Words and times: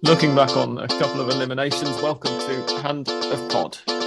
Looking 0.00 0.34
back 0.34 0.56
on 0.56 0.78
a 0.78 0.88
couple 0.88 1.20
of 1.20 1.28
eliminations, 1.28 2.00
welcome 2.00 2.38
to 2.38 2.80
Hand 2.82 3.08
of 3.08 3.50
Pod. 3.50 4.01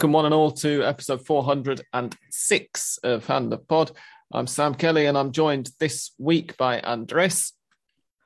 Welcome, 0.00 0.12
one 0.12 0.24
and 0.24 0.34
all, 0.34 0.50
to 0.52 0.82
episode 0.82 1.26
406 1.26 2.98
of 3.02 3.26
Hand 3.26 3.52
of 3.52 3.68
Pod. 3.68 3.90
I'm 4.32 4.46
Sam 4.46 4.74
Kelly, 4.74 5.04
and 5.04 5.18
I'm 5.18 5.30
joined 5.30 5.68
this 5.78 6.12
week 6.16 6.56
by 6.56 6.80
Andres. 6.80 7.52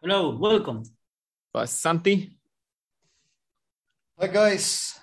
Hello, 0.00 0.36
welcome. 0.36 0.84
By 1.52 1.64
Santi. 1.64 2.38
Hi, 4.20 4.28
guys. 4.28 5.00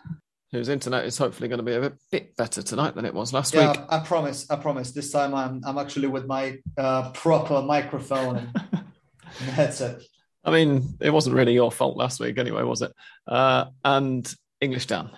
Whose 0.53 0.69
internet 0.69 1.03
is 1.03 1.17
hopefully 1.17 1.49
going 1.49 1.57
to 1.57 1.63
be 1.63 1.73
a 1.73 1.91
bit 2.09 2.37
better 2.37 2.61
tonight 2.61 2.95
than 2.95 3.03
it 3.03 3.13
was 3.13 3.33
last 3.33 3.53
yeah, 3.53 3.71
week. 3.71 3.81
I 3.89 3.99
promise. 3.99 4.49
I 4.49 4.55
promise. 4.55 4.91
This 4.91 5.11
time 5.11 5.35
I'm 5.35 5.61
I'm 5.65 5.77
actually 5.77 6.07
with 6.07 6.25
my 6.25 6.57
uh, 6.77 7.11
proper 7.11 7.61
microphone 7.61 8.37
and, 8.37 8.57
and 8.71 9.49
headset. 9.49 9.99
I 10.45 10.51
mean, 10.51 10.97
it 11.01 11.09
wasn't 11.09 11.35
really 11.35 11.53
your 11.53 11.69
fault 11.69 11.97
last 11.97 12.21
week, 12.21 12.37
anyway, 12.37 12.63
was 12.63 12.81
it? 12.81 12.93
Uh, 13.27 13.65
and 13.83 14.33
English 14.61 14.85
Dan. 14.85 15.09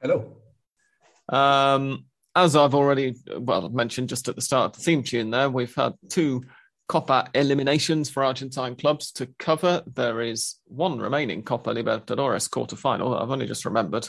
Hello. 0.00 0.36
Um, 1.32 2.04
as 2.34 2.56
I've 2.56 2.74
already 2.74 3.14
well 3.36 3.68
mentioned 3.68 4.08
just 4.08 4.28
at 4.28 4.36
the 4.36 4.42
start 4.42 4.66
of 4.66 4.76
the 4.76 4.84
theme 4.84 5.02
tune, 5.02 5.30
there 5.30 5.50
we've 5.50 5.74
had 5.74 5.94
two 6.08 6.44
Copa 6.88 7.28
eliminations 7.34 8.10
for 8.10 8.22
Argentine 8.22 8.76
clubs 8.76 9.12
to 9.12 9.26
cover. 9.38 9.82
There 9.86 10.20
is 10.20 10.56
one 10.66 10.98
remaining 10.98 11.42
Copa 11.42 11.70
Libertadores 11.70 12.48
quarterfinal. 12.48 13.12
That 13.12 13.22
I've 13.22 13.30
only 13.30 13.46
just 13.46 13.64
remembered. 13.64 14.08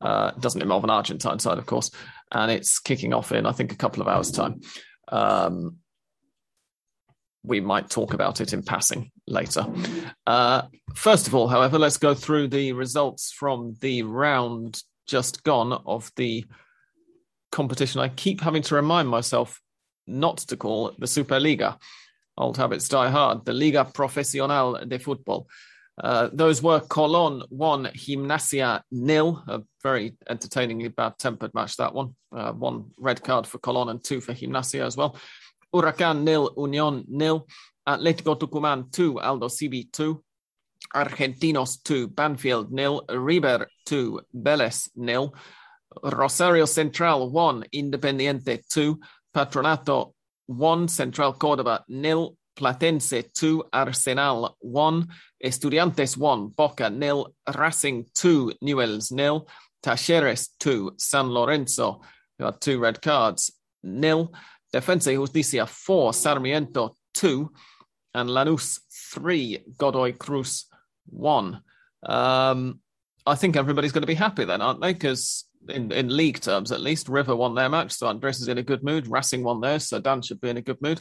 Uh, 0.00 0.32
doesn't 0.32 0.62
involve 0.62 0.84
an 0.84 0.90
Argentine 0.90 1.38
side, 1.38 1.58
of 1.58 1.66
course, 1.66 1.90
and 2.32 2.50
it's 2.50 2.78
kicking 2.78 3.14
off 3.14 3.32
in 3.32 3.46
I 3.46 3.52
think 3.52 3.72
a 3.72 3.76
couple 3.76 4.02
of 4.02 4.08
hours' 4.08 4.30
time. 4.30 4.60
Um, 5.08 5.76
we 7.42 7.60
might 7.60 7.90
talk 7.90 8.14
about 8.14 8.40
it 8.40 8.52
in 8.52 8.62
passing 8.62 9.10
later. 9.26 9.66
Uh, 10.26 10.62
first 10.94 11.26
of 11.26 11.34
all, 11.34 11.46
however, 11.46 11.78
let's 11.78 11.98
go 11.98 12.14
through 12.14 12.48
the 12.48 12.72
results 12.72 13.32
from 13.32 13.76
the 13.80 14.02
round 14.02 14.82
just 15.06 15.42
gone 15.44 15.72
of 15.86 16.10
the 16.16 16.44
competition 17.52 18.00
I 18.00 18.08
keep 18.08 18.40
having 18.40 18.62
to 18.62 18.74
remind 18.74 19.08
myself 19.08 19.60
not 20.06 20.38
to 20.38 20.56
call 20.56 20.92
the 20.98 21.06
Superliga. 21.06 21.78
Old 22.36 22.56
habits 22.56 22.88
die 22.88 23.10
hard. 23.10 23.44
The 23.44 23.52
Liga 23.52 23.84
Profesional 23.84 24.84
de 24.86 24.98
Football. 24.98 25.46
Uh, 26.02 26.28
those 26.32 26.60
were 26.60 26.80
Colon 26.80 27.42
1, 27.50 27.90
Gimnasia 27.94 28.82
nil. 28.90 29.42
A 29.46 29.62
very 29.82 30.16
entertainingly 30.28 30.88
bad 30.88 31.16
tempered 31.18 31.54
match, 31.54 31.76
that 31.76 31.94
one. 31.94 32.16
Uh, 32.34 32.52
one 32.52 32.90
red 32.98 33.22
card 33.22 33.46
for 33.46 33.58
Colon 33.58 33.88
and 33.88 34.02
two 34.02 34.20
for 34.20 34.34
Gimnasia 34.34 34.84
as 34.84 34.96
well. 34.96 35.16
Huracan 35.72 36.22
nil, 36.22 36.52
Union 36.56 37.04
nil. 37.08 37.46
Atletico 37.86 38.36
Tucumán 38.38 38.90
2, 38.90 39.14
Aldosivi 39.14 39.92
2. 39.92 40.23
Argentinos 40.94 41.82
2, 41.82 42.08
Banfield 42.08 42.70
nil, 42.70 43.02
River 43.08 43.68
2, 43.84 44.20
Vélez 44.32 44.90
nil, 44.94 45.32
Rosario 46.02 46.66
Central 46.66 47.30
1, 47.30 47.64
Independiente 47.72 48.62
2, 48.68 48.98
Patronato 49.32 50.14
1, 50.46 50.88
Central 50.88 51.34
Córdoba 51.34 51.84
nil, 51.88 52.36
Platense 52.54 53.30
2, 53.32 53.64
Arsenal 53.72 54.56
1, 54.60 55.06
Estudiantes 55.40 56.16
1, 56.16 56.48
Boca 56.56 56.88
nil, 56.88 57.34
Racing 57.56 58.06
2, 58.14 58.52
Newells 58.62 59.10
nil, 59.10 59.46
Talleres 59.82 60.50
2, 60.60 60.92
San 60.96 61.28
Lorenzo, 61.30 62.00
who 62.38 62.44
had 62.44 62.60
two 62.60 62.78
red 62.78 63.02
cards, 63.02 63.52
nil, 63.82 64.32
Defensa 64.72 65.10
y 65.10 65.16
Justicia 65.16 65.66
4, 65.66 66.12
Sarmiento 66.12 66.96
2, 67.14 67.50
and 68.14 68.30
Lanús 68.30 68.80
3, 69.14 69.64
Godoy 69.76 70.12
Cruz 70.12 70.66
one. 71.06 71.62
Um, 72.04 72.80
I 73.26 73.34
think 73.34 73.56
everybody's 73.56 73.92
going 73.92 74.02
to 74.02 74.06
be 74.06 74.14
happy 74.14 74.44
then, 74.44 74.60
aren't 74.60 74.80
they? 74.80 74.92
Because 74.92 75.44
in, 75.68 75.90
in 75.92 76.14
league 76.14 76.40
terms, 76.40 76.72
at 76.72 76.80
least, 76.80 77.08
River 77.08 77.34
won 77.34 77.54
their 77.54 77.68
match, 77.70 77.92
so 77.92 78.06
Andres 78.06 78.40
is 78.40 78.48
in 78.48 78.58
a 78.58 78.62
good 78.62 78.82
mood. 78.84 79.08
Racing 79.08 79.42
won 79.44 79.60
theirs, 79.60 79.88
so 79.88 79.98
Dan 79.98 80.20
should 80.22 80.40
be 80.40 80.50
in 80.50 80.56
a 80.58 80.62
good 80.62 80.80
mood. 80.82 81.00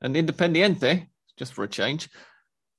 And 0.00 0.14
Independiente, 0.16 1.06
just 1.36 1.52
for 1.54 1.64
a 1.64 1.68
change, 1.68 2.08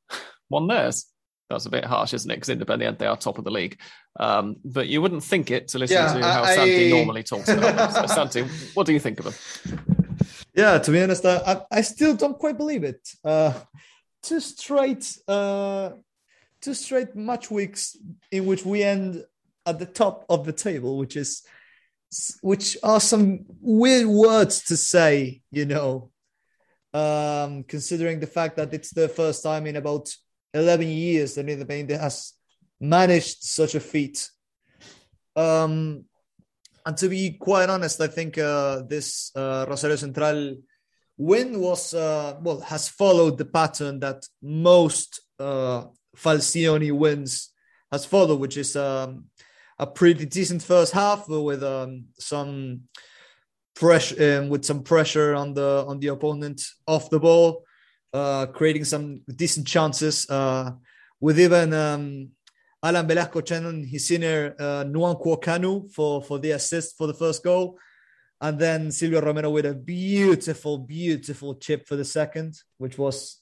won 0.49 0.67
theirs. 0.67 1.05
That's 1.49 1.65
a 1.65 1.69
bit 1.69 1.85
harsh, 1.85 2.13
isn't 2.13 2.29
it? 2.29 2.35
Because 2.35 2.49
Independiente 2.55 3.09
are 3.09 3.17
top 3.17 3.37
of 3.39 3.43
the 3.43 3.51
league. 3.51 3.79
Um, 4.19 4.57
but 4.63 4.87
you 4.87 5.01
wouldn't 5.01 5.23
think 5.23 5.49
it 5.51 5.67
to 5.69 5.79
listen 5.79 5.97
Yeah, 5.97 6.13
to 6.13 6.21
how 6.23 6.43
I- 6.43 6.55
Santi 6.55 6.89
normally 6.91 7.23
talks 7.23 7.49
about 7.49 7.75
them. 7.75 8.07
So, 8.07 8.13
Santi, 8.13 8.43
what 8.75 8.85
do 8.85 8.93
you 8.93 8.99
think 8.99 9.19
of 9.19 9.25
them? 9.25 9.79
Yeah, 10.55 10.77
to 10.79 10.91
be 10.91 11.01
honest, 11.01 11.25
I, 11.25 11.37
I- 11.37 11.77
I 11.77 11.81
still 11.81 12.15
don't 12.15 12.37
quite 12.37 12.57
believe 12.57 12.83
it. 12.83 13.07
Uh, 13.23 13.53
two 14.21 14.39
straight, 14.39 15.11
uh, 15.27 15.91
two 16.61 16.73
straight 16.73 17.15
match 17.15 17.49
weeks 17.51 17.95
in 18.31 18.45
which 18.45 18.65
we 18.65 18.83
end 18.83 19.23
at 19.65 19.79
the 19.79 19.85
top 19.85 20.25
of 20.29 20.45
the 20.45 20.53
table, 20.53 20.97
which 20.97 21.15
is, 21.15 21.43
which 22.41 22.77
are 22.83 22.99
some 22.99 23.45
weird 23.61 24.07
words 24.07 24.63
to 24.65 24.75
say, 24.75 25.41
you 25.51 25.65
know, 25.65 26.11
um, 26.93 27.63
considering 27.63 28.19
the 28.19 28.27
fact 28.27 28.57
that 28.57 28.73
it's 28.73 28.91
the 28.91 29.07
first 29.07 29.43
time 29.43 29.67
in 29.67 29.75
about 29.75 30.09
eleven 30.53 30.87
years 30.87 31.35
that 31.35 31.45
Independiente 31.45 31.99
has 31.99 32.33
managed 32.79 33.43
such 33.43 33.75
a 33.75 33.79
feat. 33.79 34.29
Um, 35.35 36.05
and 36.85 36.97
to 36.97 37.09
be 37.09 37.37
quite 37.39 37.69
honest, 37.69 38.01
I 38.01 38.07
think 38.07 38.37
uh, 38.37 38.81
this 38.87 39.31
uh, 39.35 39.65
Rosario 39.69 39.97
Central 39.97 40.55
win 41.17 41.59
was 41.59 41.93
uh, 41.93 42.37
well 42.41 42.61
has 42.61 42.89
followed 42.89 43.37
the 43.37 43.45
pattern 43.45 43.99
that 43.99 44.25
most 44.41 45.21
uh, 45.37 45.83
Falcioni 46.23 46.91
wins 46.91 47.49
has 47.91 48.05
followed, 48.05 48.39
which 48.39 48.57
is 48.57 48.75
um, 48.75 49.25
a 49.77 49.87
pretty 49.87 50.25
decent 50.25 50.61
first 50.61 50.93
half 50.93 51.27
with 51.27 51.63
um, 51.63 52.05
some 52.19 52.81
pressure 53.75 54.39
um, 54.39 54.49
with 54.49 54.65
some 54.65 54.83
pressure 54.83 55.33
on 55.35 55.53
the 55.53 55.85
on 55.87 55.99
the 55.99 56.07
opponent 56.07 56.61
off 56.85 57.09
the 57.09 57.19
ball, 57.19 57.63
uh, 58.13 58.45
creating 58.47 58.85
some 58.85 59.21
decent 59.35 59.65
chances 59.65 60.29
uh, 60.29 60.71
with 61.21 61.39
even 61.39 61.73
um, 61.73 62.29
Alan 62.83 63.07
Velasco 63.07 63.41
channeling 63.41 63.87
his 63.87 64.07
senior 64.07 64.55
uh, 64.59 64.83
Nwankwo 64.83 65.41
Kanu 65.41 65.89
for 65.91 66.21
for 66.21 66.39
the 66.39 66.51
assist 66.51 66.97
for 66.97 67.07
the 67.07 67.13
first 67.13 67.43
goal. 67.43 67.77
And 68.41 68.57
then 68.57 68.91
Silvio 68.91 69.21
Romero 69.21 69.49
with 69.49 69.65
a 69.65 69.73
beautiful, 69.73 70.77
beautiful 70.77 71.55
chip 71.55 71.85
for 71.85 71.97
the 71.97 72.05
second, 72.05 72.55
which 72.77 72.97
was, 72.97 73.41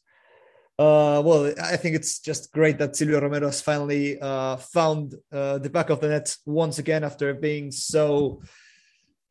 uh, 0.79 1.21
well, 1.25 1.53
I 1.61 1.75
think 1.75 1.95
it's 1.95 2.19
just 2.19 2.51
great 2.51 2.77
that 2.77 2.95
Silvio 2.95 3.19
Romero 3.19 3.47
has 3.47 3.61
finally 3.61 4.19
uh, 4.21 4.57
found 4.57 5.15
uh, 5.31 5.57
the 5.57 5.69
back 5.69 5.89
of 5.89 6.01
the 6.01 6.09
net 6.09 6.35
once 6.45 6.77
again 6.77 7.03
after 7.03 7.33
being 7.33 7.71
so 7.71 8.41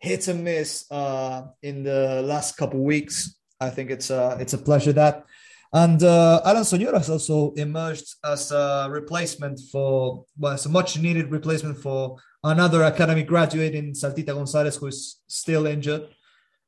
hit 0.01 0.27
and 0.29 0.43
miss 0.43 0.91
uh, 0.91 1.43
in 1.63 1.85
the 1.85 2.23
last 2.23 2.57
couple 2.57 2.83
weeks. 2.83 3.39
I 3.61 3.71
think 3.71 3.91
it's 3.91 4.11
uh, 4.11 4.37
it's 4.41 4.55
a 4.55 4.59
pleasure 4.59 4.93
that. 4.95 5.25
And 5.73 6.03
uh, 6.03 6.41
Alan 6.45 6.65
Sonora 6.65 6.99
has 6.99 7.11
also 7.11 7.53
emerged 7.53 8.15
as 8.25 8.51
a 8.51 8.89
replacement 8.91 9.61
for, 9.71 10.25
well, 10.39 10.55
it's 10.55 10.65
a 10.67 10.69
much 10.69 10.99
needed 10.99 11.31
replacement 11.31 11.79
for 11.79 12.17
another 12.43 12.85
academy 12.85 13.25
graduate 13.25 13.75
in 13.75 13.93
Saltita 13.93 14.33
Gonzalez, 14.33 14.77
who 14.77 14.87
is 14.87 15.21
still 15.27 15.67
injured, 15.67 16.09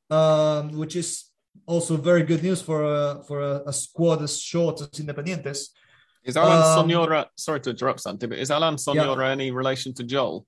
um, 0.09 0.77
which 0.77 0.95
is 0.95 1.28
also 1.65 1.97
very 1.97 2.23
good 2.23 2.41
news 2.43 2.61
for 2.61 2.83
a, 2.83 3.23
for 3.27 3.41
a, 3.41 3.61
a 3.67 3.73
squad 3.73 4.21
as 4.21 4.39
short 4.39 4.81
as 4.81 4.89
Independientes. 4.89 5.69
Is 6.23 6.35
Alan 6.35 6.57
Um, 6.57 6.89
Sonora, 6.89 7.27
sorry 7.35 7.61
to 7.61 7.69
interrupt, 7.69 8.01
Santi, 8.01 8.27
but 8.27 8.39
is 8.39 8.51
Alan 8.51 8.77
Sonora 8.77 9.31
any 9.31 9.51
relation 9.51 9.93
to 9.95 10.03
Joel? 10.03 10.45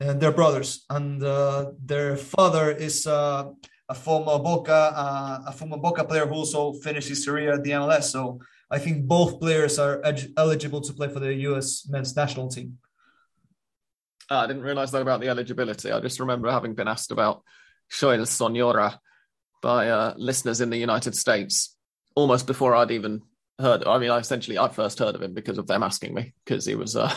and 0.00 0.20
they're 0.20 0.30
brothers, 0.32 0.84
and 0.90 1.20
uh, 1.24 1.72
their 1.84 2.16
father 2.16 2.70
is 2.70 3.04
uh, 3.04 3.50
a 3.88 3.94
former 3.94 4.38
Boca, 4.38 4.92
uh, 4.94 5.38
a 5.46 5.52
former 5.52 5.76
Boca 5.76 6.04
player 6.04 6.24
who 6.24 6.34
also 6.34 6.72
finished 6.72 7.08
his 7.08 7.24
career 7.26 7.54
at 7.54 7.64
the 7.64 7.72
MLS. 7.72 8.04
So 8.04 8.38
I 8.70 8.78
think 8.78 9.08
both 9.08 9.40
players 9.40 9.76
are 9.76 10.00
ed- 10.04 10.32
eligible 10.36 10.80
to 10.82 10.92
play 10.92 11.08
for 11.08 11.18
the 11.18 11.34
U.S. 11.50 11.88
men's 11.88 12.14
national 12.14 12.48
team. 12.48 12.78
Ah, 14.30 14.44
I 14.44 14.46
didn't 14.46 14.62
realize 14.62 14.92
that 14.92 15.02
about 15.02 15.20
the 15.20 15.28
eligibility. 15.28 15.90
I 15.90 15.98
just 16.00 16.20
remember 16.20 16.48
having 16.50 16.74
been 16.74 16.86
asked 16.86 17.10
about 17.10 17.42
Joel 17.90 18.24
Sonora 18.26 19.00
by 19.60 19.88
uh, 19.88 20.14
listeners 20.16 20.60
in 20.60 20.70
the 20.70 20.76
United 20.76 21.14
States 21.14 21.76
almost 22.14 22.46
before 22.46 22.74
I'd 22.74 22.90
even 22.90 23.22
heard. 23.58 23.84
I 23.86 23.98
mean, 23.98 24.10
I 24.10 24.18
essentially 24.18 24.58
I 24.58 24.68
first 24.68 24.98
heard 24.98 25.14
of 25.14 25.22
him 25.22 25.34
because 25.34 25.58
of 25.58 25.66
them 25.66 25.82
asking 25.82 26.14
me 26.14 26.34
because 26.44 26.64
he 26.64 26.74
was. 26.74 26.96
Uh, 26.96 27.12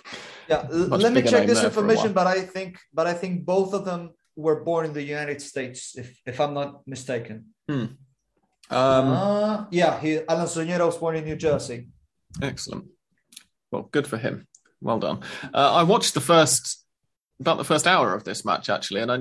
yeah, 0.48 0.66
let 0.70 1.12
me 1.12 1.22
check 1.22 1.46
this 1.46 1.64
information, 1.64 2.12
but 2.12 2.26
I 2.26 2.40
think 2.40 2.78
but 2.92 3.06
I 3.06 3.14
think 3.14 3.44
both 3.44 3.74
of 3.74 3.84
them 3.84 4.10
were 4.36 4.62
born 4.64 4.86
in 4.86 4.92
the 4.92 5.02
United 5.02 5.40
States, 5.40 5.96
if 5.96 6.20
if 6.26 6.40
I'm 6.40 6.54
not 6.54 6.86
mistaken. 6.86 7.54
Hmm. 7.68 7.86
Um, 8.70 9.08
uh, 9.08 9.64
yeah, 9.70 10.00
he, 10.00 10.20
Alan 10.26 10.46
Sonora 10.46 10.86
was 10.86 10.96
born 10.96 11.16
in 11.16 11.24
New 11.24 11.36
Jersey. 11.36 11.88
Excellent. 12.42 12.86
Well, 13.70 13.88
good 13.92 14.06
for 14.06 14.16
him. 14.16 14.46
Well 14.80 14.98
done. 14.98 15.20
Uh, 15.52 15.74
I 15.74 15.82
watched 15.82 16.14
the 16.14 16.20
first 16.20 16.84
about 17.40 17.58
the 17.58 17.64
first 17.64 17.86
hour 17.86 18.14
of 18.14 18.24
this 18.24 18.44
match 18.44 18.70
actually, 18.70 19.02
and 19.02 19.12
I, 19.12 19.18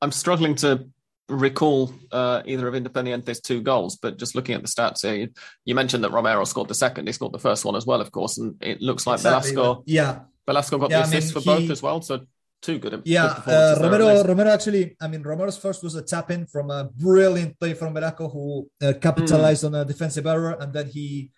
I'm 0.00 0.12
struggling 0.12 0.54
to 0.56 0.88
recall 1.28 1.92
uh, 2.10 2.42
either 2.46 2.66
of 2.66 2.74
Independiente's 2.74 3.40
two 3.40 3.60
goals, 3.60 3.96
but 3.96 4.18
just 4.18 4.34
looking 4.34 4.54
at 4.54 4.62
the 4.62 4.68
stats 4.68 5.02
here, 5.02 5.14
you, 5.14 5.28
you, 5.64 5.74
mentioned 5.74 6.04
that 6.04 6.12
Romero 6.12 6.44
scored 6.44 6.68
the 6.68 6.74
second. 6.74 7.06
He 7.06 7.12
scored 7.12 7.32
the 7.32 7.38
first 7.38 7.64
one 7.64 7.76
as 7.76 7.86
well, 7.86 8.00
of 8.00 8.10
course, 8.10 8.38
and 8.38 8.56
it 8.62 8.80
looks 8.80 9.06
like 9.06 9.16
exactly, 9.16 9.52
Velasco. 9.52 9.82
Yeah, 9.86 10.20
Velasco 10.46 10.78
got 10.78 10.90
yeah, 10.90 10.98
the 10.98 11.04
assist 11.04 11.36
I 11.36 11.38
mean, 11.38 11.44
for 11.44 11.52
he, 11.52 11.60
both 11.60 11.70
as 11.70 11.82
well. 11.82 12.00
So 12.02 12.26
two 12.62 12.78
good. 12.78 13.02
Yeah, 13.04 13.40
good 13.44 13.52
uh, 13.52 13.78
Romero. 13.80 14.24
Romero 14.24 14.50
actually. 14.50 14.96
I 15.00 15.08
mean, 15.08 15.22
Romero's 15.22 15.58
first 15.58 15.82
was 15.82 15.94
a 15.94 16.02
tap 16.02 16.30
in 16.30 16.46
from 16.46 16.70
a 16.70 16.84
brilliant 16.84 17.58
play 17.60 17.74
from 17.74 17.94
Velasco, 17.94 18.28
who 18.28 18.68
uh, 18.82 18.94
capitalized 19.00 19.64
mm. 19.64 19.68
on 19.68 19.74
a 19.74 19.84
defensive 19.84 20.26
error, 20.26 20.56
and 20.58 20.72
then 20.72 20.86
he 20.88 21.30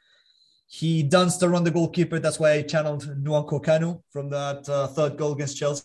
he 0.69 1.03
danced 1.03 1.43
around 1.43 1.65
the 1.65 1.71
goalkeeper. 1.71 2.21
That's 2.21 2.39
why 2.39 2.53
I 2.53 2.63
channeled 2.63 3.05
Nwankwo 3.25 3.65
Kanu 3.65 4.03
from 4.11 4.31
that 4.31 4.69
uh, 4.69 4.87
third 4.87 5.17
goal 5.17 5.33
against 5.33 5.57
Chelsea. 5.57 5.83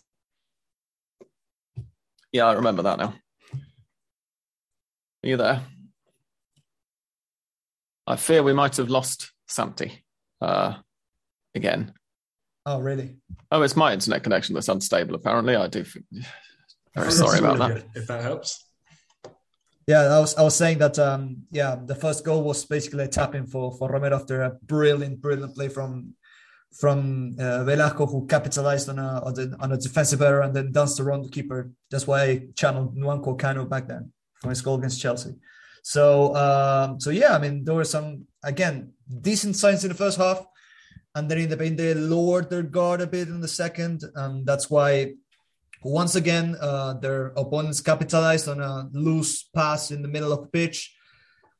Yeah, 2.30 2.46
I 2.46 2.52
remember 2.52 2.82
that 2.82 2.98
now. 2.98 3.14
Are 5.26 5.28
you 5.28 5.36
there? 5.36 5.60
I 8.06 8.14
fear 8.14 8.44
we 8.44 8.52
might 8.52 8.76
have 8.76 8.88
lost 8.88 9.32
Santi 9.48 10.04
uh, 10.40 10.74
again. 11.52 11.92
Oh, 12.64 12.78
really? 12.78 13.16
Oh, 13.50 13.60
it's 13.62 13.74
my 13.74 13.92
internet 13.92 14.22
connection 14.22 14.54
that's 14.54 14.68
unstable. 14.68 15.16
Apparently, 15.16 15.56
I 15.56 15.66
do. 15.66 15.84
Very 16.94 17.10
sorry 17.10 17.40
about 17.40 17.58
that. 17.58 17.86
If 17.96 18.06
that 18.06 18.22
helps. 18.22 18.68
Yeah, 19.88 20.02
I 20.02 20.20
was 20.20 20.36
I 20.36 20.42
was 20.42 20.54
saying 20.54 20.78
that 20.78 20.96
um 21.00 21.38
yeah 21.50 21.74
the 21.74 21.96
first 21.96 22.24
goal 22.24 22.44
was 22.44 22.64
basically 22.64 23.04
a 23.04 23.08
tap 23.08 23.34
in 23.34 23.46
for 23.46 23.72
for 23.76 23.88
Romero 23.88 24.14
after 24.14 24.42
a 24.42 24.50
brilliant 24.62 25.20
brilliant 25.20 25.56
play 25.56 25.68
from 25.68 26.14
from 26.72 27.34
uh, 27.40 27.64
Velasco 27.64 28.06
who 28.06 28.26
capitalized 28.26 28.88
on 28.88 28.98
a 29.00 29.22
on, 29.24 29.34
the, 29.34 29.56
on 29.58 29.72
a 29.72 29.76
defensive 29.76 30.22
error 30.22 30.42
and 30.42 30.54
then 30.54 30.70
danced 30.70 31.00
around 31.00 31.22
the 31.22 31.30
keeper. 31.30 31.70
That's 31.90 32.06
why 32.06 32.22
I 32.22 32.42
channeled 32.54 32.96
Nwankwo 32.96 33.38
Kanu 33.38 33.68
back 33.68 33.88
then 33.88 34.12
from 34.40 34.50
his 34.50 34.62
goal 34.62 34.78
against 34.78 35.00
Chelsea. 35.00 35.34
So 35.82 36.34
um, 36.34 36.98
so 37.00 37.10
yeah, 37.10 37.34
I 37.36 37.38
mean 37.38 37.64
there 37.64 37.74
were 37.74 37.84
some 37.84 38.26
again 38.42 38.92
decent 39.20 39.56
signs 39.56 39.84
in 39.84 39.90
the 39.90 39.96
first 39.96 40.18
half, 40.18 40.44
and 41.14 41.30
then 41.30 41.38
in 41.38 41.48
the 41.48 41.56
they 41.56 41.94
lowered 41.94 42.50
their 42.50 42.62
guard 42.62 43.00
a 43.00 43.06
bit 43.06 43.28
in 43.28 43.40
the 43.40 43.48
second, 43.48 44.02
and 44.16 44.44
that's 44.44 44.68
why 44.68 45.14
once 45.82 46.16
again 46.16 46.56
uh, 46.60 46.94
their 46.94 47.28
opponents 47.36 47.80
capitalized 47.80 48.48
on 48.48 48.60
a 48.60 48.88
loose 48.92 49.44
pass 49.54 49.90
in 49.92 50.02
the 50.02 50.08
middle 50.08 50.32
of 50.32 50.40
the 50.42 50.48
pitch, 50.48 50.92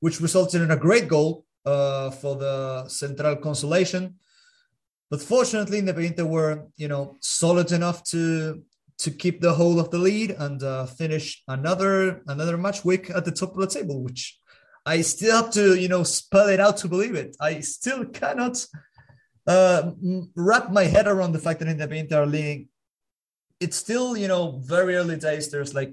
which 0.01 0.21
resulted 0.21 0.61
in 0.61 0.73
a 0.73 0.77
great 0.77 1.07
goal 1.07 1.45
uh, 1.65 2.11
for 2.11 2.35
the 2.35 2.89
Central 2.89 3.37
consolation. 3.37 4.17
But 5.09 5.23
fortunately, 5.23 5.81
Independiente 5.81 6.27
were 6.27 6.67
you 6.77 6.89
know 6.89 7.17
solid 7.21 7.71
enough 7.71 8.03
to 8.11 8.63
to 8.99 9.11
keep 9.11 9.41
the 9.41 9.55
whole 9.55 9.79
of 9.79 9.91
the 9.91 9.99
lead 9.99 10.31
and 10.31 10.63
uh, 10.63 10.87
finish 10.87 11.43
another 11.49 12.23
another 12.27 12.57
match 12.57 12.85
week 12.85 13.11
at 13.11 13.25
the 13.25 13.31
top 13.31 13.53
of 13.53 13.61
the 13.61 13.67
table, 13.67 14.03
which 14.03 14.39
I 14.85 15.03
still 15.03 15.43
have 15.43 15.53
to 15.53 15.75
you 15.75 15.89
know 15.89 16.03
spell 16.03 16.49
it 16.49 16.61
out 16.61 16.79
to 16.79 16.89
believe 16.89 17.15
it. 17.15 17.37
I 17.41 17.61
still 17.61 18.05
cannot 18.07 18.65
uh, 19.47 19.93
wrap 20.35 20.71
my 20.71 20.85
head 20.85 21.07
around 21.07 21.33
the 21.33 21.39
fact 21.39 21.61
that 21.61 21.69
Independiente 21.69 22.13
are 22.13 22.27
leading. 22.27 22.69
It's 23.61 23.77
still 23.77 24.17
you 24.17 24.29
know 24.29 24.63
very 24.65 24.97
early 24.97 25.17
days. 25.17 25.51
There's 25.51 25.75
like 25.75 25.93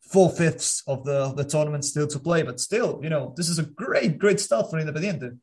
four 0.00 0.30
fifths 0.30 0.82
of 0.86 1.04
the 1.04 1.32
the 1.32 1.44
tournament 1.44 1.84
still 1.84 2.06
to 2.06 2.18
play, 2.18 2.42
but 2.42 2.60
still 2.60 3.00
you 3.02 3.10
know 3.10 3.34
this 3.36 3.48
is 3.48 3.58
a 3.58 3.64
great 3.64 4.18
great 4.18 4.38
start 4.38 4.70
for 4.70 4.80
Independiente. 4.80 5.38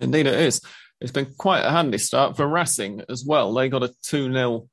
Indeed, 0.00 0.26
it 0.26 0.40
is. 0.40 0.60
It's 1.00 1.12
been 1.12 1.32
quite 1.36 1.64
a 1.64 1.70
handy 1.70 1.98
start 1.98 2.36
for 2.36 2.46
Racing 2.46 3.02
as 3.08 3.24
well. 3.24 3.52
They 3.54 3.68
got 3.68 3.82
a 3.82 3.94
2 4.02 4.32
0 4.32 4.68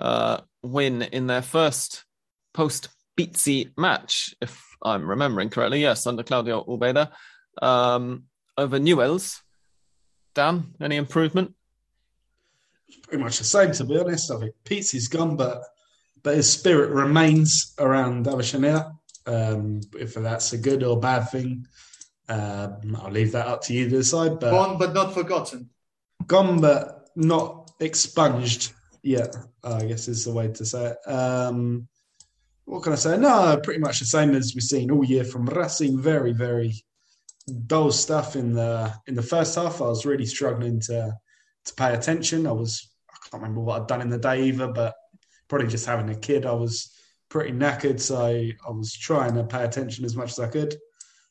uh, 0.00 0.40
win 0.62 1.02
in 1.02 1.26
their 1.26 1.42
first 1.42 2.04
post 2.54 2.88
Pizzi 3.18 3.70
match, 3.76 4.34
if 4.40 4.64
I'm 4.82 5.08
remembering 5.08 5.50
correctly. 5.50 5.80
Yes, 5.80 6.06
under 6.06 6.22
Claudio 6.22 6.64
Ubeda 6.64 7.10
um, 7.60 8.24
over 8.56 8.78
Newell's. 8.78 9.42
Dan, 10.34 10.74
any 10.80 10.96
improvement? 10.96 11.54
Pretty 13.02 13.22
much 13.22 13.38
the 13.38 13.44
same, 13.44 13.72
to 13.72 13.84
be 13.84 13.98
honest. 13.98 14.30
I 14.30 14.38
think 14.38 14.54
Pizzi's 14.64 15.08
gone, 15.08 15.36
but 15.36 15.62
but 16.22 16.36
his 16.36 16.50
spirit 16.50 16.90
remains 16.90 17.74
around 17.78 18.26
Avellaneda. 18.26 18.96
Um, 19.26 19.80
if 19.98 20.14
that's 20.14 20.52
a 20.52 20.58
good 20.58 20.82
or 20.82 20.98
bad 20.98 21.30
thing, 21.30 21.66
um, 22.28 22.96
I'll 23.00 23.10
leave 23.10 23.32
that 23.32 23.46
up 23.46 23.62
to 23.62 23.74
you 23.74 23.84
to 23.84 23.96
decide. 23.96 24.40
But 24.40 24.50
gone, 24.50 24.78
but 24.78 24.94
not 24.94 25.14
forgotten. 25.14 25.70
Gone, 26.26 26.60
but 26.60 27.08
not 27.16 27.72
expunged 27.80 28.72
yeah, 29.02 29.26
I 29.64 29.84
guess 29.84 30.08
is 30.08 30.24
the 30.24 30.32
way 30.32 30.48
to 30.48 30.64
say 30.64 30.92
it. 30.92 31.10
Um, 31.10 31.88
what 32.64 32.82
can 32.82 32.92
I 32.92 32.96
say? 32.96 33.18
No, 33.18 33.58
pretty 33.62 33.80
much 33.80 33.98
the 33.98 34.04
same 34.04 34.34
as 34.34 34.54
we've 34.54 34.62
seen 34.62 34.90
all 34.90 35.04
year 35.04 35.24
from 35.24 35.46
Racing. 35.46 36.00
Very, 36.00 36.32
very 36.32 36.72
dull 37.66 37.90
stuff 37.90 38.36
in 38.36 38.52
the 38.52 38.92
in 39.06 39.14
the 39.14 39.22
first 39.22 39.54
half. 39.56 39.80
I 39.80 39.86
was 39.86 40.06
really 40.06 40.26
struggling 40.26 40.80
to 40.82 41.16
to 41.64 41.74
pay 41.74 41.94
attention. 41.94 42.46
I 42.46 42.52
was 42.52 42.90
I 43.10 43.16
can't 43.28 43.42
remember 43.42 43.60
what 43.60 43.80
I'd 43.80 43.88
done 43.88 44.02
in 44.02 44.10
the 44.10 44.18
day 44.18 44.44
either, 44.44 44.68
but 44.68 44.94
probably 45.48 45.68
just 45.68 45.86
having 45.86 46.10
a 46.10 46.14
kid, 46.14 46.46
I 46.46 46.52
was 46.52 46.94
pretty 47.28 47.52
knackered, 47.52 48.00
so 48.00 48.24
I 48.24 48.70
was 48.70 48.92
trying 48.94 49.34
to 49.34 49.44
pay 49.44 49.64
attention 49.64 50.04
as 50.04 50.16
much 50.16 50.30
as 50.30 50.38
I 50.38 50.48
could, 50.48 50.76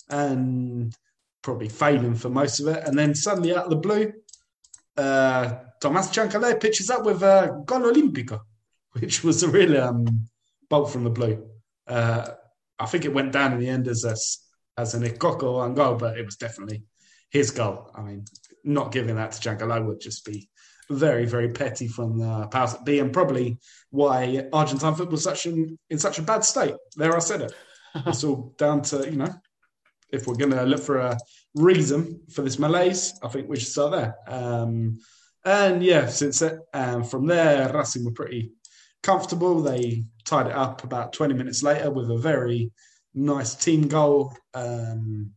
and 0.09 0.93
probably 1.41 1.69
failing 1.69 2.15
for 2.15 2.29
most 2.29 2.59
of 2.59 2.67
it. 2.67 2.85
And 2.85 2.99
then 2.99 3.15
suddenly 3.15 3.55
out 3.55 3.65
of 3.65 3.69
the 3.69 3.75
blue, 3.77 4.11
uh, 4.97 5.55
Thomas 5.79 6.09
Chancalay 6.09 6.59
pitches 6.59 6.89
up 6.89 7.05
with 7.05 7.23
a 7.23 7.61
Gol 7.65 7.81
Olimpico, 7.81 8.41
which 8.93 9.23
was 9.23 9.43
a 9.43 9.49
real 9.49 9.81
um, 9.81 10.27
bolt 10.69 10.91
from 10.91 11.03
the 11.03 11.09
blue. 11.09 11.47
Uh, 11.87 12.27
I 12.77 12.85
think 12.85 13.05
it 13.05 13.13
went 13.13 13.31
down 13.31 13.53
in 13.53 13.59
the 13.59 13.69
end 13.69 13.87
as 13.87 14.03
a, 14.03 14.15
as 14.79 14.93
an 14.93 15.03
Ikoko 15.03 15.59
on 15.59 15.73
goal, 15.75 15.95
but 15.95 16.17
it 16.17 16.25
was 16.25 16.35
definitely 16.35 16.83
his 17.29 17.51
goal. 17.51 17.91
I 17.95 18.01
mean, 18.01 18.25
not 18.63 18.91
giving 18.91 19.15
that 19.15 19.31
to 19.33 19.49
Chancalay 19.49 19.85
would 19.85 19.99
just 19.99 20.25
be 20.25 20.49
very, 20.89 21.25
very 21.25 21.49
petty 21.49 21.87
from 21.87 22.17
the 22.17 22.47
powers 22.47 22.73
that 22.73 22.85
be, 22.85 22.99
and 22.99 23.13
probably 23.13 23.57
why 23.91 24.47
Argentine 24.51 24.95
football 24.95 25.11
was 25.11 25.23
such 25.23 25.45
an, 25.45 25.77
in 25.89 25.99
such 25.99 26.19
a 26.19 26.23
bad 26.23 26.43
state. 26.43 26.75
There, 26.95 27.15
I 27.15 27.19
said 27.19 27.41
it. 27.41 27.53
it's 28.07 28.23
all 28.23 28.53
down 28.57 28.81
to 28.83 29.09
you 29.09 29.17
know, 29.17 29.33
if 30.11 30.27
we're 30.27 30.35
going 30.35 30.51
to 30.51 30.63
look 30.63 30.81
for 30.81 30.97
a 30.97 31.17
reason 31.55 32.21
for 32.31 32.41
this 32.41 32.59
malaise, 32.59 33.13
I 33.23 33.27
think 33.27 33.47
we 33.47 33.57
should 33.57 33.69
start 33.69 33.91
there. 33.91 34.15
Um, 34.27 34.99
and 35.49 35.83
yeah, 35.83 36.05
since 36.07 36.43
um, 36.73 37.03
from 37.03 37.25
there, 37.25 37.73
Racing 37.73 38.05
were 38.05 38.11
pretty 38.11 38.51
comfortable. 39.01 39.61
They 39.61 40.03
tied 40.23 40.45
it 40.45 40.53
up 40.53 40.83
about 40.83 41.11
20 41.13 41.33
minutes 41.33 41.63
later 41.63 41.89
with 41.89 42.11
a 42.11 42.17
very 42.17 42.71
nice 43.15 43.55
team 43.55 43.87
goal, 43.87 44.35
um, 44.53 45.31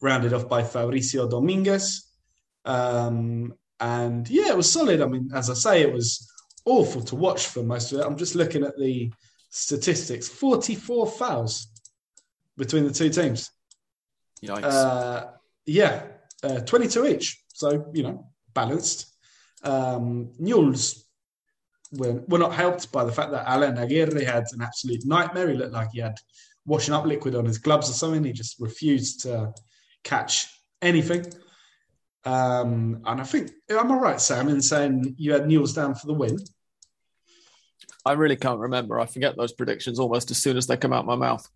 rounded 0.00 0.32
off 0.32 0.48
by 0.48 0.62
Fabricio 0.62 1.30
Dominguez. 1.30 2.06
Um, 2.64 3.52
and 3.78 4.28
yeah, 4.28 4.48
it 4.48 4.56
was 4.56 4.72
solid. 4.72 5.02
I 5.02 5.06
mean, 5.06 5.30
as 5.34 5.50
I 5.50 5.54
say, 5.54 5.82
it 5.82 5.92
was 5.92 6.26
awful 6.64 7.02
to 7.02 7.14
watch 7.14 7.46
for 7.46 7.62
most 7.62 7.92
of 7.92 8.00
it. 8.00 8.06
I'm 8.06 8.16
just 8.16 8.34
looking 8.34 8.64
at 8.64 8.78
the 8.78 9.12
statistics 9.50 10.28
44 10.28 11.06
fouls 11.08 11.68
between 12.56 12.84
the 12.84 12.92
two 12.92 13.10
teams. 13.10 13.50
Yikes. 14.42 14.62
Uh, 14.62 15.26
yeah, 15.66 16.04
uh, 16.42 16.60
22 16.60 17.06
each. 17.06 17.42
So, 17.52 17.90
you 17.92 18.02
know, 18.02 18.26
balanced. 18.54 19.09
Um, 19.62 20.30
Newell's 20.38 21.04
were, 21.92 22.22
were 22.28 22.38
not 22.38 22.54
helped 22.54 22.92
by 22.92 23.04
the 23.04 23.12
fact 23.12 23.30
that 23.32 23.48
Alan 23.48 23.78
Aguerre 23.78 24.24
had 24.24 24.44
an 24.52 24.62
absolute 24.62 25.04
nightmare. 25.04 25.48
He 25.48 25.56
looked 25.56 25.72
like 25.72 25.90
he 25.92 26.00
had 26.00 26.16
washing 26.66 26.94
up 26.94 27.04
liquid 27.04 27.34
on 27.34 27.44
his 27.44 27.58
gloves 27.58 27.90
or 27.90 27.92
something. 27.92 28.24
He 28.24 28.32
just 28.32 28.60
refused 28.60 29.22
to 29.22 29.52
catch 30.04 30.48
anything. 30.82 31.26
Um, 32.24 33.02
and 33.04 33.20
I 33.20 33.24
think, 33.24 33.50
am 33.70 33.92
I 33.92 33.96
right, 33.96 34.20
Sam, 34.20 34.48
in 34.48 34.60
saying 34.60 35.14
you 35.18 35.32
had 35.32 35.46
Newell's 35.46 35.72
down 35.72 35.94
for 35.94 36.06
the 36.06 36.14
win? 36.14 36.38
I 38.04 38.12
really 38.12 38.36
can't 38.36 38.60
remember. 38.60 38.98
I 38.98 39.06
forget 39.06 39.36
those 39.36 39.52
predictions 39.52 39.98
almost 39.98 40.30
as 40.30 40.38
soon 40.38 40.56
as 40.56 40.66
they 40.66 40.76
come 40.76 40.92
out 40.92 41.06
my 41.06 41.16
mouth. 41.16 41.46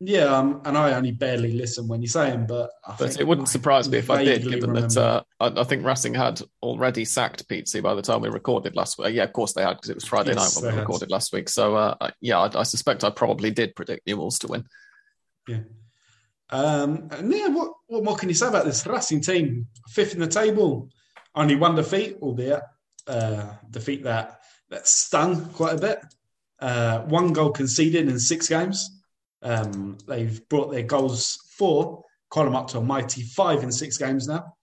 Yeah, 0.00 0.24
um, 0.24 0.62
and 0.64 0.78
I 0.78 0.92
only 0.94 1.10
barely 1.12 1.52
listen 1.52 1.88
when 1.88 2.00
you 2.00 2.08
say 2.08 2.30
them, 2.30 2.46
but 2.46 2.70
I 2.86 2.94
But 2.98 3.08
think 3.08 3.20
it 3.20 3.26
wouldn't 3.26 3.48
surprise 3.48 3.88
me 3.88 3.98
if 3.98 4.10
I 4.10 4.22
did, 4.24 4.48
given 4.48 4.72
that 4.74 4.96
uh, 4.96 5.22
I, 5.40 5.60
I 5.60 5.64
think 5.64 5.84
Racing 5.84 6.14
had 6.14 6.40
already 6.62 7.04
sacked 7.04 7.48
Pizzi 7.48 7.82
by 7.82 7.94
the 7.94 8.02
time 8.02 8.20
we 8.20 8.28
recorded 8.28 8.76
last 8.76 8.98
week. 8.98 9.14
Yeah, 9.14 9.24
of 9.24 9.32
course 9.32 9.54
they 9.54 9.62
had 9.62 9.74
because 9.74 9.90
it 9.90 9.96
was 9.96 10.04
Friday 10.04 10.34
Yes, 10.34 10.56
night 10.56 10.62
when 10.62 10.72
we 10.72 10.76
had. 10.76 10.82
recorded 10.82 11.10
last 11.10 11.32
week. 11.32 11.48
So 11.48 11.74
uh, 11.74 12.10
yeah, 12.20 12.38
I, 12.38 12.60
I 12.60 12.62
suspect 12.62 13.02
I 13.02 13.10
probably 13.10 13.50
did 13.50 13.74
predict 13.74 14.06
Newell's 14.06 14.38
to 14.40 14.46
win. 14.48 14.66
Yeah. 15.48 15.60
Um, 16.50 17.08
and 17.10 17.32
yeah, 17.32 17.48
what, 17.48 17.72
what 17.88 18.04
more 18.04 18.16
can 18.16 18.28
you 18.28 18.34
say 18.34 18.48
about 18.48 18.64
this 18.64 18.86
Racing 18.86 19.20
team? 19.20 19.66
Fifth 19.88 20.14
in 20.14 20.20
the 20.20 20.26
table, 20.28 20.90
only 21.34 21.56
one 21.56 21.74
defeat, 21.74 22.18
albeit 22.22 22.62
uh, 23.06 23.52
defeat 23.70 24.04
that 24.04 24.40
that 24.70 24.86
stung 24.86 25.44
quite 25.50 25.74
a 25.74 25.80
bit. 25.80 26.00
Uh, 26.60 27.00
one 27.00 27.32
goal 27.32 27.50
conceded 27.50 28.08
in 28.08 28.18
six 28.18 28.48
games. 28.48 28.97
Um, 29.42 29.98
they've 30.06 30.46
brought 30.48 30.70
their 30.70 30.82
goals 30.82 31.38
four, 31.56 32.04
column 32.30 32.56
up 32.56 32.68
to 32.68 32.78
a 32.78 32.82
mighty 32.82 33.22
five 33.22 33.62
in 33.62 33.72
six 33.72 33.98
games 33.98 34.26
now. 34.26 34.54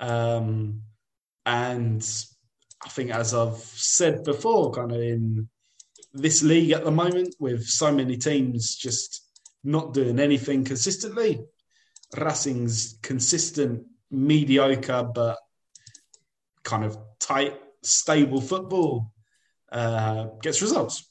Um, 0.00 0.82
and 1.46 2.02
I 2.84 2.88
think, 2.88 3.10
as 3.10 3.34
I've 3.34 3.56
said 3.56 4.24
before, 4.24 4.72
kind 4.72 4.92
of 4.92 5.00
in 5.00 5.48
this 6.12 6.42
league 6.42 6.72
at 6.72 6.84
the 6.84 6.90
moment, 6.90 7.34
with 7.38 7.64
so 7.64 7.92
many 7.92 8.16
teams 8.16 8.76
just 8.76 9.24
not 9.64 9.94
doing 9.94 10.18
anything 10.18 10.64
consistently, 10.64 11.40
Racing's 12.16 12.98
consistent, 13.02 13.84
mediocre, 14.10 15.08
but 15.14 15.38
kind 16.62 16.84
of 16.84 16.98
tight, 17.18 17.54
stable 17.82 18.40
football 18.40 19.12
uh, 19.72 20.26
gets 20.42 20.62
results. 20.62 21.10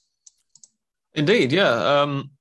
Indeed, 1.14 1.52
yeah. 1.52 2.02
Um, 2.02 2.32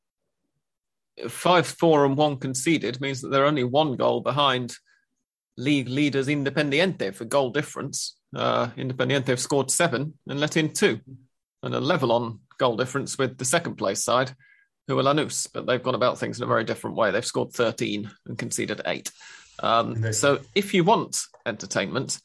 five, 1.29 1.67
four, 1.67 2.05
and 2.05 2.17
one 2.17 2.37
conceded 2.39 3.01
means 3.01 3.21
that 3.21 3.29
they're 3.29 3.47
only 3.47 3.65
one 3.65 3.97
goal 3.97 4.21
behind 4.21 4.75
league 5.57 5.89
leaders 5.89 6.29
Independiente 6.29 7.15
for 7.15 7.25
goal 7.25 7.51
difference. 7.51 8.17
Uh, 8.35 8.69
Independiente 8.77 9.29
have 9.29 9.41
scored 9.41 9.71
seven 9.71 10.15
and 10.29 10.41
let 10.41 10.57
in 10.57 10.73
two, 10.73 11.01
and 11.63 11.75
a 11.75 11.81
level 11.81 12.13
on 12.13 12.41
goal 12.59 12.77
difference 12.77 13.19
with 13.19 13.39
the 13.39 13.45
second 13.45 13.77
place 13.77 14.03
side, 14.05 14.33
who 14.89 14.99
are 14.99 15.03
Lanús, 15.03 15.49
but 15.53 15.67
they've 15.67 15.83
gone 15.83 15.95
about 15.95 16.19
things 16.19 16.39
in 16.39 16.45
a 16.45 16.47
very 16.47 16.65
different 16.65 16.97
way. 16.97 17.11
They've 17.11 17.25
scored 17.25 17.53
13 17.53 18.11
and 18.27 18.39
conceded 18.39 18.83
eight. 18.87 19.11
Um, 19.61 20.13
so 20.13 20.41
if 20.55 20.75
you 20.75 20.85
want 20.85 21.23
entertainment, 21.47 22.21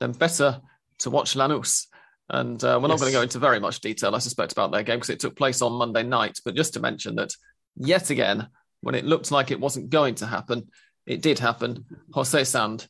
then 0.00 0.12
better 0.12 0.60
to 1.00 1.10
watch 1.10 1.34
Lanús. 1.34 1.86
And 2.28 2.62
uh, 2.64 2.78
we're 2.80 2.88
not 2.88 2.94
Yes. 2.94 3.00
going 3.00 3.12
to 3.12 3.18
go 3.18 3.22
into 3.22 3.38
very 3.38 3.60
much 3.60 3.80
detail, 3.80 4.14
I 4.14 4.18
suspect, 4.18 4.52
about 4.52 4.72
their 4.72 4.82
game 4.82 4.96
because 4.96 5.10
it 5.10 5.20
took 5.20 5.36
place 5.36 5.62
on 5.62 5.72
Monday 5.72 6.02
night. 6.02 6.38
But 6.44 6.54
just 6.56 6.74
to 6.74 6.80
mention 6.80 7.16
that 7.16 7.32
yet 7.76 8.10
again, 8.10 8.48
when 8.80 8.94
it 8.94 9.04
looked 9.04 9.30
like 9.30 9.50
it 9.50 9.60
wasn't 9.60 9.90
going 9.90 10.14
to 10.16 10.26
happen, 10.26 10.68
it 11.06 11.22
did 11.22 11.38
happen. 11.38 11.84
Jose 12.12 12.44
Sand 12.44 12.88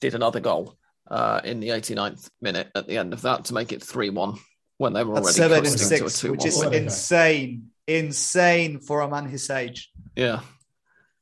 did 0.00 0.14
another 0.14 0.40
goal 0.40 0.76
uh, 1.10 1.40
in 1.44 1.60
the 1.60 1.68
89th 1.68 2.30
minute 2.40 2.70
at 2.74 2.86
the 2.86 2.96
end 2.96 3.12
of 3.12 3.22
that 3.22 3.46
to 3.46 3.54
make 3.54 3.72
it 3.72 3.82
3 3.82 4.10
1 4.10 4.34
when 4.78 4.92
they 4.92 5.04
were 5.04 5.14
At 5.16 5.22
already 5.22 5.34
seven 5.36 5.58
and 5.58 5.66
coasting 5.66 5.98
to 5.98 6.04
a 6.04 6.08
six, 6.10 6.20
2 6.20 6.30
which 6.32 6.46
is 6.46 6.62
guy. 6.62 6.74
insane, 6.74 7.70
insane 7.86 8.80
for 8.80 9.02
a 9.02 9.08
man 9.08 9.26
his 9.26 9.50
age. 9.50 9.90
Yeah. 10.16 10.40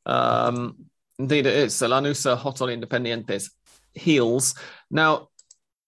Um, 0.07 0.87
indeed, 1.19 1.47
it 1.47 1.55
is. 1.55 1.75
So 1.75 2.37
hot 2.37 2.61
on 2.63 2.69
Independiente's 2.69 3.51
heels. 3.95 4.55
Now, 4.91 5.29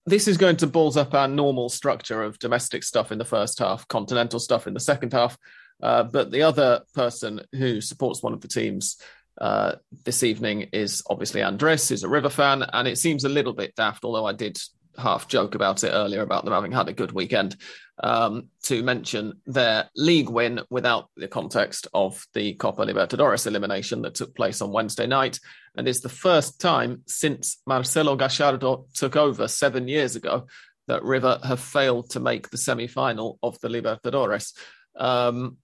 this 0.06 0.26
is 0.26 0.36
going 0.36 0.56
to 0.56 0.66
balls 0.66 0.96
up 0.96 1.14
our 1.14 1.28
normal 1.28 1.68
structure 1.68 2.22
of 2.22 2.38
domestic 2.38 2.82
stuff 2.82 3.12
in 3.12 3.18
the 3.18 3.24
first 3.24 3.58
half, 3.58 3.86
continental 3.86 4.40
stuff 4.40 4.66
in 4.66 4.74
the 4.74 4.80
second 4.80 5.12
half. 5.12 5.38
Uh, 5.82 6.02
but 6.02 6.30
the 6.30 6.42
other 6.42 6.82
person 6.94 7.40
who 7.52 7.80
supports 7.80 8.22
one 8.22 8.32
of 8.32 8.40
the 8.40 8.48
teams 8.48 8.96
uh, 9.40 9.76
this 10.04 10.22
evening 10.22 10.68
is 10.72 11.02
obviously 11.08 11.42
Andres, 11.42 11.88
who's 11.88 12.04
a 12.04 12.08
River 12.08 12.28
fan. 12.28 12.62
And 12.62 12.86
it 12.86 12.98
seems 12.98 13.24
a 13.24 13.28
little 13.28 13.54
bit 13.54 13.74
daft, 13.74 14.04
although 14.04 14.26
I 14.26 14.32
did 14.32 14.58
half 14.98 15.28
joke 15.28 15.54
about 15.54 15.82
it 15.84 15.90
earlier 15.90 16.20
about 16.20 16.44
them 16.44 16.52
having 16.52 16.72
had 16.72 16.88
a 16.88 16.92
good 16.92 17.12
weekend, 17.12 17.56
um, 18.02 18.48
to 18.64 18.82
mention 18.82 19.40
their 19.46 19.88
league 19.96 20.28
win 20.28 20.60
without 20.68 21.08
the 21.16 21.28
context 21.28 21.86
of 21.94 22.26
the 22.34 22.54
Copa 22.54 22.84
Libertadores 22.84 23.46
elimination 23.46 24.02
that 24.02 24.14
took 24.14 24.34
place 24.34 24.60
on 24.60 24.72
Wednesday 24.72 25.06
night. 25.06 25.38
And 25.76 25.86
is 25.86 26.00
the 26.00 26.08
first 26.08 26.60
time 26.60 27.02
since 27.06 27.62
Marcelo 27.66 28.16
Gallardo 28.16 28.86
took 28.94 29.16
over 29.16 29.48
seven 29.48 29.88
years 29.88 30.16
ago 30.16 30.46
that 30.88 31.04
River 31.04 31.38
have 31.44 31.60
failed 31.60 32.10
to 32.10 32.20
make 32.20 32.50
the 32.50 32.58
semi 32.58 32.88
final 32.88 33.38
of 33.42 33.58
the 33.60 33.68
Libertadores. 33.68 34.52
Um, 34.96 35.58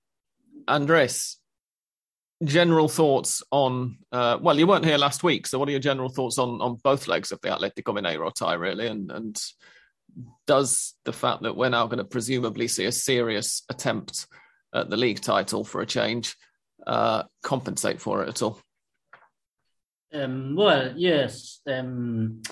Andres, 0.69 1.37
general 2.45 2.89
thoughts 2.89 3.43
on 3.51 3.99
uh, 4.13 4.39
well 4.41 4.59
you 4.59 4.67
weren't 4.67 4.85
here 4.85 4.99
last 4.99 5.23
week 5.23 5.47
so 5.47 5.59
what 5.59 5.69
are 5.69 5.73
your 5.73 5.81
general 5.81 6.11
thoughts 6.11 6.37
on 6.37 6.61
on 6.61 6.75
both 6.85 7.09
legs 7.09 7.33
of 7.33 7.41
the 7.41 7.49
atletico 7.49 7.95
mineiro 7.95 8.31
tie 8.31 8.53
really 8.53 8.89
and 8.89 9.11
and 9.11 9.41
does 10.47 10.95
the 11.07 11.15
fact 11.15 11.43
that 11.43 11.57
we're 11.57 11.71
now 11.71 11.87
going 11.87 11.97
to 11.97 12.05
presumably 12.05 12.69
see 12.69 12.85
a 12.85 12.93
serious 12.93 13.63
attempt 13.71 14.27
at 14.75 14.91
the 14.91 14.99
league 14.99 15.23
title 15.23 15.65
for 15.65 15.81
a 15.81 15.87
change 15.87 16.37
uh, 16.87 17.23
compensate 17.43 18.03
for 18.03 18.23
it 18.23 18.29
at 18.29 18.43
all 18.43 18.61
Um, 20.13 20.55
well, 20.57 20.93
yes. 20.97 21.61
Um, 21.67 22.43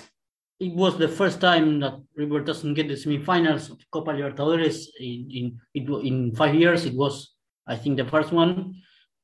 it 0.59 0.73
was 0.73 0.97
the 0.97 1.07
first 1.07 1.41
time 1.41 1.79
that 1.81 1.99
River 2.15 2.39
doesn't 2.39 2.73
get 2.73 2.87
the 2.87 2.95
semifinals 2.95 3.69
of 3.69 3.79
Copa 3.91 4.11
Libertadores 4.11 4.87
in 4.99 5.59
in 5.73 6.05
in 6.05 6.35
five 6.35 6.55
years. 6.55 6.85
It 6.85 6.93
was, 6.93 7.34
I 7.67 7.75
think, 7.75 7.97
the 7.97 8.05
first 8.05 8.31
one. 8.31 8.75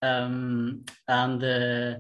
Um, 0.02 0.84
and 1.08 1.44
uh, 1.44 1.96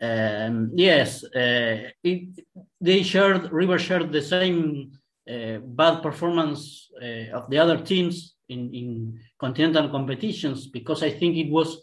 um, 0.00 0.70
yes, 0.74 1.24
uh, 1.24 1.90
it, 2.02 2.44
they 2.80 3.02
shared 3.02 3.52
River 3.52 3.78
shared 3.78 4.12
the 4.12 4.22
same 4.22 4.92
uh, 5.30 5.58
bad 5.58 6.02
performance 6.02 6.90
uh, 7.00 7.36
of 7.36 7.50
the 7.50 7.58
other 7.58 7.78
teams 7.78 8.34
in 8.48 8.74
in 8.74 9.20
continental 9.38 9.88
competitions 9.88 10.66
because 10.66 11.02
I 11.02 11.10
think 11.10 11.36
it 11.36 11.50
was 11.50 11.82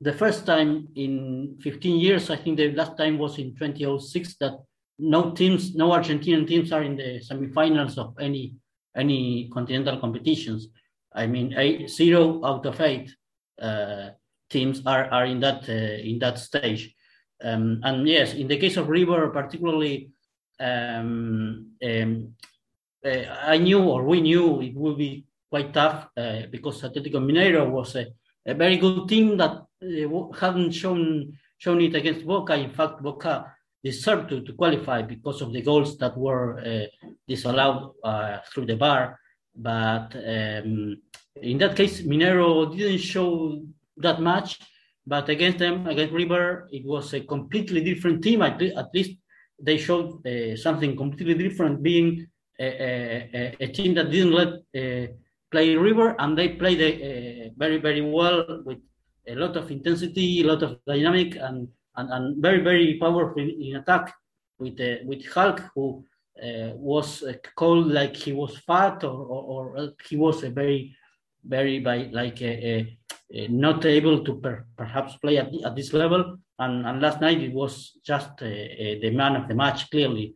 the 0.00 0.12
first 0.12 0.46
time 0.46 0.88
in 0.96 1.56
15 1.60 2.00
years, 2.00 2.30
I 2.30 2.36
think 2.36 2.56
the 2.56 2.72
last 2.72 2.96
time 2.96 3.18
was 3.18 3.38
in 3.38 3.54
2006 3.54 4.36
that 4.36 4.54
no 4.98 5.32
teams, 5.32 5.74
no 5.74 5.90
Argentinian 5.90 6.46
teams 6.46 6.72
are 6.72 6.82
in 6.82 6.96
the 6.96 7.20
semifinals 7.20 7.98
of 7.98 8.14
any 8.18 8.54
any 8.96 9.48
continental 9.52 9.98
competitions. 9.98 10.68
I 11.14 11.26
mean, 11.26 11.54
eight, 11.56 11.88
zero 11.88 12.44
out 12.44 12.66
of 12.66 12.80
eight 12.80 13.14
teams 14.50 14.82
are 14.84 15.04
are 15.10 15.26
in 15.26 15.40
that 15.40 15.68
uh, 15.68 15.98
in 16.02 16.18
that 16.18 16.38
stage. 16.38 16.94
Um, 17.42 17.80
and 17.82 18.06
yes, 18.06 18.34
in 18.34 18.48
the 18.48 18.58
case 18.58 18.76
of 18.76 18.88
River, 18.88 19.28
particularly, 19.30 20.10
um, 20.58 21.72
um, 21.82 22.34
uh, 23.04 23.24
I 23.42 23.56
knew 23.56 23.82
or 23.82 24.04
we 24.04 24.20
knew 24.20 24.60
it 24.60 24.74
would 24.74 24.98
be 24.98 25.24
quite 25.48 25.72
tough 25.72 26.08
uh, 26.16 26.42
because 26.50 26.82
Atletico 26.82 27.18
Mineiro 27.18 27.70
was 27.70 27.96
a, 27.96 28.06
a 28.46 28.54
very 28.54 28.76
good 28.76 29.08
team 29.08 29.38
that 29.38 29.52
uh, 29.82 30.32
hadn't 30.38 30.72
shown 30.72 31.32
shown 31.56 31.80
it 31.80 31.94
against 31.94 32.26
Boca. 32.26 32.54
In 32.54 32.70
fact, 32.70 33.02
Boca 33.02 33.54
deserved 33.82 34.28
to, 34.28 34.42
to 34.42 34.52
qualify 34.52 35.02
because 35.02 35.40
of 35.40 35.52
the 35.52 35.62
goals 35.62 35.96
that 35.98 36.16
were 36.16 36.60
uh, 36.60 36.86
disallowed 37.26 37.92
uh, 38.04 38.38
through 38.52 38.66
the 38.66 38.76
bar. 38.76 39.18
But 39.54 40.14
um, 40.16 41.00
in 41.42 41.58
that 41.58 41.76
case, 41.76 42.02
Mineiro 42.02 42.76
didn't 42.76 42.98
show 42.98 43.62
that 43.96 44.20
much. 44.20 44.58
But 45.06 45.28
against 45.28 45.58
them, 45.58 45.86
against 45.86 46.12
River, 46.12 46.68
it 46.70 46.84
was 46.84 47.14
a 47.14 47.20
completely 47.20 47.82
different 47.82 48.22
team. 48.22 48.42
At, 48.42 48.60
at 48.62 48.88
least 48.94 49.18
they 49.60 49.78
showed 49.78 50.24
uh, 50.26 50.56
something 50.56 50.96
completely 50.96 51.34
different, 51.34 51.82
being 51.82 52.26
a, 52.60 52.66
a, 52.66 53.56
a- 53.60 53.68
team 53.68 53.94
that 53.94 54.10
didn't 54.10 54.32
let 54.32 54.48
uh, 54.48 55.12
play 55.50 55.74
River, 55.74 56.14
and 56.18 56.36
they 56.36 56.50
played 56.50 56.80
uh, 56.80 57.50
very, 57.56 57.78
very 57.78 58.02
well 58.02 58.62
with 58.64 58.78
a 59.26 59.34
lot 59.34 59.56
of 59.56 59.70
intensity, 59.70 60.42
a 60.42 60.46
lot 60.46 60.62
of 60.62 60.78
dynamic, 60.86 61.36
and 61.36 61.68
and, 61.96 62.10
and 62.10 62.42
very, 62.42 62.60
very 62.62 62.98
powerful 62.98 63.42
in, 63.42 63.50
in 63.60 63.76
attack 63.76 64.14
with 64.58 64.78
uh, 64.80 64.96
with 65.04 65.26
Hulk, 65.26 65.60
who 65.74 66.04
uh, 66.42 66.70
was 66.76 67.22
uh, 67.22 67.32
called 67.56 67.88
like 67.88 68.14
he 68.16 68.32
was 68.32 68.56
fat 68.58 69.02
or, 69.04 69.10
or, 69.10 69.76
or 69.76 69.92
he 70.08 70.16
was 70.16 70.42
a 70.44 70.50
very, 70.50 70.94
very 71.44 71.80
by 71.80 72.08
like 72.12 72.40
a, 72.42 72.68
a, 72.72 72.98
a 73.32 73.48
not 73.48 73.84
able 73.84 74.24
to 74.24 74.34
per, 74.40 74.64
perhaps 74.76 75.16
play 75.16 75.38
at, 75.38 75.50
at 75.64 75.76
this 75.76 75.92
level. 75.92 76.38
And, 76.58 76.86
and 76.86 77.00
last 77.00 77.20
night 77.20 77.40
it 77.40 77.52
was 77.52 77.98
just 78.04 78.30
uh, 78.42 78.46
uh, 78.46 78.94
the 79.00 79.10
man 79.10 79.36
of 79.36 79.48
the 79.48 79.54
match, 79.54 79.90
clearly 79.90 80.34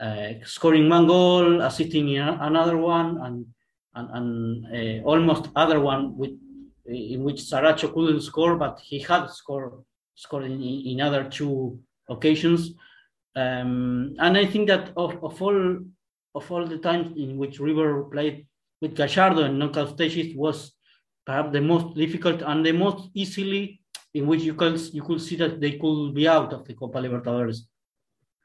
uh, 0.00 0.32
scoring 0.44 0.88
one 0.88 1.06
goal, 1.06 1.62
assisting 1.62 2.08
in 2.08 2.22
another 2.22 2.76
one, 2.76 3.18
and 3.22 3.46
and, 3.94 4.08
and 4.16 5.00
uh, 5.02 5.04
almost 5.04 5.48
other 5.54 5.80
one 5.80 6.16
with 6.16 6.32
in 6.86 7.22
which 7.22 7.36
Zaracho 7.36 7.92
couldn't 7.92 8.22
score, 8.22 8.56
but 8.56 8.80
he 8.82 8.98
had 8.98 9.28
scored 9.30 9.72
scored 10.14 10.44
in, 10.44 10.60
in 10.60 11.00
other 11.00 11.24
two 11.24 11.78
occasions. 12.08 12.74
Um, 13.36 14.14
and 14.18 14.36
I 14.36 14.44
think 14.46 14.68
that 14.68 14.92
of, 14.96 15.22
of 15.22 15.40
all 15.40 15.78
of 16.34 16.50
all 16.50 16.66
the 16.66 16.78
times 16.78 17.16
in 17.16 17.38
which 17.38 17.60
River 17.60 18.04
played 18.04 18.46
with 18.82 18.96
Gallardo 18.96 19.44
and 19.44 19.58
knockout 19.58 19.90
stages 19.94 20.36
was 20.36 20.72
perhaps 21.24 21.52
the 21.52 21.60
most 21.60 21.96
difficult 21.96 22.42
and 22.42 22.66
the 22.66 22.72
most 22.72 23.08
easily 23.14 23.80
in 24.12 24.26
which 24.26 24.42
you 24.42 24.54
can 24.54 24.76
you 24.92 25.02
could 25.02 25.20
see 25.22 25.36
that 25.36 25.60
they 25.60 25.78
could 25.78 26.12
be 26.14 26.28
out 26.28 26.52
of 26.52 26.66
the 26.66 26.74
Copa 26.74 26.98
Libertadores 26.98 27.58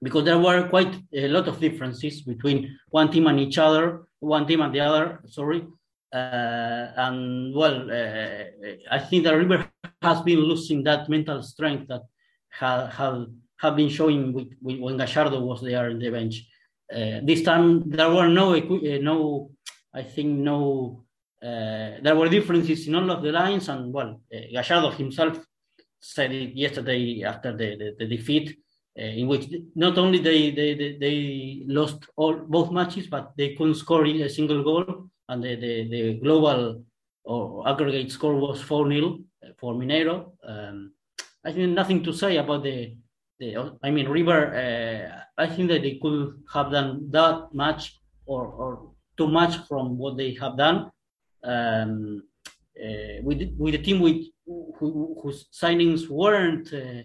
because 0.01 0.23
there 0.23 0.37
were 0.37 0.69
quite 0.69 0.95
a 1.11 1.27
lot 1.27 1.47
of 1.47 1.59
differences 1.59 2.21
between 2.21 2.77
one 2.89 3.11
team 3.11 3.25
and 3.27 3.39
each 3.39 3.57
other, 3.57 4.03
one 4.19 4.45
team 4.45 4.61
and 4.61 4.73
the 4.73 4.79
other. 4.79 5.19
Sorry, 5.25 5.65
uh, 6.13 6.87
and 6.95 7.53
well, 7.55 7.89
uh, 7.91 8.43
I 8.91 8.99
think 8.99 9.23
that 9.23 9.35
River 9.35 9.67
has 10.03 10.21
been 10.21 10.39
losing 10.39 10.83
that 10.83 11.09
mental 11.09 11.41
strength 11.41 11.87
that 11.87 12.03
had 12.49 12.89
have, 12.91 13.27
have 13.57 13.75
been 13.75 13.89
showing 13.89 14.33
with, 14.33 14.49
with, 14.61 14.79
when 14.79 14.97
Gallardo 14.97 15.39
was 15.41 15.61
there 15.61 15.89
in 15.89 15.99
the 15.99 16.11
bench. 16.11 16.47
Uh, 16.93 17.19
this 17.23 17.41
time 17.41 17.89
there 17.89 18.09
were 18.09 18.29
no 18.29 18.55
uh, 18.55 18.99
no, 19.01 19.51
I 19.97 20.03
think 20.03 20.29
no. 20.37 21.03
Uh, 21.41 22.01
there 22.01 22.15
were 22.15 22.29
differences 22.29 22.87
in 22.87 22.95
all 22.95 23.09
of 23.11 23.21
the 23.23 23.31
lines, 23.31 23.69
and 23.69 23.93
well, 23.93 24.21
uh, 24.33 24.61
Gallardo 24.63 24.89
himself 24.91 25.39
said 25.99 26.31
it 26.31 26.55
yesterday 26.55 27.23
after 27.23 27.55
the, 27.55 27.75
the, 27.81 27.95
the 27.99 28.07
defeat 28.15 28.57
uh, 28.99 29.03
in 29.03 29.27
which 29.27 29.45
not 29.75 29.97
only 29.97 30.19
they, 30.19 30.51
they, 30.51 30.73
they, 30.73 30.97
they, 30.99 31.63
lost 31.67 31.99
all 32.15 32.35
both 32.35 32.71
matches, 32.71 33.07
but 33.07 33.33
they 33.37 33.53
couldn't 33.55 33.75
score 33.75 34.05
a 34.05 34.29
single 34.29 34.63
goal, 34.63 35.09
and 35.29 35.43
the, 35.43 35.55
the, 35.55 35.87
the 35.89 36.13
global 36.15 36.83
or 37.23 37.67
aggregate 37.67 38.11
score 38.11 38.35
was 38.35 38.61
4 38.61 38.89
0 38.89 39.19
for 39.59 39.73
Mineiro. 39.75 40.31
Um, 40.43 40.93
I 41.45 41.51
think 41.51 41.69
nothing 41.71 42.03
to 42.03 42.13
say 42.13 42.37
about 42.37 42.63
the, 42.63 42.95
the 43.39 43.77
I 43.83 43.91
mean, 43.91 44.07
River, 44.09 44.41
uh, 44.55 45.41
I 45.41 45.47
think 45.47 45.69
that 45.69 45.83
they 45.83 45.99
could 46.01 46.43
have 46.53 46.71
done 46.71 47.11
that 47.11 47.53
much 47.53 47.99
or, 48.25 48.47
or 48.47 48.91
too 49.17 49.27
much 49.27 49.57
from 49.67 49.97
what 49.97 50.17
they 50.17 50.33
have 50.35 50.57
done. 50.57 50.91
Um, 51.43 52.23
uh, 52.77 53.21
with, 53.23 53.55
with 53.57 53.73
a 53.73 53.79
team 53.79 53.99
with 53.99 54.23
who, 54.45 55.17
whose 55.21 55.47
signings 55.51 56.07
weren't 56.07 56.71
uh, 56.73 57.01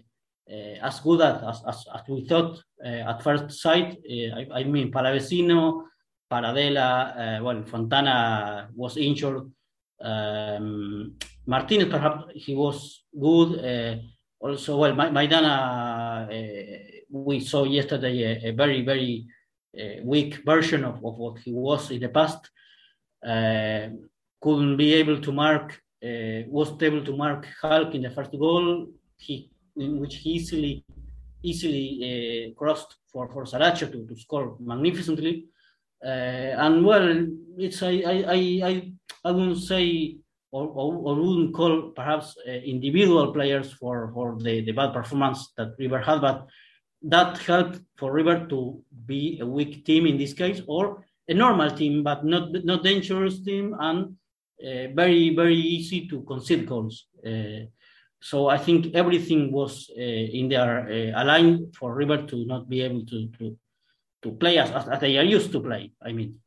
uh, 0.51 0.75
as 0.87 0.99
good 0.99 1.21
as, 1.21 1.61
as, 1.67 1.85
as 1.93 2.01
we 2.07 2.27
thought 2.27 2.61
uh, 2.85 3.09
at 3.09 3.23
first 3.23 3.51
sight. 3.59 3.97
Uh, 4.07 4.35
I, 4.35 4.59
I, 4.59 4.63
mean, 4.65 4.91
Palavecino, 4.91 5.83
Paradela, 6.31 7.41
well, 7.41 7.63
Fontana 7.63 8.69
was 8.75 8.97
injured. 8.97 9.49
Um, 10.01 11.15
Martinez, 11.47 11.89
perhaps 11.89 12.25
he 12.35 12.55
was 12.55 13.03
good. 13.19 14.01
also, 14.39 14.77
well, 14.77 14.93
Maidana, 14.93 16.27
we 17.09 17.39
saw 17.39 17.63
yesterday 17.63 18.23
a, 18.23 18.49
a 18.49 18.51
very, 18.51 18.83
very 18.83 19.25
weak 20.03 20.41
version 20.45 20.83
of, 20.83 20.95
of, 21.03 21.17
what 21.17 21.39
he 21.39 21.51
was 21.51 21.91
in 21.91 22.01
the 22.01 22.09
past. 22.09 22.49
couldn't 24.41 24.77
be 24.77 24.93
able 24.93 25.19
to 25.21 25.31
mark, 25.31 25.81
was 26.47 26.69
able 26.81 27.03
to 27.03 27.15
mark 27.15 27.47
Hulk 27.61 27.95
in 27.95 28.01
the 28.03 28.11
first 28.11 28.31
goal. 28.31 28.87
He 29.17 29.49
in 29.77 29.99
which 29.99 30.15
he 30.17 30.31
easily 30.31 30.85
easily 31.41 31.87
uh, 32.07 32.53
crossed 32.57 32.95
for 33.11 33.27
for 33.33 33.43
Zaracho 33.43 33.91
to, 33.91 34.05
to 34.07 34.15
score 34.15 34.55
magnificently. 34.59 35.45
Uh, 36.03 36.55
and 36.65 36.85
well, 36.85 37.27
it's 37.57 37.81
I 37.83 37.93
I 38.37 38.39
I 38.69 38.93
I 39.25 39.31
wouldn't 39.31 39.59
say 39.59 40.17
or, 40.51 40.67
or, 40.67 40.93
or 40.95 41.15
wouldn't 41.15 41.55
call 41.55 41.89
perhaps 41.95 42.35
uh, 42.47 42.51
individual 42.51 43.33
players 43.33 43.73
for 43.73 44.11
for 44.13 44.37
the, 44.39 44.61
the 44.61 44.71
bad 44.71 44.93
performance 44.93 45.51
that 45.57 45.75
River 45.79 45.99
had, 45.99 46.21
but 46.21 46.47
that 47.03 47.37
helped 47.39 47.81
for 47.97 48.11
River 48.11 48.45
to 48.49 48.81
be 49.05 49.39
a 49.41 49.45
weak 49.45 49.85
team 49.85 50.05
in 50.05 50.17
this 50.17 50.33
case 50.33 50.61
or 50.67 51.03
a 51.27 51.33
normal 51.33 51.71
team, 51.71 52.03
but 52.03 52.25
not 52.25 52.49
not 52.63 52.83
dangerous 52.83 53.39
team 53.39 53.75
and 53.79 54.15
uh, 54.61 54.87
very 54.93 55.35
very 55.35 55.55
easy 55.55 56.07
to 56.07 56.21
concede 56.23 56.65
goals. 56.67 57.07
Uh, 57.25 57.67
so 58.21 58.47
I 58.47 58.57
think 58.57 58.95
everything 58.95 59.51
was 59.51 59.89
uh, 59.97 60.01
in 60.01 60.47
their 60.47 60.87
uh, 60.87 61.21
aligned 61.21 61.75
for 61.75 61.93
River 61.93 62.25
to 62.25 62.45
not 62.45 62.69
be 62.69 62.81
able 62.81 63.05
to 63.05 63.27
to, 63.37 63.57
to 64.23 64.31
play 64.31 64.57
as, 64.57 64.71
as, 64.71 64.99
they 64.99 65.17
are 65.17 65.23
used 65.23 65.51
to 65.51 65.59
play. 65.59 65.91
I 66.01 66.13
mean, 66.13 66.39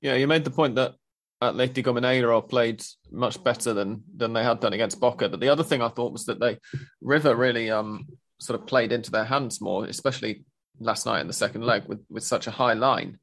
yeah, 0.00 0.14
you 0.14 0.26
made 0.26 0.44
the 0.44 0.50
point 0.50 0.76
that 0.76 0.94
Atletico 1.42 1.92
Mineiro 1.92 2.40
played 2.48 2.82
much 3.10 3.42
better 3.44 3.74
than 3.74 4.02
than 4.16 4.32
they 4.32 4.42
had 4.42 4.60
done 4.60 4.72
against 4.72 5.00
Boca. 5.00 5.28
But 5.28 5.40
the 5.40 5.50
other 5.50 5.64
thing 5.64 5.82
I 5.82 5.88
thought 5.88 6.12
was 6.12 6.24
that 6.24 6.40
they 6.40 6.58
River 7.02 7.36
really 7.36 7.70
um 7.70 8.06
sort 8.38 8.60
of 8.60 8.66
played 8.66 8.92
into 8.92 9.10
their 9.10 9.24
hands 9.24 9.60
more, 9.60 9.84
especially 9.84 10.44
last 10.80 11.06
night 11.06 11.20
in 11.20 11.26
the 11.26 11.32
second 11.32 11.62
leg 11.62 11.84
with 11.86 12.04
with 12.08 12.22
such 12.22 12.46
a 12.46 12.52
high 12.52 12.74
line 12.74 13.18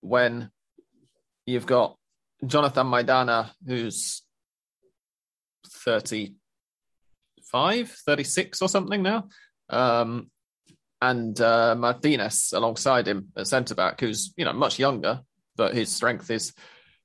when 0.00 0.50
you've 1.44 1.66
got 1.66 1.96
Jonathan 2.46 2.86
Maidana 2.86 3.50
who's 3.66 4.22
30 5.66 6.34
35, 7.52 7.90
36 7.90 8.62
or 8.62 8.68
something 8.68 9.02
now. 9.02 9.28
Um, 9.70 10.30
and 11.00 11.38
uh, 11.40 11.74
Martinez 11.76 12.52
alongside 12.54 13.06
him 13.06 13.28
at 13.36 13.46
centre 13.46 13.74
back, 13.74 14.00
who's 14.00 14.32
you 14.36 14.44
know 14.44 14.52
much 14.52 14.78
younger, 14.78 15.20
but 15.56 15.74
his 15.74 15.94
strength 15.94 16.30
is 16.30 16.52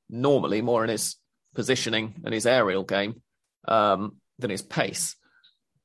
normally 0.10 0.62
more 0.62 0.84
in 0.84 0.90
his 0.90 1.18
positioning 1.54 2.16
and 2.24 2.34
his 2.34 2.46
aerial 2.46 2.84
game 2.84 3.22
um, 3.68 4.18
than 4.40 4.50
his 4.50 4.62
pace, 4.62 5.16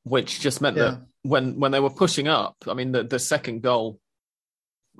which 0.05 0.41
just 0.41 0.61
meant 0.61 0.77
yeah. 0.77 0.83
that 0.83 1.01
when 1.29 1.59
when 1.61 1.73
they 1.73 1.81
were 1.81 1.91
pushing 1.91 2.29
up, 2.29 2.57
I 2.69 2.75
mean 2.75 2.93
the 2.93 3.03
the 3.03 3.19
second 3.19 3.63
goal, 3.63 4.01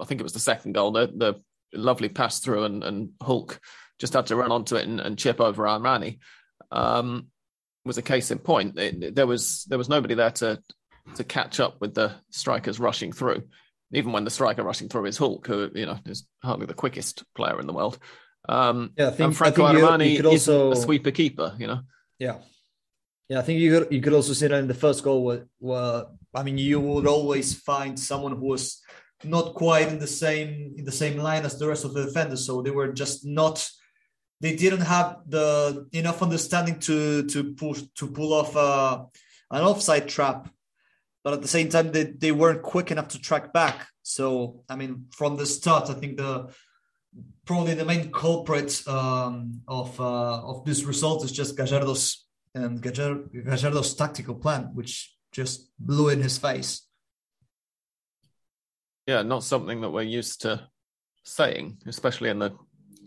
I 0.01 0.05
think 0.05 0.21
it 0.21 0.25
was 0.25 0.33
the 0.33 0.41
second 0.41 0.73
goal, 0.73 0.93
the 0.93 1.07
the 1.07 1.43
lovely 1.73 2.09
pass 2.09 2.41
through 2.41 2.65
and, 2.65 2.85
and 2.85 3.11
Hulk 3.21 3.61
just 3.99 4.13
had 4.13 4.27
to 4.27 4.37
run 4.37 4.53
onto 4.53 4.77
it 4.77 4.87
and, 4.87 5.01
and 5.01 5.19
chip 5.19 5.41
over 5.41 5.65
Armani. 5.65 6.19
Um, 6.71 7.29
was 7.85 7.99
a 7.99 8.03
case 8.03 8.31
in 8.31 8.39
point. 8.39 8.79
It, 8.79 9.15
there 9.15 9.27
was 9.27 9.65
there 9.65 9.79
was 9.79 9.89
nobody 9.89 10.15
there 10.15 10.33
to 10.33 10.61
to 11.15 11.25
catch 11.25 11.61
up 11.61 11.81
with 11.81 11.95
the 11.95 12.13
strikers 12.31 12.81
rushing 12.81 13.13
through. 13.13 13.45
Even 13.93 14.11
when 14.13 14.25
the 14.25 14.31
striker 14.31 14.65
rushing 14.65 14.89
through 14.89 15.07
is 15.07 15.17
Hulk, 15.17 15.47
who 15.47 15.71
you 15.75 15.87
know 15.87 15.99
is 16.05 16.27
hardly 16.43 16.67
the 16.67 16.75
quickest 16.75 17.23
player 17.35 17.61
in 17.61 17.67
the 17.67 17.73
world. 17.73 17.99
Um, 18.49 18.93
yeah, 18.97 19.09
I 19.09 19.11
think, 19.11 19.21
and 19.21 19.37
Franco 19.37 19.65
I 19.65 19.75
think 19.75 19.85
Armani 19.85 20.11
you, 20.11 20.23
you 20.23 20.29
also, 20.29 20.73
is 20.73 20.79
a 20.81 20.83
sweeper 20.83 21.13
keeper. 21.13 21.55
You 21.59 21.69
know. 21.69 21.81
Yeah, 22.19 22.39
yeah. 23.29 23.39
I 23.39 23.43
think 23.43 23.61
you 23.61 23.71
could 23.79 23.93
you 23.93 24.01
could 24.01 24.13
also 24.13 24.33
see 24.33 24.47
that 24.47 24.59
in 24.59 24.69
the 24.69 24.75
first 24.75 25.03
goal. 25.03 25.25
Where, 25.25 25.47
where 25.59 26.05
I 26.35 26.43
mean, 26.43 26.59
you 26.59 26.81
would 26.81 27.07
always 27.07 27.55
find 27.55 27.99
someone 27.99 28.33
who 28.33 28.47
was 28.47 28.83
not 29.25 29.55
quite 29.55 29.89
in 29.89 29.99
the 29.99 30.07
same 30.07 30.75
in 30.77 30.85
the 30.85 30.93
same 30.93 31.19
line 31.19 31.45
as 31.45 31.59
the 31.59 31.69
rest 31.69 31.85
of 31.85 31.95
the 31.95 32.05
defenders, 32.05 32.47
so 32.47 32.63
they 32.63 32.71
were 32.71 32.93
just 32.93 33.25
not 33.25 33.69
they 34.41 34.55
didn't 34.55 34.83
have 34.83 35.19
the 35.27 35.89
enough 35.93 36.23
understanding 36.23 36.79
to 36.81 37.25
to 37.27 37.55
push 37.55 37.83
to 37.97 38.07
pull 38.09 38.33
off 38.33 38.55
uh, 38.57 39.05
an 39.51 39.63
offside 39.63 40.09
trap, 40.09 40.49
but 41.25 41.33
at 41.33 41.43
the 41.43 41.49
same 41.49 41.69
time 41.69 41.93
they, 41.93 42.05
they 42.05 42.33
weren't 42.33 42.63
quick 42.63 42.91
enough 42.91 43.09
to 43.09 43.21
track 43.21 43.53
back. 43.53 43.89
So 44.03 44.63
I 44.69 44.77
mean, 44.77 45.07
from 45.11 45.37
the 45.37 45.47
start, 45.47 45.91
I 45.91 45.95
think 45.95 46.19
the 46.19 46.53
probably 47.47 47.75
the 47.75 47.85
main 47.85 48.13
culprit 48.13 48.87
um, 48.87 49.63
of 49.67 49.99
uh, 50.01 50.43
of 50.43 50.65
this 50.65 50.85
result 50.85 51.25
is 51.25 51.33
just 51.33 51.57
Gallardo's 51.57 52.26
and 52.57 52.83
Gallardo's 52.83 53.95
tactical 53.95 54.35
plan, 54.35 54.71
which 54.75 55.15
just 55.31 55.71
blew 55.79 56.09
in 56.09 56.23
his 56.23 56.39
face. 56.39 56.83
Yeah, 59.07 59.23
not 59.23 59.45
something 59.45 59.83
that 59.83 59.91
we're 59.91 60.03
used 60.03 60.41
to 60.43 60.67
saying, 61.25 61.79
especially 61.87 62.31
in 62.31 62.39
the 62.39 62.57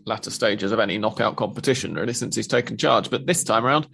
latter 0.06 0.30
stages 0.30 0.72
of 0.72 0.78
any 0.78 0.98
knockout 0.98 1.36
competition, 1.36 1.94
really, 1.94 2.14
since 2.14 2.36
he's 2.36 2.46
taken 2.46 2.76
charge. 2.76 3.10
But 3.10 3.26
this 3.26 3.44
time 3.44 3.66
around, 3.66 3.88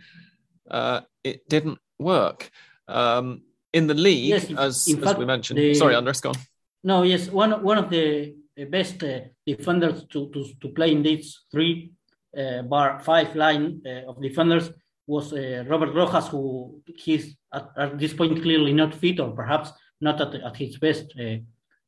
uh, 0.70 1.00
it 1.24 1.48
didn't 1.48 1.78
work. 1.98 2.50
Um, 2.86 3.42
in 3.72 3.86
the 3.86 3.94
league, 3.94 4.28
yes, 4.28 4.50
as, 4.50 4.88
as 4.88 4.94
fact, 5.02 5.18
we 5.18 5.24
mentioned, 5.24 5.58
the, 5.58 5.74
sorry, 5.74 5.94
Andres, 5.94 6.20
go 6.20 6.30
on. 6.30 6.36
No, 6.84 7.02
yes, 7.02 7.28
one 7.28 7.62
one 7.62 7.78
of 7.78 7.90
the 7.90 8.36
best 8.70 9.02
uh, 9.02 9.20
defenders 9.46 10.04
to, 10.10 10.30
to, 10.30 10.44
to 10.60 10.68
play 10.68 10.92
in 10.92 11.02
these 11.02 11.44
three 11.50 11.92
uh, 12.38 12.62
bar 12.62 13.00
five 13.00 13.34
line 13.34 13.82
uh, 13.84 14.08
of 14.10 14.22
defenders 14.22 14.70
was 15.06 15.32
uh, 15.32 15.64
Robert 15.68 15.94
Rojas, 15.94 16.28
who 16.28 16.82
he's 16.96 17.36
at, 17.52 17.68
at, 17.76 17.98
this 17.98 18.12
point 18.12 18.42
clearly 18.42 18.72
not 18.72 18.94
fit 18.94 19.20
or 19.20 19.30
perhaps 19.30 19.70
not 20.00 20.20
at, 20.20 20.34
at 20.34 20.56
his 20.56 20.78
best 20.78 21.12
uh, 21.20 21.36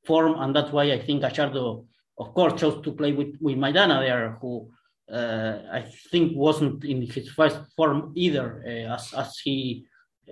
form, 0.04 0.34
and 0.40 0.54
that's 0.54 0.72
why 0.72 0.84
I 0.92 1.00
think 1.00 1.22
Gallardo 1.22 1.84
of 2.18 2.34
course, 2.34 2.60
chose 2.60 2.82
to 2.82 2.92
play 2.92 3.12
with, 3.12 3.36
with 3.40 3.56
Maidana 3.56 4.00
there, 4.00 4.36
who 4.40 4.68
uh, 5.12 5.58
I 5.72 5.84
think 6.10 6.36
wasn't 6.36 6.84
in 6.84 7.02
his 7.02 7.28
first 7.30 7.60
form 7.76 8.12
either, 8.14 8.62
uh, 8.66 8.94
as, 8.94 9.14
as 9.14 9.38
he 9.38 9.84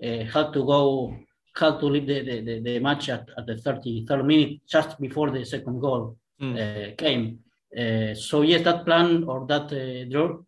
uh, 0.02 0.24
had 0.24 0.52
to 0.52 0.64
go, 0.64 1.16
had 1.56 1.80
to 1.80 1.86
leave 1.86 2.06
the, 2.06 2.22
the, 2.22 2.60
the, 2.60 2.78
match 2.80 3.08
at, 3.08 3.28
at 3.38 3.46
the 3.46 3.54
33rd 3.54 4.26
minute 4.26 4.60
just 4.68 5.00
before 5.00 5.30
the 5.30 5.44
second 5.44 5.80
goal 5.80 6.16
mm. 6.40 6.96
came. 6.98 7.38
Uh, 7.76 8.14
so 8.14 8.42
yes, 8.42 8.62
that 8.62 8.84
plan 8.84 9.24
or 9.24 9.46
that 9.46 9.72
uh, 9.72 10.10
draw, 10.10 10.38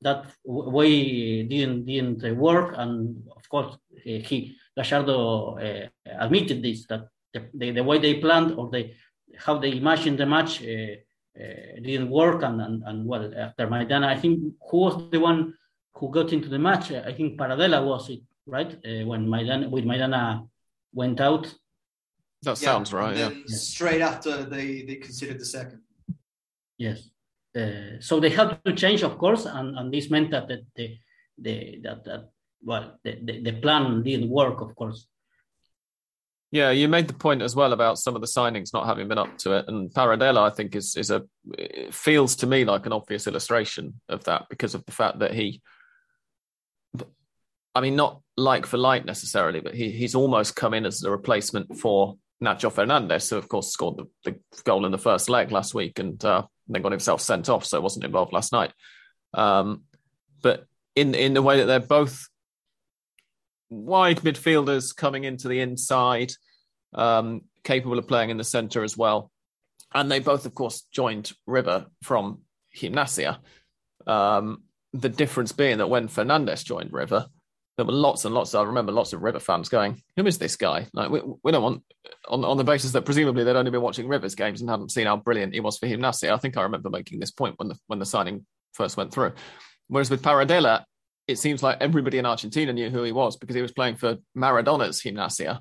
that 0.00 0.26
way 0.44 1.42
didn't 1.42 1.86
didn't 1.86 2.36
work, 2.36 2.74
and 2.76 3.22
of 3.36 3.48
course 3.48 3.76
he 4.02 4.56
Gallardo 4.76 5.58
admitted 6.04 6.62
this 6.62 6.86
that 6.86 7.08
the, 7.32 7.48
the, 7.54 7.70
the 7.72 7.84
way 7.84 7.98
they 7.98 8.14
planned 8.14 8.52
or 8.52 8.70
they 8.70 8.94
how 9.36 9.58
they 9.58 9.72
imagined 9.72 10.18
the 10.18 10.26
match 10.26 10.62
uh, 10.62 10.94
uh, 11.38 11.80
didn't 11.82 12.10
work. 12.10 12.42
And, 12.42 12.60
and, 12.60 12.82
and 12.84 13.06
well, 13.06 13.30
after 13.36 13.66
Maidana, 13.66 14.06
I 14.06 14.18
think 14.18 14.40
who 14.70 14.78
was 14.78 15.10
the 15.10 15.20
one 15.20 15.54
who 15.94 16.10
got 16.10 16.32
into 16.32 16.48
the 16.48 16.58
match? 16.58 16.90
I 16.92 17.12
think 17.12 17.38
Paradela 17.38 17.84
was 17.84 18.08
it 18.08 18.22
right? 18.48 18.72
Uh, 18.72 19.06
when 19.06 19.26
Maidana, 19.26 19.70
with 19.70 19.84
Maidana 19.84 20.48
went 20.92 21.20
out. 21.20 21.52
That 22.42 22.56
sounds 22.56 22.92
right. 22.92 23.16
Yeah. 23.16 23.30
Straight 23.46 24.00
after 24.00 24.44
they 24.44 24.82
they 24.82 24.96
considered 24.96 25.38
the 25.38 25.44
second. 25.44 25.80
Yes. 26.78 27.10
Uh, 27.58 28.00
so 28.00 28.20
they 28.20 28.30
had 28.30 28.58
to 28.64 28.72
change, 28.72 29.02
of 29.02 29.18
course, 29.18 29.44
and, 29.46 29.76
and 29.76 29.92
this 29.92 30.10
meant 30.10 30.30
that 30.30 30.46
the, 30.46 30.64
the, 30.76 30.96
the 31.38 31.80
that, 31.82 32.04
that 32.04 32.30
well 32.62 32.98
the, 33.04 33.18
the, 33.22 33.40
the 33.42 33.52
plan 33.52 34.02
didn't 34.02 34.28
work, 34.28 34.60
of 34.60 34.74
course. 34.76 35.08
Yeah, 36.50 36.70
you 36.70 36.88
made 36.88 37.08
the 37.08 37.14
point 37.14 37.42
as 37.42 37.54
well 37.54 37.72
about 37.72 37.98
some 37.98 38.14
of 38.14 38.22
the 38.22 38.26
signings 38.26 38.72
not 38.72 38.86
having 38.86 39.08
been 39.08 39.18
up 39.18 39.36
to 39.38 39.52
it, 39.52 39.66
and 39.68 39.90
Paradela, 39.90 40.50
I 40.50 40.54
think, 40.54 40.76
is 40.76 40.96
is 40.96 41.10
a 41.10 41.24
feels 41.90 42.36
to 42.36 42.46
me 42.46 42.64
like 42.64 42.86
an 42.86 42.92
obvious 42.92 43.26
illustration 43.26 44.00
of 44.08 44.24
that 44.24 44.46
because 44.48 44.74
of 44.74 44.84
the 44.86 44.92
fact 44.92 45.18
that 45.18 45.34
he, 45.34 45.60
I 47.74 47.80
mean, 47.80 47.96
not 47.96 48.22
like 48.36 48.66
for 48.66 48.78
like 48.78 49.04
necessarily, 49.04 49.60
but 49.60 49.74
he 49.74 49.90
he's 49.90 50.14
almost 50.14 50.56
come 50.56 50.74
in 50.74 50.86
as 50.86 51.02
a 51.02 51.10
replacement 51.10 51.76
for 51.76 52.16
Nacho 52.42 52.72
Fernandez, 52.72 53.28
who 53.28 53.36
of 53.36 53.48
course 53.48 53.70
scored 53.70 53.98
the, 53.98 54.06
the 54.24 54.62
goal 54.62 54.86
in 54.86 54.92
the 54.92 54.98
first 54.98 55.28
leg 55.28 55.52
last 55.52 55.74
week 55.74 55.98
and 55.98 56.24
uh, 56.24 56.44
then 56.68 56.82
got 56.82 56.92
himself 56.92 57.20
sent 57.20 57.48
off, 57.48 57.64
so 57.64 57.80
wasn't 57.80 58.04
involved 58.04 58.32
last 58.32 58.52
night. 58.52 58.72
Um, 59.34 59.82
but 60.42 60.66
in 60.94 61.14
in 61.14 61.34
the 61.34 61.42
way 61.42 61.58
that 61.58 61.66
they're 61.66 61.80
both 61.80 62.28
wide 63.70 64.18
midfielders 64.20 64.94
coming 64.94 65.24
into 65.24 65.48
the 65.48 65.60
inside, 65.60 66.32
um, 66.94 67.42
capable 67.64 67.98
of 67.98 68.08
playing 68.08 68.30
in 68.30 68.36
the 68.36 68.44
centre 68.44 68.82
as 68.82 68.96
well, 68.96 69.30
and 69.94 70.10
they 70.10 70.20
both, 70.20 70.46
of 70.46 70.54
course, 70.54 70.86
joined 70.92 71.32
River 71.46 71.86
from 72.02 72.40
Gimnasia. 72.76 73.38
Um, 74.06 74.62
the 74.92 75.08
difference 75.08 75.52
being 75.52 75.78
that 75.78 75.90
when 75.90 76.08
Fernandez 76.08 76.64
joined 76.64 76.92
River, 76.92 77.26
there 77.78 77.86
were 77.86 77.92
lots 77.92 78.24
and 78.24 78.34
lots. 78.34 78.56
I 78.56 78.62
remember 78.64 78.90
lots 78.90 79.12
of 79.12 79.22
River 79.22 79.38
fans 79.38 79.68
going, 79.68 80.02
"Who 80.16 80.26
is 80.26 80.36
this 80.36 80.56
guy?" 80.56 80.88
Like 80.92 81.10
we, 81.10 81.22
we 81.44 81.52
don't 81.52 81.62
want 81.62 81.84
on 82.28 82.44
on 82.44 82.56
the 82.56 82.64
basis 82.64 82.90
that 82.90 83.04
presumably 83.04 83.44
they'd 83.44 83.54
only 83.54 83.70
been 83.70 83.80
watching 83.80 84.08
Rivers 84.08 84.34
games 84.34 84.60
and 84.60 84.68
hadn't 84.68 84.90
seen 84.90 85.06
how 85.06 85.16
brilliant 85.16 85.54
he 85.54 85.60
was 85.60 85.78
for 85.78 85.86
Gimnasia. 85.86 86.32
I 86.32 86.38
think 86.38 86.56
I 86.56 86.62
remember 86.62 86.90
making 86.90 87.20
this 87.20 87.30
point 87.30 87.54
when 87.56 87.68
the 87.68 87.78
when 87.86 88.00
the 88.00 88.04
signing 88.04 88.44
first 88.72 88.96
went 88.96 89.14
through. 89.14 89.32
Whereas 89.86 90.10
with 90.10 90.22
Paradela, 90.22 90.82
it 91.28 91.38
seems 91.38 91.62
like 91.62 91.78
everybody 91.80 92.18
in 92.18 92.26
Argentina 92.26 92.72
knew 92.72 92.90
who 92.90 93.04
he 93.04 93.12
was 93.12 93.36
because 93.36 93.54
he 93.54 93.62
was 93.62 93.70
playing 93.70 93.94
for 93.94 94.16
Maradona's 94.36 95.00
Gimnasia, 95.00 95.60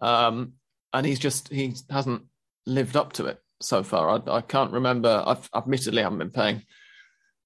um, 0.00 0.52
and 0.92 1.04
he's 1.04 1.18
just 1.18 1.48
he 1.48 1.74
hasn't 1.90 2.22
lived 2.66 2.96
up 2.96 3.14
to 3.14 3.26
it 3.26 3.40
so 3.60 3.82
far. 3.82 4.10
I, 4.10 4.36
I 4.36 4.42
can't 4.42 4.72
remember. 4.72 5.24
I've 5.26 5.50
admittedly 5.52 6.04
haven't 6.04 6.18
been 6.18 6.30
paying 6.30 6.62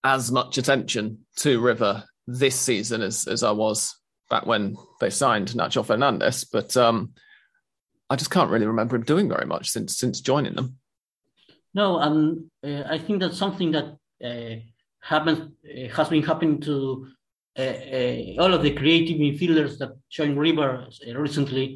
as 0.04 0.30
much 0.30 0.58
attention 0.58 1.20
to 1.36 1.62
River 1.62 2.04
this 2.26 2.60
season 2.60 3.00
as 3.00 3.26
as 3.26 3.42
I 3.42 3.52
was 3.52 3.96
back 4.32 4.46
when 4.46 4.76
they 4.98 5.10
signed 5.10 5.48
Nacho 5.48 5.84
Fernandez, 5.84 6.44
but 6.44 6.74
um, 6.74 7.12
I 8.08 8.16
just 8.16 8.30
can't 8.30 8.50
really 8.50 8.66
remember 8.66 8.96
him 8.96 9.04
doing 9.04 9.28
very 9.28 9.46
much 9.46 9.68
since 9.68 9.98
since 10.02 10.22
joining 10.22 10.54
them. 10.54 10.68
No, 11.74 12.00
um, 12.00 12.50
uh, 12.66 12.82
I 12.94 12.98
think 12.98 13.20
that's 13.20 13.36
something 13.44 13.70
that 13.76 13.88
uh, 14.28 14.54
happens 15.00 15.38
uh, 15.40 15.88
has 15.96 16.08
been 16.08 16.22
happening 16.22 16.60
to 16.68 17.06
uh, 17.58 17.76
uh, 17.98 18.42
all 18.42 18.54
of 18.54 18.62
the 18.62 18.72
creative 18.80 19.18
midfielders 19.18 19.76
that 19.78 19.92
joined 20.16 20.38
River 20.48 20.70
uh, 20.88 21.18
recently. 21.26 21.66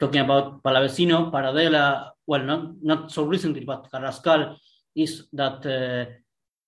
talking 0.00 0.22
about 0.22 0.62
Palavecino, 0.62 1.30
Paradela, 1.34 1.84
well, 2.30 2.44
not 2.52 2.62
not 2.90 3.00
so 3.14 3.20
recently, 3.34 3.64
but 3.64 3.90
Carrascal, 3.92 4.56
is 5.04 5.12
that 5.32 5.58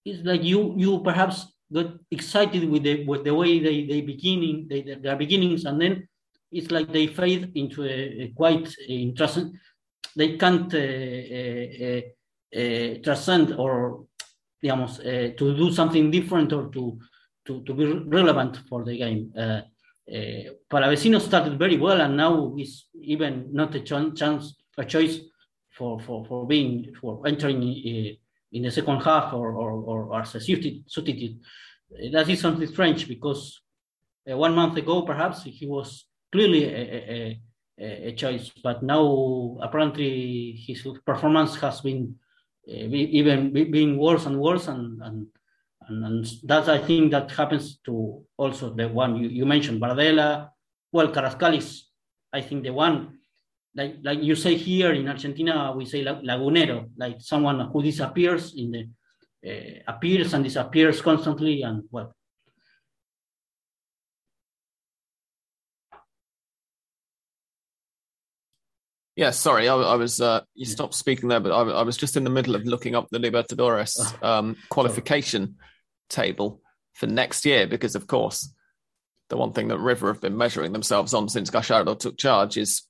it's 0.06 0.20
like 0.30 0.42
you 0.50 0.60
you 0.82 1.00
perhaps 1.08 1.53
got 1.74 1.90
excited 2.10 2.62
with 2.70 2.82
the 2.84 3.04
with 3.04 3.24
the 3.24 3.34
way 3.34 3.58
they 3.58 3.86
they 3.86 4.00
beginning 4.00 4.66
they, 4.70 4.80
their 5.04 5.16
beginnings 5.16 5.64
and 5.64 5.80
then 5.80 6.08
it's 6.52 6.70
like 6.70 6.92
they 6.92 7.06
fade 7.06 7.50
into 7.54 7.82
a, 7.84 7.98
a 8.24 8.32
quite 8.36 8.68
interesting 8.88 9.58
they 10.16 10.36
can't 10.36 10.72
uh, 10.74 10.78
uh, 10.78 12.00
uh, 12.60 13.02
transcend 13.02 13.54
or 13.54 14.06
digamos, 14.62 14.98
to 15.36 15.56
do 15.56 15.70
something 15.70 16.10
different 16.10 16.52
or 16.52 16.68
to 16.70 16.98
to, 17.46 17.62
to 17.64 17.74
be 17.74 17.84
relevant 17.84 18.60
for 18.68 18.84
the 18.84 18.96
game. 18.96 19.32
Uh, 19.36 19.60
uh, 20.10 20.50
Palavecino 20.70 21.20
started 21.20 21.58
very 21.58 21.76
well 21.76 22.00
and 22.00 22.16
now 22.16 22.54
is 22.58 22.86
even 22.94 23.48
not 23.52 23.74
a 23.74 23.80
ch- 23.80 24.16
chance, 24.18 24.56
a 24.78 24.84
choice 24.84 25.20
for, 25.70 26.00
for, 26.00 26.24
for 26.26 26.46
being, 26.46 26.94
for 27.00 27.26
entering 27.26 27.62
uh, 27.62 28.23
in 28.54 28.62
the 28.62 28.70
second 28.70 29.00
half 29.00 29.32
or, 29.34 29.52
or, 29.52 29.72
or 30.10 30.20
as 30.20 30.34
a 30.34 30.40
substitute. 30.40 31.36
That 32.12 32.28
is 32.28 32.40
something 32.40 32.66
strange 32.68 33.06
because 33.08 33.60
uh, 34.30 34.36
one 34.36 34.54
month 34.54 34.76
ago, 34.78 35.02
perhaps 35.02 35.42
he 35.42 35.66
was 35.66 36.06
clearly 36.32 36.64
a, 36.64 37.40
a, 37.78 38.08
a, 38.08 38.12
choice, 38.12 38.50
but 38.62 38.82
now 38.82 39.58
apparently 39.60 40.52
his 40.66 40.86
performance 41.04 41.56
has 41.56 41.80
been 41.80 42.14
uh, 42.68 42.72
even 42.72 43.52
being 43.52 43.98
worse 43.98 44.26
and 44.26 44.40
worse, 44.40 44.68
and, 44.68 45.02
and 45.02 45.26
and, 45.88 46.04
and 46.04 46.26
that's 46.44 46.68
I 46.68 46.78
think 46.78 47.10
that 47.10 47.30
happens 47.30 47.78
to 47.84 48.24
also 48.36 48.72
the 48.72 48.88
one 48.88 49.16
you, 49.16 49.28
you 49.28 49.44
mentioned, 49.44 49.82
Bardella. 49.82 50.50
Well, 50.92 51.08
Carrascal 51.08 51.56
is 51.58 51.84
I 52.32 52.40
think 52.40 52.62
the 52.64 52.72
one 52.72 53.18
like 53.74 53.96
like 54.02 54.22
you 54.22 54.34
say 54.34 54.54
here 54.54 54.92
in 54.92 55.08
Argentina, 55.08 55.72
we 55.76 55.84
say 55.84 56.04
lagunero, 56.04 56.88
like 56.96 57.16
someone 57.20 57.60
who 57.72 57.82
disappears 57.82 58.54
in 58.54 58.70
the 58.70 58.88
uh, 59.46 59.92
appears 59.92 60.32
and 60.32 60.44
disappears 60.44 61.00
constantly, 61.02 61.62
and 61.62 61.84
well. 61.90 62.14
Yeah, 69.16 69.30
sorry, 69.30 69.68
I, 69.68 69.76
I 69.76 69.94
was 69.94 70.20
uh, 70.20 70.40
you 70.54 70.64
stopped 70.64 70.94
speaking 70.94 71.28
there, 71.28 71.40
but 71.40 71.52
I, 71.52 71.62
I, 71.62 71.82
was 71.82 71.96
just 71.96 72.16
in 72.16 72.24
the 72.24 72.30
middle 72.30 72.56
of 72.56 72.64
looking 72.64 72.96
up 72.96 73.08
the 73.10 73.18
Libertadores 73.18 73.94
ah, 73.98 74.38
um, 74.38 74.56
qualification 74.70 75.56
table 76.08 76.60
for 76.94 77.06
next 77.06 77.44
year 77.44 77.68
because, 77.68 77.94
of 77.94 78.08
course, 78.08 78.52
the 79.30 79.36
one 79.36 79.52
thing 79.52 79.68
that 79.68 79.78
River 79.78 80.08
have 80.08 80.20
been 80.20 80.36
measuring 80.36 80.72
themselves 80.72 81.14
on 81.14 81.28
since 81.28 81.50
Gallardo 81.50 81.94
took 81.94 82.18
charge 82.18 82.56
is 82.56 82.82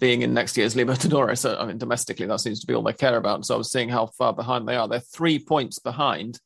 being 0.00 0.22
in 0.22 0.34
next 0.34 0.56
year's 0.56 0.74
Libertadores. 0.74 1.38
So, 1.38 1.56
I 1.56 1.66
mean, 1.66 1.78
domestically, 1.78 2.26
that 2.26 2.40
seems 2.40 2.60
to 2.60 2.66
be 2.66 2.74
all 2.74 2.82
they 2.82 2.92
care 2.92 3.16
about. 3.16 3.44
So 3.46 3.54
I 3.54 3.58
was 3.58 3.70
seeing 3.70 3.88
how 3.88 4.06
far 4.06 4.32
behind 4.32 4.66
they 4.66 4.76
are. 4.76 4.88
They're 4.88 5.00
three 5.00 5.38
points 5.38 5.78
behind 5.78 6.40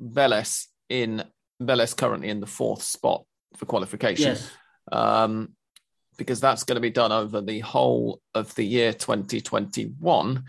Vélez 0.00 0.66
in 0.88 1.22
Vélez 1.60 1.96
currently 1.96 2.28
in 2.28 2.40
the 2.40 2.46
fourth 2.46 2.82
spot 2.82 3.24
for 3.56 3.66
qualification. 3.66 4.36
Yes. 4.36 4.50
Um, 4.90 5.54
because 6.18 6.40
that's 6.40 6.64
going 6.64 6.76
to 6.76 6.80
be 6.80 6.90
done 6.90 7.12
over 7.12 7.40
the 7.40 7.60
whole 7.60 8.20
of 8.34 8.54
the 8.54 8.64
year 8.64 8.92
2021, 8.92 10.44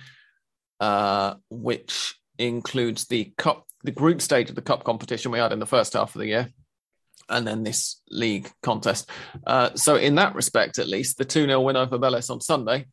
uh, 0.80 1.36
which 1.50 2.16
includes 2.38 3.06
the 3.06 3.34
cup, 3.38 3.66
the 3.84 3.92
group 3.92 4.22
stage 4.22 4.50
of 4.50 4.56
the 4.56 4.62
cup 4.62 4.84
competition 4.84 5.32
we 5.32 5.40
had 5.40 5.54
in 5.54 5.60
the 5.60 5.66
first 5.66 5.94
half 5.94 6.16
of 6.16 6.20
the 6.20 6.28
year, 6.28 6.50
and 7.34 7.46
then 7.48 7.64
this 7.64 8.02
league 8.10 8.50
contest. 8.62 9.10
Uh, 9.46 9.70
so, 9.76 9.96
in 9.96 10.16
that 10.16 10.36
respect, 10.36 10.80
at 10.80 10.88
least, 10.88 11.18
the 11.18 11.26
2 11.26 11.46
0 11.46 11.62
win 11.62 11.76
over 11.76 11.98
Vélez 11.98 12.30
on 12.30 12.40
Sunday 12.40 12.86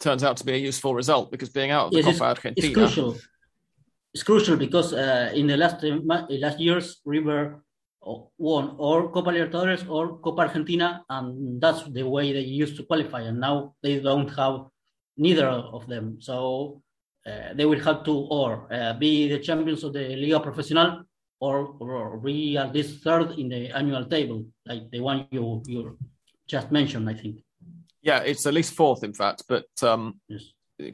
turns 0.00 0.24
out 0.24 0.36
to 0.38 0.44
be 0.44 0.52
a 0.52 0.56
useful 0.56 0.94
result 0.94 1.30
because 1.30 1.48
being 1.48 1.70
out 1.70 1.86
of 1.86 1.92
the 1.92 2.02
yes, 2.02 2.18
Copa 2.18 2.24
Argentina. 2.24 2.66
It's 2.66 2.74
crucial. 2.74 3.16
It's 4.14 4.22
crucial 4.22 4.56
because 4.56 4.92
uh, 4.92 5.30
in 5.34 5.46
the 5.46 5.56
last 5.56 5.84
uh, 5.84 5.98
last 6.30 6.58
years, 6.58 7.00
River 7.04 7.62
won 8.38 8.74
or 8.78 9.10
Copa 9.12 9.30
Libertadores 9.30 9.88
or 9.88 10.18
Copa 10.18 10.42
Argentina, 10.42 11.04
and 11.08 11.60
that's 11.60 11.84
the 11.84 12.02
way 12.02 12.32
they 12.32 12.40
used 12.40 12.76
to 12.76 12.82
qualify. 12.82 13.20
And 13.20 13.38
now 13.40 13.74
they 13.82 14.00
don't 14.00 14.28
have 14.36 14.66
neither 15.16 15.46
of 15.46 15.86
them. 15.86 16.20
So 16.20 16.82
uh, 17.26 17.54
they 17.54 17.64
will 17.64 17.80
have 17.80 18.04
to 18.04 18.12
or 18.12 18.72
uh, 18.72 18.94
be 18.94 19.28
the 19.28 19.38
champions 19.38 19.84
of 19.84 19.92
the 19.92 20.16
Liga 20.16 20.40
Profesional 20.40 21.04
or, 21.42 21.74
or 21.80 22.18
be 22.18 22.56
at 22.56 22.72
least 22.72 23.02
third 23.02 23.32
in 23.32 23.48
the 23.48 23.68
annual 23.76 24.04
table, 24.04 24.46
like 24.64 24.88
the 24.92 25.00
one 25.00 25.26
you 25.32 25.60
you 25.66 25.98
just 26.46 26.70
mentioned, 26.70 27.10
I 27.10 27.14
think. 27.14 27.42
Yeah, 28.00 28.20
it's 28.20 28.46
at 28.46 28.54
least 28.54 28.74
fourth, 28.74 29.02
in 29.02 29.12
fact. 29.12 29.42
But 29.48 29.66
um, 29.82 30.20
yes. 30.28 30.44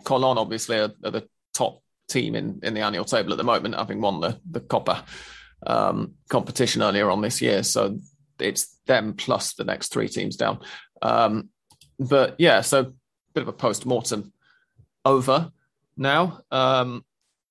Colon 0.05 0.39
obviously 0.39 0.79
are, 0.79 0.93
are, 1.05 1.11
the 1.11 1.29
top 1.53 1.83
team 2.09 2.35
in, 2.35 2.61
in 2.63 2.73
the 2.73 2.81
annual 2.81 3.05
table 3.05 3.33
at 3.33 3.37
the 3.37 3.45
moment, 3.45 3.75
having 3.75 4.01
won 4.01 4.21
the 4.21 4.41
the 4.51 4.61
Copa 4.61 5.05
um, 5.67 6.15
competition 6.31 6.81
earlier 6.81 7.11
on 7.11 7.21
this 7.21 7.43
year. 7.43 7.63
So 7.63 7.99
it's 8.41 8.79
them 8.87 9.15
plus 9.15 9.53
the 9.53 9.65
next 9.65 9.93
three 9.93 10.09
teams 10.09 10.37
down. 10.37 10.61
Um, 11.03 11.51
but 11.99 12.37
yeah, 12.39 12.63
so 12.63 12.81
a 12.81 12.93
bit 13.35 13.43
of 13.43 13.49
a 13.49 13.53
post 13.53 13.85
mortem 13.85 14.33
over 15.05 15.53
now. 15.95 16.41
Um, 16.51 17.05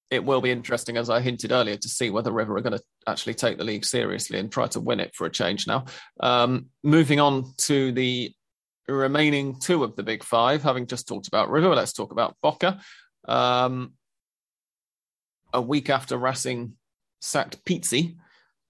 it 0.10 0.24
will 0.24 0.42
be 0.42 0.52
interesting, 0.52 0.98
as 0.98 1.10
I 1.10 1.20
hinted 1.20 1.52
earlier, 1.52 1.76
to 1.76 1.90
see 1.90 2.10
whether 2.10 2.32
River 2.32 2.56
are 2.58 2.62
going 2.62 2.78
to 2.78 2.84
actually 3.06 3.34
take 3.34 3.58
the 3.58 3.64
league 3.64 3.86
seriously 3.86 4.40
and 4.40 4.52
try 4.52 4.68
to 4.68 4.80
win 4.80 5.00
it 5.00 5.14
for 5.16 5.26
a 5.26 5.32
change 5.32 5.68
now. 5.68 5.86
Um, 6.20 6.68
moving 6.84 7.20
on 7.20 7.54
to 7.58 7.92
the 7.92 8.32
remaining 8.88 9.60
two 9.60 9.84
of 9.84 9.96
the 9.96 10.04
big 10.04 10.24
five, 10.24 10.64
having 10.64 10.88
just 10.88 11.08
talked 11.08 11.28
about 11.28 11.50
River, 11.50 11.76
let's 11.76 11.94
talk 11.94 12.12
about 12.12 12.36
Boca. 12.42 12.80
Um, 13.28 13.94
a 15.54 15.62
week 15.62 15.90
after 15.90 16.18
Racing 16.18 16.74
sacked 17.20 17.64
Pizzi, 17.66 18.16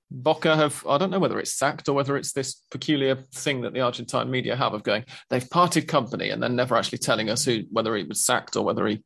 Boca 0.10 0.56
have, 0.56 0.86
I 0.88 0.98
don't 0.98 1.12
know 1.12 1.20
whether 1.20 1.40
it's 1.40 1.54
sacked 1.54 1.90
or 1.90 1.94
whether 1.94 2.16
it's 2.16 2.32
this 2.32 2.62
peculiar 2.72 3.16
thing 3.34 3.62
that 3.62 3.74
the 3.74 3.82
Argentine 3.82 4.32
media 4.32 4.56
have 4.56 4.74
of 4.74 4.84
going, 4.84 5.04
they've 5.30 5.50
parted 5.50 5.88
company 5.88 6.30
and 6.30 6.42
then 6.42 6.56
never 6.56 6.76
actually 6.76 7.00
telling 7.00 7.30
us 7.30 7.44
who, 7.44 7.64
whether 7.72 7.96
he 7.96 8.04
was 8.04 8.26
sacked 8.26 8.56
or 8.56 8.64
whether 8.64 8.88
he 8.88 9.04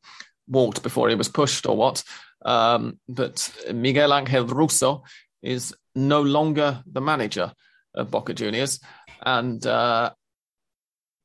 walked 0.51 0.83
before 0.83 1.09
he 1.09 1.15
was 1.15 1.29
pushed 1.29 1.65
or 1.65 1.75
what. 1.75 2.03
Um, 2.45 2.99
but 3.07 3.49
Miguel 3.73 4.13
Angel 4.13 4.45
Russo 4.45 5.03
is 5.41 5.73
no 5.95 6.21
longer 6.21 6.83
the 6.85 7.01
manager 7.01 7.51
of 7.95 8.11
Boca 8.11 8.33
Juniors. 8.33 8.79
And 9.23 9.65
uh, 9.65 10.11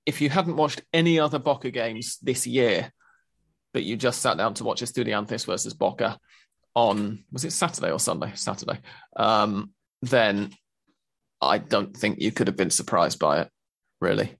if 0.06 0.20
you 0.20 0.30
hadn't 0.30 0.56
watched 0.56 0.82
any 0.92 1.18
other 1.18 1.38
Boca 1.38 1.70
games 1.70 2.18
this 2.22 2.46
year, 2.46 2.92
but 3.74 3.82
you 3.84 3.96
just 3.96 4.22
sat 4.22 4.38
down 4.38 4.54
to 4.54 4.64
watch 4.64 4.80
Estudiantes 4.80 5.44
versus 5.44 5.74
Boca 5.74 6.18
on, 6.74 7.24
was 7.32 7.44
it 7.44 7.52
Saturday 7.52 7.90
or 7.90 7.98
Sunday? 8.00 8.32
Saturday. 8.34 8.78
Um, 9.16 9.72
then 10.02 10.52
I 11.40 11.58
don't 11.58 11.94
think 11.96 12.20
you 12.20 12.32
could 12.32 12.46
have 12.46 12.56
been 12.56 12.70
surprised 12.70 13.18
by 13.18 13.40
it, 13.42 13.50
really. 14.00 14.36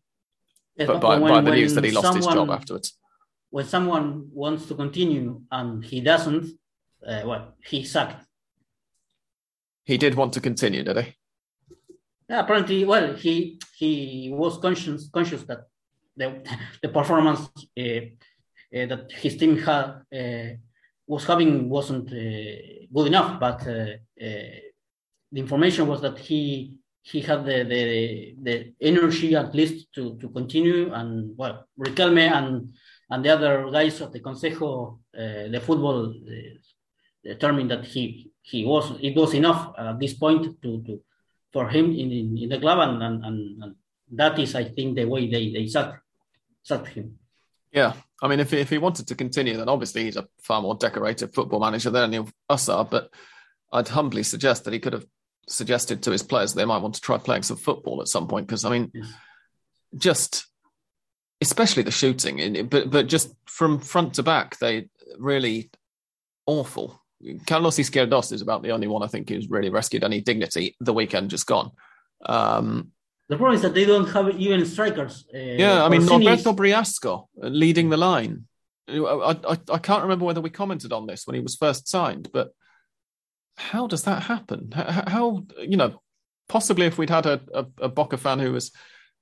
Yes, 0.76 0.86
but 0.86 1.00
by, 1.00 1.18
when- 1.18 1.32
by 1.32 1.40
the 1.40 1.56
news 1.56 1.74
that 1.74 1.84
he 1.84 1.90
lost 1.90 2.14
his 2.16 2.26
job 2.26 2.50
afterwards. 2.50 2.96
When 3.56 3.64
someone 3.64 4.28
wants 4.34 4.66
to 4.66 4.74
continue 4.74 5.40
and 5.50 5.82
he 5.82 6.02
doesn't, 6.02 6.44
uh, 7.08 7.22
well, 7.24 7.54
he 7.64 7.84
sucked. 7.84 8.22
He 9.82 9.96
did 9.96 10.14
want 10.14 10.34
to 10.34 10.42
continue, 10.42 10.82
did 10.84 10.98
he? 10.98 11.14
Yeah, 12.28 12.40
apparently, 12.40 12.84
well, 12.84 13.14
he 13.14 13.58
he 13.78 14.30
was 14.30 14.58
conscious 14.58 15.08
conscious 15.08 15.42
that 15.44 15.60
the 16.18 16.26
the 16.82 16.90
performance 16.90 17.40
uh, 17.82 18.02
uh, 18.76 18.86
that 18.92 19.04
his 19.22 19.38
team 19.38 19.56
had 19.56 19.86
uh, 20.20 20.48
was 21.06 21.24
having 21.24 21.70
wasn't 21.70 22.08
uh, 22.12 22.56
good 22.94 23.06
enough, 23.06 23.40
but 23.40 23.66
uh, 23.66 23.96
uh, 24.26 24.56
the 25.32 25.40
information 25.44 25.86
was 25.86 26.02
that 26.02 26.18
he 26.18 26.76
he 27.00 27.22
had 27.22 27.46
the, 27.46 27.58
the 27.72 27.82
the 28.46 28.74
energy 28.82 29.34
at 29.34 29.54
least 29.54 29.76
to 29.94 30.02
to 30.20 30.28
continue, 30.28 30.92
and 30.92 31.34
well, 31.38 31.66
Riquelme 31.78 32.26
and 32.38 32.74
and 33.10 33.24
the 33.24 33.30
other 33.30 33.70
guys 33.70 34.00
of 34.00 34.12
the 34.12 34.20
Consejo 34.20 34.98
uh, 35.16 35.48
de 35.48 35.60
Football 35.60 36.10
uh, 36.10 36.58
determined 37.24 37.70
that 37.70 37.84
he 37.84 38.30
he 38.42 38.64
was 38.64 38.92
it 39.00 39.16
was 39.16 39.34
enough 39.34 39.72
at 39.78 39.98
this 39.98 40.14
point 40.14 40.60
to 40.62 40.82
to 40.82 41.00
for 41.52 41.68
him 41.68 41.86
in, 41.92 42.12
in, 42.12 42.36
in 42.36 42.48
the 42.50 42.58
club, 42.58 42.78
and, 42.80 43.02
and, 43.02 43.24
and, 43.24 43.62
and 43.62 43.74
that 44.12 44.38
is, 44.38 44.54
I 44.54 44.64
think, 44.64 44.96
the 44.96 45.04
way 45.06 45.30
they 45.30 45.50
they 45.52 45.66
sacked 45.66 46.00
sacked 46.62 46.88
him. 46.88 47.18
Yeah. 47.72 47.94
I 48.22 48.28
mean, 48.28 48.40
if, 48.40 48.52
if 48.52 48.70
he 48.70 48.78
wanted 48.78 49.06
to 49.08 49.14
continue, 49.14 49.56
then 49.56 49.68
obviously 49.68 50.04
he's 50.04 50.16
a 50.16 50.26
far 50.40 50.62
more 50.62 50.74
decorated 50.74 51.34
football 51.34 51.60
manager 51.60 51.90
than 51.90 52.04
any 52.04 52.16
of 52.16 52.32
us 52.48 52.68
are. 52.68 52.84
But 52.84 53.10
I'd 53.72 53.88
humbly 53.88 54.22
suggest 54.22 54.64
that 54.64 54.72
he 54.72 54.80
could 54.80 54.94
have 54.94 55.06
suggested 55.48 56.02
to 56.02 56.10
his 56.10 56.22
players 56.22 56.54
they 56.54 56.64
might 56.64 56.82
want 56.82 56.94
to 56.94 57.00
try 57.00 57.18
playing 57.18 57.42
some 57.42 57.58
football 57.58 58.00
at 58.00 58.08
some 58.08 58.26
point. 58.26 58.46
Because, 58.46 58.64
I 58.64 58.70
mean, 58.70 58.90
Yes. 58.94 59.12
just 59.96 60.46
especially 61.40 61.82
the 61.82 61.90
shooting, 61.90 62.38
in- 62.38 62.68
but 62.68 62.90
but 62.90 63.06
just 63.06 63.34
from 63.46 63.78
front 63.80 64.14
to 64.14 64.22
back, 64.22 64.58
they 64.58 64.88
really 65.18 65.70
awful. 66.46 67.00
Carlos 67.46 67.78
Izquierdoz 67.78 68.32
is 68.32 68.42
about 68.42 68.62
the 68.62 68.70
only 68.72 68.86
one 68.86 69.02
I 69.02 69.06
think 69.06 69.28
who's 69.28 69.48
really 69.48 69.70
rescued 69.70 70.04
any 70.04 70.20
dignity 70.20 70.76
the 70.80 70.92
weekend 70.92 71.30
just 71.30 71.46
gone. 71.46 71.70
Um, 72.26 72.92
The 73.28 73.36
problem 73.36 73.56
is 73.56 73.62
that 73.62 73.74
they 73.74 73.84
don't 73.86 74.08
have 74.12 74.38
even 74.38 74.64
strikers. 74.66 75.24
Uh, 75.34 75.38
yeah, 75.38 75.84
I 75.84 75.88
mean 75.88 76.02
Norberto 76.02 76.54
Briasco 76.54 77.26
uh, 77.42 77.48
leading 77.48 77.88
the 77.90 77.96
line. 77.96 78.44
I, 78.88 79.36
I 79.52 79.58
I 79.72 79.78
can't 79.78 80.02
remember 80.02 80.24
whether 80.24 80.40
we 80.42 80.50
commented 80.50 80.92
on 80.92 81.06
this 81.06 81.26
when 81.26 81.34
he 81.34 81.40
was 81.42 81.56
first 81.56 81.88
signed, 81.88 82.28
but 82.32 82.50
how 83.56 83.86
does 83.88 84.02
that 84.02 84.22
happen? 84.22 84.70
How, 84.72 85.04
how 85.14 85.46
you 85.58 85.76
know, 85.76 86.02
possibly 86.48 86.86
if 86.86 86.98
we'd 86.98 87.10
had 87.10 87.26
a, 87.26 87.40
a, 87.52 87.66
a 87.82 87.88
Boca 87.88 88.16
fan 88.16 88.38
who 88.38 88.52
was 88.52 88.70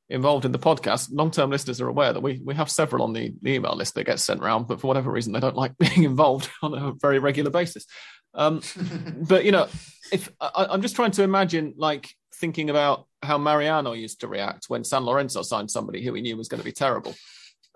involved 0.08 0.44
in 0.44 0.52
the 0.52 0.58
podcast, 0.58 1.08
long-term 1.12 1.50
listeners 1.50 1.80
are 1.80 1.88
aware 1.88 2.12
that 2.12 2.20
we 2.20 2.40
we 2.44 2.54
have 2.54 2.70
several 2.70 3.04
on 3.04 3.12
the, 3.12 3.32
the 3.42 3.54
email 3.54 3.74
list 3.74 3.94
that 3.94 4.04
gets 4.04 4.22
sent 4.22 4.40
around, 4.42 4.68
but 4.68 4.80
for 4.80 4.86
whatever 4.86 5.10
reason 5.10 5.32
they 5.32 5.40
don't 5.40 5.56
like 5.56 5.76
being 5.78 6.04
involved 6.04 6.50
on 6.62 6.74
a 6.74 6.92
very 6.92 7.18
regular 7.18 7.50
basis. 7.50 7.86
Um, 8.34 8.62
but 9.28 9.44
you 9.44 9.52
know, 9.52 9.68
if 10.12 10.30
I, 10.40 10.66
I'm 10.70 10.82
just 10.82 10.96
trying 10.96 11.12
to 11.12 11.22
imagine, 11.22 11.74
like 11.76 12.10
thinking 12.34 12.68
about 12.70 13.06
how 13.22 13.38
Mariano 13.38 13.92
used 13.92 14.20
to 14.20 14.28
react 14.28 14.66
when 14.68 14.84
San 14.84 15.04
Lorenzo 15.04 15.42
signed 15.42 15.70
somebody 15.70 16.04
who 16.04 16.12
he 16.14 16.22
knew 16.22 16.36
was 16.36 16.48
going 16.48 16.60
to 16.60 16.64
be 16.64 16.72
terrible, 16.72 17.14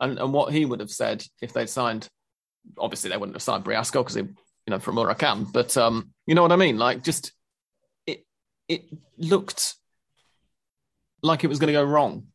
and 0.00 0.18
and 0.18 0.32
what 0.32 0.52
he 0.52 0.64
would 0.64 0.80
have 0.80 0.90
said 0.90 1.24
if 1.40 1.52
they'd 1.52 1.70
signed. 1.70 2.08
Obviously, 2.76 3.08
they 3.08 3.16
wouldn't 3.16 3.36
have 3.36 3.42
signed 3.42 3.64
Briasco 3.64 4.00
because 4.00 4.14
he, 4.14 4.20
you 4.20 4.70
know, 4.70 4.78
from 4.78 4.96
Huracan. 4.96 5.50
But 5.50 5.74
um, 5.78 6.10
you 6.26 6.34
know 6.34 6.42
what 6.42 6.52
I 6.52 6.56
mean? 6.56 6.76
Like, 6.76 7.02
just 7.02 7.32
it 8.06 8.26
it 8.68 8.84
looked 9.16 9.77
like 11.28 11.44
it 11.44 11.48
was 11.48 11.58
going 11.58 11.68
to 11.68 11.72
go 11.72 11.84
wrong 11.84 12.26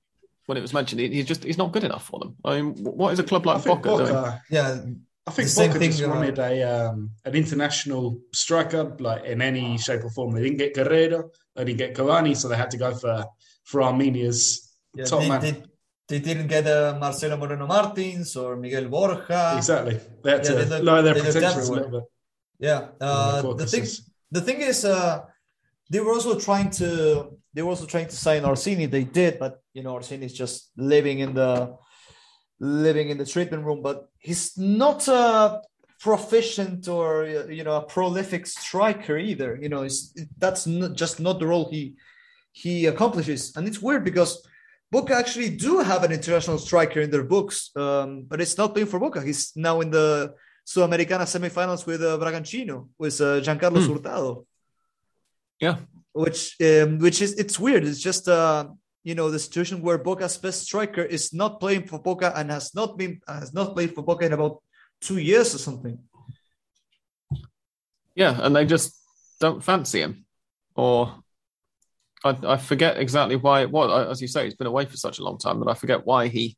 when 0.45 0.57
it 0.57 0.61
was 0.61 0.73
mentioned. 0.73 1.01
He, 1.01 1.09
he's 1.09 1.25
just 1.25 1.43
he's 1.43 1.57
not 1.57 1.71
good 1.73 1.83
enough 1.83 2.05
for 2.05 2.19
them. 2.19 2.35
I 2.45 2.61
mean, 2.61 2.75
what 2.83 3.11
is 3.13 3.19
a 3.19 3.23
club 3.23 3.45
like 3.45 3.61
think 3.61 3.83
Boca, 3.83 4.05
doing? 4.05 4.33
Yeah, 4.49 4.85
I 5.27 5.31
think 5.31 5.47
The 5.47 5.53
same 5.53 5.71
Boca 5.71 5.85
just 5.85 6.03
uh, 6.03 6.09
wanted 6.09 6.39
a 6.39 6.63
um, 6.63 7.11
an 7.25 7.35
international 7.35 8.19
striker, 8.33 8.95
like 8.99 9.23
in 9.25 9.41
any 9.41 9.77
shape 9.77 10.03
or 10.03 10.09
form. 10.11 10.33
They 10.33 10.43
didn't 10.43 10.57
get 10.57 10.73
Guerrero, 10.73 11.29
they 11.55 11.63
didn't 11.65 11.79
get 11.79 11.95
Cavani, 11.95 12.35
so 12.35 12.47
they 12.47 12.57
had 12.57 12.71
to 12.71 12.77
go 12.77 12.93
for 12.95 13.25
for 13.65 13.83
Armenia's 13.83 14.75
yeah 14.95 15.05
top 15.05 15.21
they, 15.21 15.29
man. 15.29 15.41
they, 15.41 15.63
they 16.09 16.19
didn't 16.19 16.47
get 16.47 16.67
uh, 16.67 16.97
Marcelo 16.99 17.37
Moreno 17.37 17.65
Martins 17.65 18.35
or 18.35 18.55
Miguel 18.57 18.89
Borja. 18.89 19.55
exactly, 19.57 19.99
they 20.23 20.31
had 20.31 20.43
yeah, 20.43 20.49
to 20.51 20.55
they 20.55 20.65
look- 20.65 20.83
lower 20.83 21.01
their 21.01 21.13
they 21.13 21.21
look 21.21 21.33
potentials 21.33 21.69
a 21.69 21.73
little 21.73 21.91
bit. 21.91 22.03
Yeah, 22.59 22.87
uh, 23.01 23.41
the 23.53 23.65
thing 23.65 23.85
the 24.31 24.41
thing 24.41 24.61
is, 24.61 24.83
uh, 24.85 25.21
they 25.93 25.99
were 25.99 26.13
also 26.17 26.39
trying 26.39 26.71
to 26.71 26.89
they 27.53 27.61
were 27.61 27.69
also 27.69 27.85
trying 27.85 28.07
to 28.07 28.15
sign 28.25 28.43
Orsini. 28.45 28.87
They 28.87 29.03
did, 29.03 29.37
but 29.37 29.61
you 29.75 29.83
know, 29.83 29.93
Orsini 29.93 30.25
is 30.25 30.33
just 30.33 30.71
living 30.75 31.19
in 31.19 31.35
the 31.35 31.77
living 32.59 33.09
in 33.09 33.17
the 33.19 33.27
treatment 33.27 33.63
room. 33.63 33.83
But 33.83 34.09
he's 34.17 34.57
not 34.57 35.07
a 35.07 35.61
proficient 35.99 36.87
or 36.87 37.09
you 37.59 37.63
know 37.63 37.75
a 37.77 37.85
prolific 37.95 38.47
striker 38.47 39.15
either. 39.19 39.51
You 39.61 39.69
know, 39.69 39.83
it's, 39.83 39.99
that's 40.43 40.65
not, 40.65 40.93
just 41.01 41.19
not 41.19 41.37
the 41.37 41.45
role 41.45 41.69
he 41.69 41.95
he 42.51 42.87
accomplishes. 42.87 43.55
And 43.55 43.67
it's 43.67 43.81
weird 43.87 44.03
because 44.03 44.31
Boca 44.91 45.13
actually 45.15 45.51
do 45.67 45.73
have 45.89 46.03
an 46.03 46.11
international 46.11 46.57
striker 46.57 47.01
in 47.01 47.11
their 47.11 47.27
books, 47.35 47.69
um, 47.75 48.25
but 48.29 48.41
it's 48.41 48.57
not 48.57 48.73
playing 48.73 48.89
for 48.89 48.99
Boca. 48.99 49.21
He's 49.21 49.53
now 49.55 49.81
in 49.81 49.91
the 49.91 50.33
Sudamericana 50.65 51.27
semifinals 51.35 51.85
with 51.85 52.01
uh, 52.01 52.17
Bragantino, 52.17 52.89
with 52.97 53.21
uh, 53.21 53.41
Jan 53.41 53.59
Carlos 53.59 53.85
Hmm. 53.85 53.93
Hurtado. 53.93 54.45
Yeah. 55.63 55.77
Which, 56.11 56.55
um, 56.61 56.99
which 56.99 57.21
is 57.21 57.33
it's 57.41 57.57
weird. 57.57 57.83
It's 57.85 57.99
just 57.99 58.27
uh, 58.27 58.67
you 59.03 59.15
know 59.15 59.31
the 59.31 59.39
situation 59.39 59.81
where 59.81 59.97
Boca's 59.97 60.37
best 60.37 60.61
striker 60.61 61.01
is 61.01 61.33
not 61.33 61.59
playing 61.59 61.87
for 61.87 61.99
Boca 61.99 62.33
and 62.35 62.51
has 62.51 62.75
not 62.75 62.97
been 62.97 63.21
has 63.27 63.53
not 63.53 63.73
played 63.73 63.95
for 63.95 64.03
Boca 64.03 64.25
in 64.25 64.33
about 64.33 64.61
two 64.99 65.17
years 65.17 65.55
or 65.55 65.57
something. 65.57 65.97
Yeah, 68.13 68.37
and 68.43 68.55
they 68.55 68.65
just 68.65 68.99
don't 69.39 69.63
fancy 69.63 70.01
him, 70.01 70.25
or 70.75 71.23
I, 72.23 72.37
I 72.53 72.57
forget 72.57 72.97
exactly 72.97 73.37
why 73.37 73.61
it 73.61 73.71
was. 73.71 74.11
As 74.11 74.21
you 74.21 74.27
say, 74.27 74.43
he's 74.43 74.55
been 74.55 74.67
away 74.67 74.85
for 74.85 74.97
such 74.97 75.19
a 75.19 75.23
long 75.23 75.37
time, 75.37 75.59
but 75.59 75.69
I 75.71 75.73
forget 75.73 76.05
why 76.05 76.27
he 76.27 76.57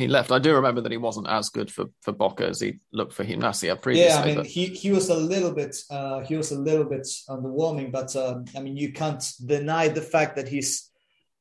he 0.00 0.08
left. 0.08 0.32
I 0.32 0.38
do 0.38 0.54
remember 0.54 0.80
that 0.80 0.92
he 0.92 0.98
wasn't 0.98 1.28
as 1.28 1.48
good 1.50 1.70
for 1.70 1.86
for 2.00 2.12
Boca 2.12 2.46
as 2.46 2.60
he 2.60 2.78
looked 2.92 3.12
for 3.12 3.24
Gimnasia 3.24 3.80
previously. 3.80 4.08
Yeah, 4.08 4.22
I 4.22 4.26
mean, 4.26 4.36
but- 4.36 4.46
he, 4.46 4.66
he 4.66 4.90
was 4.90 5.10
a 5.10 5.16
little 5.16 5.52
bit 5.52 5.76
uh, 5.90 6.20
he 6.20 6.36
was 6.36 6.50
a 6.52 6.58
little 6.58 6.84
bit 6.84 7.06
underwhelming, 7.28 7.92
but 7.92 8.14
um, 8.16 8.44
I 8.56 8.60
mean, 8.60 8.76
you 8.76 8.92
can't 8.92 9.24
deny 9.44 9.88
the 9.88 10.02
fact 10.02 10.36
that 10.36 10.48
he's 10.48 10.90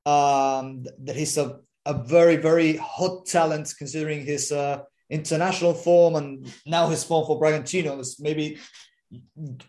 um, 0.05 0.83
that 1.05 1.15
he's 1.15 1.37
a, 1.37 1.59
a 1.85 1.93
very 1.93 2.35
very 2.35 2.77
hot 2.77 3.25
talent 3.25 3.73
considering 3.77 4.25
his 4.25 4.51
uh, 4.51 4.79
international 5.09 5.73
form 5.73 6.15
and 6.15 6.53
now 6.65 6.87
his 6.87 7.03
form 7.03 7.25
for 7.25 7.39
Bragantino 7.41 7.99
is 7.99 8.19
maybe 8.19 8.59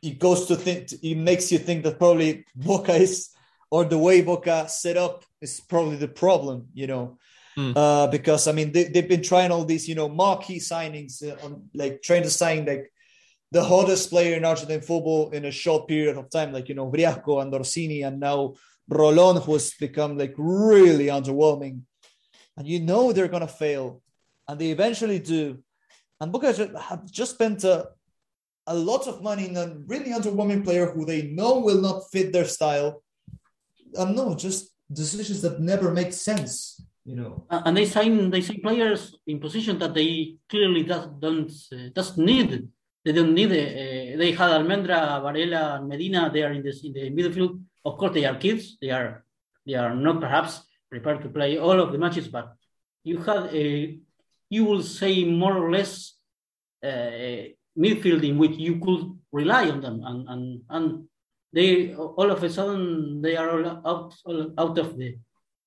it 0.03 0.19
goes 0.19 0.47
to 0.47 0.57
think 0.57 0.93
it 1.03 1.17
makes 1.17 1.51
you 1.51 1.59
think 1.59 1.83
that 1.85 1.99
probably 1.99 2.45
Boca 2.55 2.95
is 2.95 3.31
or 3.71 3.85
the 3.85 3.99
way 3.99 4.21
Boca 4.21 4.69
set 4.69 4.97
up 4.97 5.25
is 5.41 5.61
probably 5.61 5.97
the 5.97 6.09
problem, 6.09 6.67
you 6.75 6.87
know. 6.87 7.19
Hmm. 7.57 7.73
Uh, 7.75 8.07
because 8.07 8.47
I 8.47 8.53
mean 8.53 8.71
they, 8.73 8.85
they've 8.85 9.09
been 9.09 9.23
trying 9.23 9.51
all 9.51 9.65
these 9.65 9.89
you 9.89 9.97
know 9.97 10.09
marquee 10.09 10.61
signings 10.61 11.23
uh, 11.23 11.45
on 11.45 11.69
like 11.75 12.01
trying 12.01 12.23
to 12.23 12.31
sign 12.31 12.65
like 12.65 12.93
the 13.53 13.65
hottest 13.65 14.11
player 14.11 14.37
in 14.37 14.45
Argentine 14.45 14.81
football 14.81 15.31
in 15.31 15.45
a 15.45 15.51
short 15.51 15.89
period 15.89 16.17
of 16.17 16.31
time, 16.31 16.53
like 16.53 16.69
you 16.69 16.75
know 16.75 16.91
Briasco 16.91 17.43
and 17.43 17.53
Orsini, 17.53 18.03
and 18.03 18.21
now 18.21 18.55
Rolon, 18.91 19.43
who 19.43 19.53
has 19.55 19.73
become 19.73 20.17
like 20.17 20.35
really 20.37 21.07
underwhelming, 21.07 21.81
and 22.57 22.67
you 22.67 22.81
know 22.81 23.13
they're 23.13 23.29
gonna 23.29 23.49
fail, 23.49 24.03
and 24.47 24.61
they 24.61 24.71
eventually 24.71 25.19
do, 25.19 25.59
and 26.21 26.33
Boca 26.33 26.53
have 26.79 27.11
just 27.11 27.35
spent 27.35 27.65
a, 27.65 27.89
a 28.67 28.75
lot 28.75 29.09
of 29.09 29.23
money 29.23 29.49
in 29.49 29.57
a 29.57 29.75
really 29.87 30.11
underwhelming 30.11 30.65
player 30.65 30.91
who 30.91 31.05
they 31.05 31.23
know 31.23 31.59
will 31.59 31.81
not 31.81 32.11
fit 32.13 32.33
their 32.33 32.45
style, 32.45 33.03
and 33.95 34.15
no, 34.15 34.37
just 34.37 34.71
decisions 34.93 35.43
that 35.43 35.61
never 35.61 35.91
make 35.91 36.13
sense, 36.13 36.81
you 37.05 37.17
know. 37.17 37.47
Uh, 37.51 37.63
and 37.65 37.77
they 37.77 37.87
sign 37.87 38.31
they 38.31 38.41
sign 38.41 38.61
players 38.61 39.17
in 39.27 39.41
position 39.41 39.79
that 39.79 39.95
they 39.95 40.37
clearly 40.49 40.83
does, 40.85 41.09
don't 41.19 41.51
uh, 41.73 41.89
doesn't 41.95 42.25
need 42.25 42.69
they 43.05 43.13
don't 43.13 43.35
need. 43.35 43.51
Uh, 43.51 44.19
they 44.19 44.33
had 44.33 44.51
Almendra, 44.51 45.23
Varela, 45.23 45.77
and 45.77 45.89
Medina 45.89 46.31
there 46.33 46.53
in, 46.53 46.63
this, 46.63 46.85
in 46.85 46.93
the 46.93 47.11
midfield. 47.11 47.63
Of 47.85 47.97
course, 47.97 48.13
they 48.13 48.27
are 48.27 48.37
kids. 48.37 48.77
They 48.81 48.91
are 48.91 49.25
they 49.67 49.75
are 49.75 49.95
not 49.95 50.21
perhaps 50.21 50.63
prepared 50.91 51.23
to 51.23 51.29
play 51.29 51.59
all 51.59 51.81
of 51.81 51.93
the 51.93 51.99
matches, 51.99 52.29
but 52.29 52.53
you 53.05 53.19
had 53.19 53.55
a 53.55 53.99
you 54.51 54.65
will 54.65 54.83
say 54.83 55.25
more 55.25 55.57
or 55.57 55.71
less 55.71 56.15
uh, 56.85 57.49
midfield 57.79 58.23
in 58.29 58.37
which 58.37 58.57
you 58.59 58.79
could 58.81 59.19
rely 59.33 59.71
on 59.71 59.81
them, 59.81 60.03
and 60.05 60.29
and 60.29 60.61
and 60.69 61.05
they 61.55 61.95
all 61.95 62.31
of 62.31 62.43
a 62.43 62.51
sudden 62.51 63.23
they 63.23 63.37
are 63.37 63.51
all 63.51 63.67
out 63.87 64.15
all 64.27 64.53
out 64.59 64.79
of 64.79 64.99
the 64.99 65.19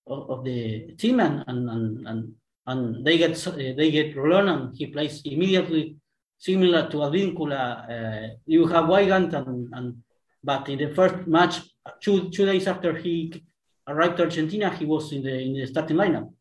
of 0.07 0.43
the 0.43 0.93
team 0.97 1.19
and 1.19 1.43
and 1.47 1.69
and 1.69 2.07
and, 2.07 2.33
and 2.67 3.05
they 3.05 3.17
get 3.17 3.35
they 3.55 3.91
get 3.91 4.15
Rolon 4.15 4.49
and 4.49 4.77
he 4.77 4.87
plays 4.87 5.21
immediately 5.25 5.95
similar 6.37 6.89
to 6.89 6.97
Advíncula. 6.97 7.61
Uh, 7.89 8.35
you 8.45 8.67
have 8.67 8.85
Weigandt 8.85 9.33
and, 9.33 9.69
and 9.73 9.97
but 10.43 10.67
in 10.69 10.77
the 10.77 10.93
first 10.93 11.27
match 11.27 11.61
two 12.01 12.29
two 12.29 12.45
days 12.45 12.67
after 12.67 12.95
he 12.95 13.43
arrived 13.87 14.17
to 14.17 14.23
Argentina 14.23 14.69
he 14.69 14.85
was 14.85 15.11
in 15.11 15.23
the 15.23 15.39
in 15.39 15.53
the 15.53 15.67
starting 15.67 15.97
lineup. 15.97 16.31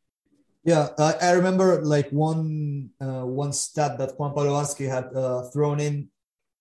Yeah, 0.65 0.89
I, 0.99 1.15
I 1.23 1.31
remember 1.33 1.83
like 1.83 2.11
one 2.11 2.91
uh, 3.01 3.23
one 3.23 3.53
stat 3.53 3.99
that 3.99 4.19
Juan 4.19 4.33
Vázquez 4.35 4.89
had 4.89 5.07
uh, 5.15 5.43
thrown 5.51 5.81
in 5.81 6.09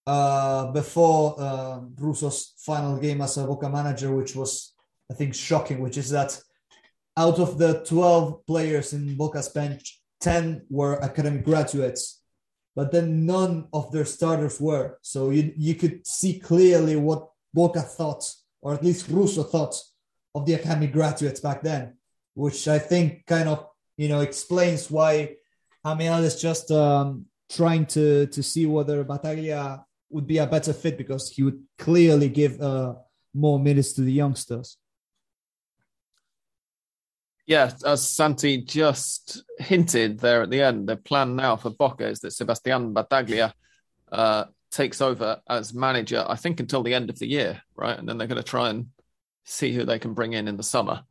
uh, 0.08 0.72
before 0.72 1.36
uh, 1.40 1.80
Russo's 2.00 2.54
final 2.58 2.98
game 2.98 3.22
as 3.22 3.38
a 3.38 3.46
Boca 3.46 3.70
manager, 3.70 4.16
which 4.16 4.36
was 4.36 4.74
I 5.10 5.14
think 5.14 5.36
shocking, 5.36 5.82
which 5.82 5.98
is 5.98 6.10
that 6.10 6.40
out 7.18 7.40
of 7.40 7.58
the 7.58 7.84
12 7.86 8.46
players 8.46 8.94
in 8.94 9.16
Boca's 9.16 9.50
bench, 9.50 10.00
10 10.22 10.66
were 10.70 11.04
academic 11.04 11.44
graduates, 11.44 12.22
but 12.76 12.92
then 12.92 13.26
none 13.26 13.68
of 13.74 13.92
their 13.92 14.06
starters 14.06 14.60
were. 14.60 14.98
So 15.02 15.32
you, 15.32 15.54
you 15.58 15.76
could 15.76 16.06
see 16.08 16.40
clearly 16.40 16.96
what 16.96 17.30
Boca 17.54 17.82
thought, 17.82 18.24
or 18.62 18.74
at 18.74 18.84
least 18.84 19.10
Russo 19.10 19.44
thought, 19.44 19.76
of 20.34 20.46
the 20.46 20.56
academic 20.56 20.94
graduates 20.94 21.40
back 21.42 21.62
then, 21.62 21.98
which 22.34 22.68
I 22.68 22.80
think 22.80 23.26
kind 23.26 23.50
of 23.50 23.68
you 23.98 24.08
know 24.08 24.22
explains 24.22 24.90
why 24.90 25.36
Ameal 25.86 26.24
is 26.24 26.42
just 26.42 26.72
um, 26.72 27.26
trying 27.50 27.86
to 27.88 28.28
to 28.28 28.42
see 28.42 28.66
whether 28.66 29.04
Battaglia 29.04 29.84
would 30.10 30.28
be 30.28 30.38
a 30.38 30.48
better 30.48 30.74
fit 30.74 30.98
because 30.98 31.30
he 31.30 31.44
would 31.44 31.60
clearly 31.78 32.30
give 32.30 32.62
uh, 32.62 32.96
more 33.34 33.60
minutes 33.60 33.94
to 33.94 34.02
the 34.02 34.12
youngsters. 34.12 34.78
Yeah, 37.52 37.74
as 37.86 38.08
Santi 38.08 38.60
just 38.60 39.44
hinted 39.60 40.22
there 40.22 40.42
at 40.42 40.50
the 40.50 40.62
end, 40.62 40.88
the 40.88 40.96
plan 40.96 41.36
now 41.36 41.58
for 41.58 41.70
Boca 41.70 42.08
is 42.08 42.22
that 42.22 42.32
Sebastian 42.32 42.94
Battaglia 42.94 43.54
uh, 44.10 44.46
takes 44.72 45.02
over 45.02 45.42
as 45.50 45.74
manager, 45.74 46.24
I 46.26 46.38
think, 46.38 46.62
until 46.62 46.82
the 46.82 46.94
end 46.94 47.10
of 47.10 47.20
the 47.20 47.28
year, 47.28 47.62
right? 47.76 48.00
And 48.00 48.08
then 48.08 48.18
they're 48.18 48.30
going 48.30 48.42
to 48.42 48.50
try 48.50 48.70
and 48.70 48.88
see 49.44 49.74
who 49.74 49.84
they 49.84 50.00
can 50.00 50.14
bring 50.14 50.32
in 50.32 50.48
in 50.48 50.56
the 50.56 50.64
summer. 50.64 51.04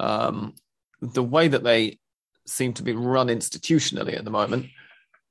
Um, 0.00 0.56
the 1.00 1.22
way 1.22 1.46
that 1.46 1.62
they 1.62 2.00
seem 2.44 2.72
to 2.72 2.82
be 2.82 2.94
run 2.94 3.28
institutionally 3.28 4.18
at 4.18 4.24
the 4.24 4.32
moment, 4.32 4.66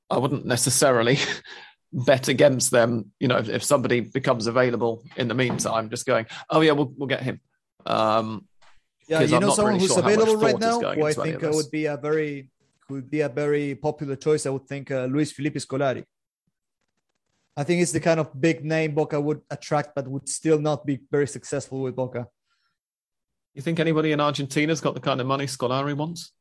I 0.09 0.17
wouldn't 0.17 0.45
necessarily 0.45 1.17
bet 1.91 2.29
against 2.29 2.71
them. 2.71 3.11
You 3.19 3.27
know, 3.27 3.39
if, 3.39 3.49
if, 3.49 3.63
somebody 3.65 3.99
becomes 3.99 4.47
available 4.47 5.03
in 5.17 5.27
the 5.27 5.35
meantime, 5.35 5.89
just 5.89 6.05
going, 6.05 6.25
oh 6.49 6.61
yeah, 6.61 6.71
we'll 6.71 6.93
we'll 6.95 7.09
get 7.09 7.21
him. 7.21 7.41
Um, 7.85 8.47
yeah, 9.07 9.21
you 9.21 9.39
know, 9.39 9.49
someone 9.51 9.73
really 9.73 9.85
who's 9.85 9.93
sure 9.93 9.99
available 9.99 10.37
right 10.37 10.59
now, 10.59 10.79
who 10.93 11.05
I 11.05 11.13
think 11.13 11.41
would 11.41 11.71
be 11.71 11.85
a 11.85 11.97
very 11.97 12.49
would 12.89 13.09
be 13.09 13.21
a 13.21 13.29
very 13.29 13.75
popular 13.75 14.15
choice. 14.15 14.45
I 14.45 14.49
would 14.49 14.67
think 14.67 14.91
uh, 14.91 15.05
Luis 15.05 15.31
Felipe 15.31 15.55
Scolari. 15.55 16.03
I 17.55 17.63
think 17.63 17.81
it's 17.81 17.91
the 17.91 17.99
kind 17.99 18.19
of 18.19 18.39
big 18.39 18.65
name 18.65 18.95
Boca 18.95 19.19
would 19.19 19.41
attract, 19.49 19.93
but 19.95 20.07
would 20.07 20.27
still 20.27 20.59
not 20.59 20.85
be 20.85 20.99
very 21.11 21.27
successful 21.27 21.81
with 21.81 21.95
Boca. 21.95 22.27
You 23.53 23.61
think 23.61 23.79
anybody 23.79 24.11
in 24.11 24.19
Argentina's 24.19 24.81
got 24.81 24.95
the 24.95 24.99
kind 24.99 25.21
of 25.21 25.27
money 25.27 25.45
Scolari 25.45 25.95
wants? 25.95 26.31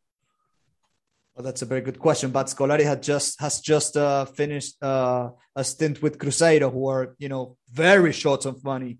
Well, 1.34 1.44
that's 1.44 1.62
a 1.62 1.66
very 1.66 1.80
good 1.82 1.98
question. 1.98 2.30
But 2.30 2.46
Scolari 2.46 2.84
had 2.84 3.02
just 3.02 3.40
has 3.40 3.60
just 3.60 3.96
uh, 3.96 4.24
finished 4.24 4.82
uh, 4.82 5.30
a 5.54 5.64
stint 5.64 6.02
with 6.02 6.18
Cruzeiro, 6.18 6.72
who 6.72 6.86
are 6.88 7.14
you 7.18 7.28
know 7.28 7.56
very 7.70 8.12
short 8.12 8.46
of 8.46 8.64
money 8.64 8.98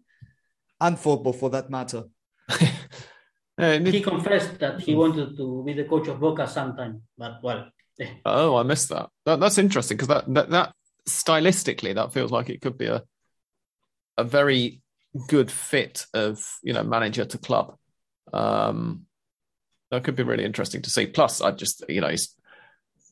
and 0.80 0.98
football 0.98 1.32
for 1.32 1.50
that 1.50 1.70
matter. 1.70 2.04
he 3.58 4.00
confessed 4.00 4.58
that 4.58 4.80
he 4.80 4.94
wanted 4.94 5.36
to 5.36 5.62
be 5.64 5.74
the 5.74 5.84
coach 5.84 6.08
of 6.08 6.20
Boca 6.20 6.48
sometime, 6.48 7.02
but 7.16 7.42
well. 7.42 7.68
Eh. 8.00 8.08
oh, 8.24 8.56
I 8.56 8.62
missed 8.62 8.88
that. 8.88 9.10
that 9.26 9.38
that's 9.38 9.58
interesting 9.58 9.96
because 9.96 10.08
that, 10.08 10.32
that 10.34 10.50
that 10.50 10.72
stylistically 11.06 11.94
that 11.94 12.12
feels 12.12 12.30
like 12.30 12.48
it 12.48 12.62
could 12.62 12.78
be 12.78 12.86
a 12.86 13.02
a 14.16 14.24
very 14.24 14.80
good 15.28 15.50
fit 15.50 16.06
of 16.14 16.42
you 16.62 16.72
know 16.72 16.82
manager 16.82 17.24
to 17.24 17.38
club. 17.38 17.76
Um, 18.32 19.06
that 19.90 20.04
could 20.04 20.16
be 20.16 20.22
really 20.22 20.44
interesting 20.44 20.80
to 20.82 20.90
see. 20.90 21.06
Plus, 21.06 21.42
I 21.42 21.50
just, 21.50 21.84
you 21.88 22.00
know, 22.00 22.08
he's 22.08 22.34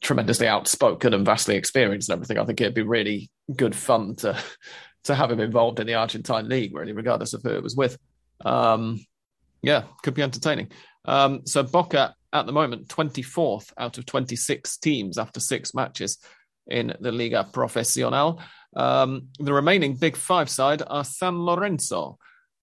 tremendously 0.00 0.48
outspoken 0.48 1.12
and 1.12 1.26
vastly 1.26 1.56
experienced 1.56 2.08
and 2.08 2.16
everything. 2.16 2.38
I 2.38 2.46
think 2.46 2.60
it'd 2.60 2.74
be 2.74 2.82
really 2.82 3.30
good 3.54 3.76
fun 3.76 4.16
to 4.16 4.42
to 5.04 5.14
have 5.14 5.30
him 5.30 5.40
involved 5.40 5.80
in 5.80 5.86
the 5.86 5.94
Argentine 5.94 6.48
league, 6.48 6.74
really, 6.74 6.92
regardless 6.92 7.34
of 7.34 7.42
who 7.42 7.50
it 7.50 7.62
was 7.62 7.76
with. 7.76 7.98
Um, 8.44 9.04
yeah, 9.62 9.84
could 10.02 10.14
be 10.14 10.22
entertaining. 10.22 10.70
Um, 11.04 11.46
so 11.46 11.62
Boca 11.62 12.14
at 12.32 12.46
the 12.46 12.52
moment, 12.52 12.88
24th 12.88 13.72
out 13.76 13.98
of 13.98 14.06
26 14.06 14.76
teams 14.78 15.18
after 15.18 15.40
six 15.40 15.74
matches 15.74 16.18
in 16.66 16.94
the 17.00 17.12
Liga 17.12 17.48
Profesional. 17.52 18.40
Um, 18.76 19.28
the 19.38 19.52
remaining 19.52 19.96
Big 19.96 20.16
Five 20.16 20.48
side 20.48 20.82
are 20.86 21.04
San 21.04 21.44
Lorenzo, 21.44 22.18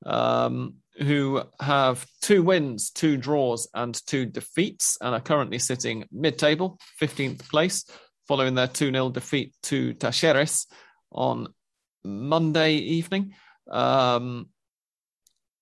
um, 0.06 0.76
who 1.00 1.42
have 1.60 2.06
two 2.22 2.44
wins, 2.44 2.92
two 2.92 3.18
draws, 3.18 3.68
and 3.74 3.94
two 4.08 4.26
defeats, 4.26 4.98
and 5.02 5.14
are 5.14 5.22
currently 5.22 5.60
sitting 5.60 6.06
mid 6.12 6.38
table, 6.38 6.80
15th 7.02 7.50
place, 7.50 7.86
following 8.28 8.56
their 8.56 8.68
2 8.68 8.92
0 8.92 9.10
defeat 9.10 9.54
to 9.64 9.94
Talleres 9.96 10.66
on 11.12 11.48
Monday 12.04 12.76
evening. 12.76 13.34
Um, 13.70 14.48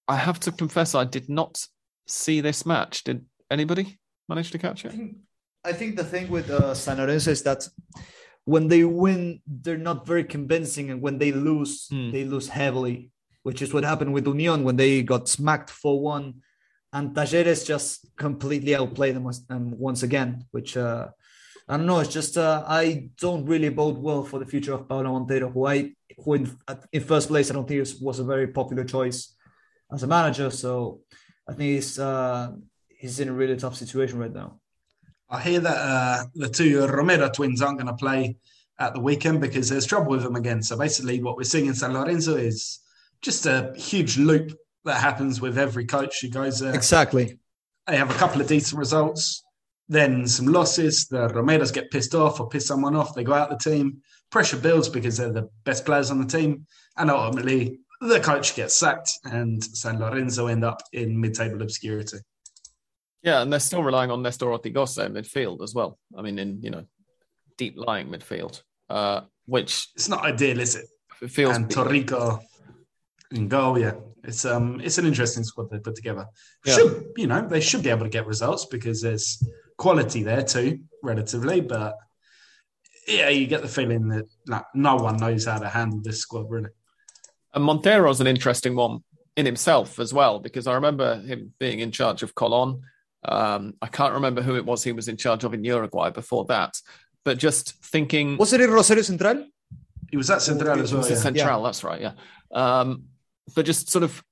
I 0.07 0.17
have 0.17 0.39
to 0.41 0.51
confess, 0.51 0.95
I 0.95 1.05
did 1.05 1.29
not 1.29 1.65
see 2.07 2.41
this 2.41 2.65
match. 2.65 3.03
Did 3.03 3.25
anybody 3.49 3.99
manage 4.29 4.51
to 4.51 4.57
catch 4.57 4.85
it? 4.85 4.89
I 4.89 4.95
think, 4.95 5.17
I 5.63 5.73
think 5.73 5.95
the 5.95 6.03
thing 6.03 6.29
with 6.29 6.49
uh, 6.49 6.73
San 6.75 6.97
Lorenzo 6.97 7.31
is 7.31 7.43
that 7.43 7.67
when 8.45 8.67
they 8.67 8.83
win, 8.83 9.41
they're 9.47 9.77
not 9.77 10.05
very 10.05 10.23
convincing, 10.23 10.91
and 10.91 11.01
when 11.01 11.17
they 11.17 11.31
lose, 11.31 11.87
mm. 11.91 12.11
they 12.11 12.23
lose 12.23 12.47
heavily 12.47 13.11
which 13.45 13.61
is 13.61 13.71
what 13.71 13.83
happened 13.83 14.11
with 14.11 14.25
Union 14.25 14.63
when 14.63 14.75
they 14.75 15.03
got 15.03 15.29
smacked 15.29 15.69
4 15.69 16.01
1. 16.01 16.33
And 16.93 17.15
Talleres 17.15 17.63
just 17.63 18.07
completely 18.17 18.75
outplayed 18.75 19.15
them 19.15 19.29
um, 19.51 19.77
once 19.77 20.01
again, 20.01 20.45
which 20.49 20.75
uh, 20.75 21.09
I 21.67 21.77
don't 21.77 21.85
know. 21.85 21.99
It's 21.99 22.11
just 22.11 22.39
uh, 22.39 22.63
I 22.67 23.09
don't 23.19 23.45
really 23.45 23.69
bode 23.69 23.99
well 23.99 24.23
for 24.23 24.39
the 24.39 24.47
future 24.47 24.73
of 24.73 24.89
Paolo 24.89 25.11
Montero, 25.11 25.51
who 25.51 25.67
I 25.67 25.91
who 26.17 26.33
in, 26.33 26.57
in 26.91 27.03
first 27.03 27.27
place 27.27 27.51
I 27.51 27.53
don't 27.53 27.67
think 27.67 27.87
was 28.01 28.17
a 28.17 28.23
very 28.23 28.47
popular 28.47 28.83
choice 28.83 29.34
as 29.91 30.03
a 30.03 30.07
manager. 30.07 30.49
So 30.49 31.01
I 31.47 31.53
think 31.53 31.75
he's 31.75 31.99
uh, 31.99 32.51
he's 32.89 33.19
in 33.19 33.29
a 33.29 33.33
really 33.33 33.55
tough 33.55 33.75
situation 33.75 34.19
right 34.19 34.33
now. 34.33 34.59
I 35.29 35.41
hear 35.41 35.59
that 35.59 35.77
uh, 35.77 36.25
the 36.35 36.49
two 36.49 36.85
Romero 36.87 37.29
twins 37.29 37.61
aren't 37.61 37.79
going 37.79 37.87
to 37.87 37.93
play 37.93 38.37
at 38.79 38.93
the 38.93 38.99
weekend 38.99 39.41
because 39.41 39.69
there's 39.69 39.85
trouble 39.85 40.11
with 40.11 40.23
them 40.23 40.35
again. 40.35 40.61
So 40.61 40.77
basically, 40.77 41.21
what 41.21 41.37
we're 41.37 41.43
seeing 41.43 41.65
in 41.65 41.73
San 41.73 41.93
Lorenzo 41.93 42.35
is 42.35 42.79
just 43.21 43.45
a 43.45 43.73
huge 43.75 44.17
loop 44.17 44.51
that 44.83 45.01
happens 45.01 45.41
with 45.41 45.57
every 45.57 45.85
coach 45.85 46.21
who 46.21 46.29
goes 46.29 46.59
there. 46.59 46.75
Exactly. 46.75 47.39
They 47.87 47.97
have 47.97 48.11
a 48.11 48.15
couple 48.15 48.41
of 48.41 48.47
decent 48.47 48.77
results, 48.77 49.43
then 49.89 50.27
some 50.27 50.47
losses. 50.47 51.07
The 51.07 51.27
Romeros 51.29 51.73
get 51.73 51.91
pissed 51.91 52.15
off 52.15 52.39
or 52.39 52.49
piss 52.49 52.67
someone 52.67 52.95
off. 52.95 53.15
They 53.15 53.23
go 53.23 53.33
out 53.33 53.49
the 53.49 53.57
team. 53.57 54.01
Pressure 54.31 54.57
builds 54.57 54.89
because 54.89 55.17
they're 55.17 55.31
the 55.31 55.49
best 55.63 55.85
players 55.85 56.11
on 56.11 56.19
the 56.19 56.27
team. 56.27 56.65
And 56.97 57.09
ultimately, 57.09 57.79
the 58.01 58.19
coach 58.19 58.55
gets 58.55 58.75
sacked 58.75 59.11
and 59.25 59.63
San 59.63 59.99
Lorenzo 59.99 60.47
end 60.47 60.63
up 60.63 60.81
in 60.93 61.19
mid 61.19 61.33
table 61.33 61.61
obscurity. 61.61 62.17
Yeah, 63.23 63.41
and 63.41 63.51
they're 63.51 63.59
still 63.59 63.83
relying 63.83 64.11
on 64.11 64.21
Nestor 64.21 64.45
Ortigoza 64.45 65.05
in 65.05 65.13
midfield 65.13 65.63
as 65.63 65.73
well. 65.73 65.97
I 66.15 66.21
mean, 66.21 66.37
in, 66.37 66.61
you 66.61 66.69
know, 66.69 66.85
deep 67.57 67.73
lying 67.75 68.09
midfield, 68.09 68.61
uh, 68.89 69.21
which. 69.45 69.87
It's 69.95 70.09
not 70.09 70.23
ideal, 70.23 70.59
is 70.59 70.75
it? 70.75 70.85
It 71.21 71.31
feels. 71.31 71.55
And 71.55 71.67
Torrico 71.67 72.41
in 73.31 73.47
goal. 73.47 73.79
Yeah, 73.79 73.93
it's 74.23 74.45
um 74.45 74.81
it's 74.83 74.97
an 74.97 75.05
interesting 75.05 75.43
squad 75.43 75.69
they 75.69 75.79
put 75.79 75.95
together. 75.95 76.25
Yeah. 76.65 76.75
Should 76.75 77.05
you 77.17 77.27
know 77.27 77.47
they 77.47 77.61
should 77.61 77.83
be 77.83 77.89
able 77.89 78.03
to 78.03 78.09
get 78.09 78.25
results 78.25 78.65
because 78.65 79.01
there's 79.01 79.43
quality 79.77 80.23
there 80.23 80.43
too, 80.43 80.79
relatively. 81.03 81.61
But 81.61 81.95
yeah, 83.07 83.29
you 83.29 83.47
get 83.47 83.61
the 83.61 83.67
feeling 83.67 84.07
that 84.09 84.25
like, 84.47 84.65
no 84.73 84.95
one 84.95 85.17
knows 85.17 85.45
how 85.45 85.59
to 85.59 85.69
handle 85.69 86.01
this 86.01 86.19
squad 86.19 86.49
really. 86.49 86.69
And 87.55 87.63
Montero's 87.63 88.21
an 88.21 88.27
interesting 88.27 88.75
one 88.75 89.03
in 89.37 89.45
himself 89.45 89.99
as 89.99 90.13
well 90.13 90.39
because 90.39 90.67
I 90.67 90.73
remember 90.73 91.19
him 91.21 91.53
being 91.59 91.79
in 91.79 91.91
charge 91.91 92.21
of 92.21 92.35
Colon. 92.35 92.81
Um, 93.23 93.73
I 93.81 93.87
can't 93.87 94.13
remember 94.13 94.41
who 94.41 94.55
it 94.55 94.65
was 94.65 94.83
he 94.83 94.91
was 94.91 95.07
in 95.07 95.17
charge 95.17 95.43
of 95.43 95.53
in 95.53 95.63
Uruguay 95.63 96.11
before 96.11 96.45
that, 96.45 96.79
but 97.23 97.37
just 97.37 97.83
thinking 97.83 98.37
was 98.37 98.53
it 98.53 98.61
in 98.61 98.69
Rosario 98.69 99.01
Central? 99.01 99.47
He 100.11 100.17
was 100.17 100.29
at 100.29 100.41
Central 100.41 100.79
as 100.79 100.91
well. 100.91 100.99
was 100.99 101.07
the 101.07 101.15
yeah. 101.15 101.19
Central, 101.19 101.63
that's 101.63 101.83
right, 101.83 102.01
yeah. 102.01 102.11
Um, 102.51 103.05
but 103.55 103.65
just 103.65 103.89
sort 103.89 104.03
of, 104.03 104.23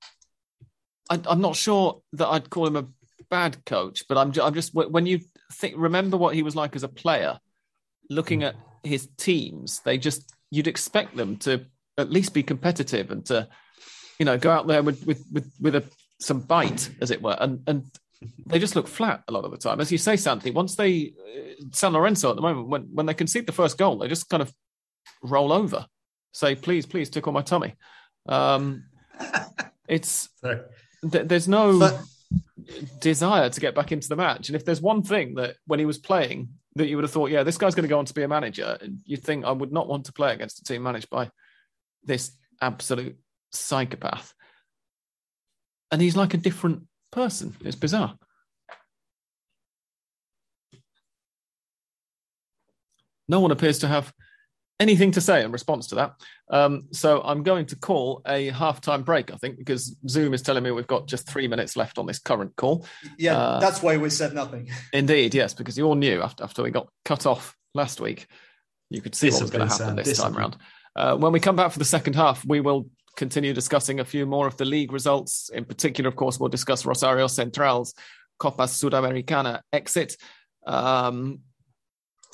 I, 1.09 1.19
I'm 1.25 1.41
not 1.41 1.55
sure 1.55 2.01
that 2.13 2.27
I'd 2.27 2.49
call 2.49 2.67
him 2.67 2.75
a 2.75 2.85
bad 3.29 3.65
coach, 3.65 4.03
but 4.07 4.17
I'm, 4.17 4.31
ju- 4.31 4.43
I'm 4.43 4.53
just 4.53 4.73
when 4.75 5.05
you 5.05 5.21
think, 5.51 5.75
remember 5.77 6.17
what 6.17 6.35
he 6.35 6.43
was 6.43 6.55
like 6.55 6.75
as 6.75 6.83
a 6.83 6.87
player, 6.87 7.39
looking 8.09 8.43
at 8.43 8.55
his 8.83 9.09
teams, 9.17 9.79
they 9.79 9.97
just 9.97 10.31
you'd 10.51 10.67
expect 10.67 11.15
them 11.17 11.37
to 11.37 11.65
at 11.97 12.11
least 12.11 12.33
be 12.33 12.43
competitive 12.43 13.11
and 13.11 13.25
to, 13.27 13.47
you 14.19 14.25
know, 14.25 14.37
go 14.37 14.51
out 14.51 14.67
there 14.67 14.83
with 14.83 15.05
with 15.05 15.23
with, 15.31 15.51
with 15.59 15.75
a 15.75 15.83
some 16.19 16.39
bite, 16.41 16.89
as 17.01 17.11
it 17.11 17.21
were, 17.21 17.37
and 17.39 17.61
and 17.67 17.85
they 18.45 18.59
just 18.59 18.75
look 18.75 18.87
flat 18.87 19.23
a 19.27 19.31
lot 19.31 19.43
of 19.45 19.51
the 19.51 19.57
time. 19.57 19.81
As 19.81 19.91
you 19.91 19.97
say, 19.97 20.15
Santi, 20.15 20.51
once 20.51 20.75
they 20.75 21.13
uh, 21.19 21.63
San 21.71 21.93
Lorenzo 21.93 22.29
at 22.29 22.35
the 22.35 22.41
moment, 22.41 22.67
when 22.67 22.83
when 22.93 23.05
they 23.05 23.13
concede 23.13 23.45
the 23.45 23.51
first 23.51 23.77
goal, 23.77 23.97
they 23.97 24.07
just 24.07 24.29
kind 24.29 24.41
of 24.41 24.53
roll 25.21 25.51
over, 25.51 25.85
say, 26.31 26.55
please, 26.55 26.85
please, 26.85 27.09
tickle 27.09 27.33
my 27.33 27.41
tummy. 27.41 27.75
Um, 28.27 28.85
it's 29.87 30.29
th- 30.41 31.27
there's 31.27 31.47
no 31.47 31.79
But- 31.79 32.01
desire 32.99 33.49
to 33.49 33.59
get 33.59 33.75
back 33.75 33.91
into 33.91 34.07
the 34.07 34.15
match. 34.15 34.49
And 34.49 34.55
if 34.55 34.65
there's 34.65 34.81
one 34.81 35.03
thing 35.03 35.35
that 35.35 35.55
when 35.67 35.79
he 35.79 35.85
was 35.85 35.97
playing 35.97 36.49
that 36.75 36.87
you 36.87 36.95
would 36.95 37.03
have 37.03 37.11
thought, 37.11 37.29
yeah, 37.29 37.43
this 37.43 37.57
guy's 37.57 37.75
going 37.75 37.83
to 37.83 37.89
go 37.89 37.99
on 37.99 38.05
to 38.05 38.13
be 38.13 38.23
a 38.23 38.27
manager, 38.27 38.77
and 38.81 38.99
you'd 39.05 39.23
think 39.23 39.45
I 39.45 39.51
would 39.51 39.71
not 39.71 39.87
want 39.87 40.05
to 40.05 40.13
play 40.13 40.33
against 40.33 40.59
a 40.59 40.63
team 40.63 40.81
managed 40.83 41.09
by 41.09 41.29
this 42.05 42.31
absolute 42.61 43.17
psychopath. 43.51 44.33
And 45.91 46.01
he's 46.01 46.15
like 46.15 46.33
a 46.33 46.37
different 46.37 46.83
person. 47.11 47.55
It's 47.63 47.75
bizarre. 47.75 48.15
No 53.27 53.39
one 53.39 53.51
appears 53.51 53.79
to 53.79 53.87
have 53.87 54.13
anything 54.79 55.11
to 55.11 55.21
say 55.21 55.43
in 55.43 55.51
response 55.51 55.87
to 55.87 55.95
that. 55.95 56.13
Um, 56.49 56.87
so 56.91 57.21
I'm 57.23 57.43
going 57.43 57.67
to 57.67 57.75
call 57.75 58.21
a 58.27 58.51
halftime 58.51 59.05
break, 59.05 59.31
I 59.31 59.37
think, 59.37 59.57
because 59.57 59.95
Zoom 60.09 60.33
is 60.33 60.41
telling 60.41 60.63
me 60.63 60.71
we've 60.71 60.87
got 60.87 61.07
just 61.07 61.27
three 61.27 61.47
minutes 61.47 61.77
left 61.77 61.97
on 61.97 62.05
this 62.05 62.19
current 62.19 62.55
call. 62.55 62.85
Yeah, 63.17 63.37
Uh, 63.37 63.59
that's 63.59 63.81
why 63.81 63.97
we 63.97 64.09
said 64.09 64.33
nothing. 64.33 64.69
Indeed, 64.93 65.35
yes, 65.35 65.53
because 65.53 65.77
you 65.77 65.85
all 65.85 65.95
knew 65.95 66.21
after, 66.21 66.43
after 66.43 66.63
we 66.63 66.71
got 66.71 66.89
cut 67.05 67.25
off 67.25 67.55
last 67.73 68.01
week, 68.01 68.27
you 68.89 69.01
could 69.01 69.15
see 69.15 69.29
what 69.29 69.41
was 69.41 69.51
going 69.51 69.67
to 69.67 69.71
happen 69.73 69.87
Sam, 69.87 69.95
this 69.95 70.05
time 70.17 70.33
discipline. 70.33 70.35
around. 70.35 70.57
Uh, 70.95 71.15
when 71.17 71.31
we 71.31 71.39
come 71.39 71.55
back 71.55 71.71
for 71.71 71.79
the 71.79 71.85
second 71.85 72.15
half, 72.15 72.45
we 72.45 72.61
will 72.61 72.87
continue 73.15 73.53
discussing 73.53 73.99
a 73.99 74.05
few 74.05 74.25
more 74.25 74.47
of 74.47 74.57
the 74.57 74.65
league 74.65 74.91
results. 74.91 75.49
In 75.53 75.65
particular, 75.65 76.07
of 76.07 76.15
course, 76.15 76.39
we'll 76.39 76.49
discuss 76.49 76.85
Rosario 76.85 77.27
Central's 77.27 77.93
Copa 78.39 78.63
Sudamericana 78.63 79.61
exit. 79.71 80.17
Um, 80.65 81.39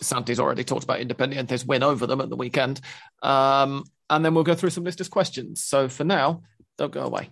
Santi's 0.02 0.40
already 0.40 0.64
talked 0.64 0.84
about 0.84 1.00
Independiente's 1.00 1.66
win 1.66 1.84
over 1.84 2.08
them 2.08 2.22
at 2.22 2.30
the 2.30 2.36
weekend. 2.36 2.80
Um, 3.22 3.84
and 4.10 4.24
then 4.24 4.34
we'll 4.34 4.44
go 4.44 4.56
through 4.56 4.70
some 4.70 4.84
listeners' 4.84 5.10
questions. 5.10 5.64
So 5.64 5.90
for 5.90 6.04
now, 6.04 6.44
don't 6.78 6.92
go 6.92 7.04
away. 7.04 7.30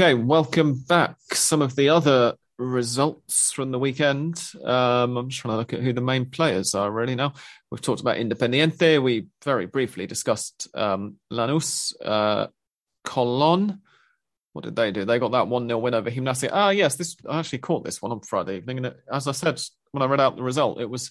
Okay, 0.00 0.14
welcome 0.14 0.82
back. 0.88 1.18
Some 1.34 1.60
of 1.60 1.76
the 1.76 1.90
other 1.90 2.34
results 2.56 3.52
from 3.52 3.70
the 3.70 3.78
weekend. 3.78 4.42
Um, 4.64 5.18
I'm 5.18 5.28
just 5.28 5.42
trying 5.42 5.52
to 5.52 5.58
look 5.58 5.74
at 5.74 5.80
who 5.80 5.92
the 5.92 6.00
main 6.00 6.24
players 6.24 6.74
are 6.74 6.90
really 6.90 7.14
now. 7.14 7.34
We've 7.70 7.82
talked 7.82 8.00
about 8.00 8.16
Independiente. 8.16 9.02
We 9.02 9.26
very 9.44 9.66
briefly 9.66 10.06
discussed 10.06 10.68
um, 10.74 11.16
Lanús, 11.30 11.92
uh, 12.02 12.46
Colon. 13.04 13.82
What 14.54 14.64
did 14.64 14.74
they 14.74 14.90
do? 14.90 15.04
They 15.04 15.18
got 15.18 15.32
that 15.32 15.48
1 15.48 15.68
0 15.68 15.78
win 15.78 15.92
over 15.92 16.10
Gimnasia. 16.10 16.48
Ah, 16.50 16.70
yes, 16.70 16.96
this 16.96 17.14
I 17.28 17.38
actually 17.38 17.58
caught 17.58 17.84
this 17.84 18.00
one 18.00 18.10
on 18.10 18.20
Friday 18.20 18.56
evening. 18.56 18.78
And 18.78 18.86
it, 18.86 18.96
as 19.12 19.28
I 19.28 19.32
said, 19.32 19.60
when 19.90 20.02
I 20.02 20.06
read 20.06 20.18
out 20.18 20.34
the 20.34 20.42
result, 20.42 20.80
it 20.80 20.88
was 20.88 21.10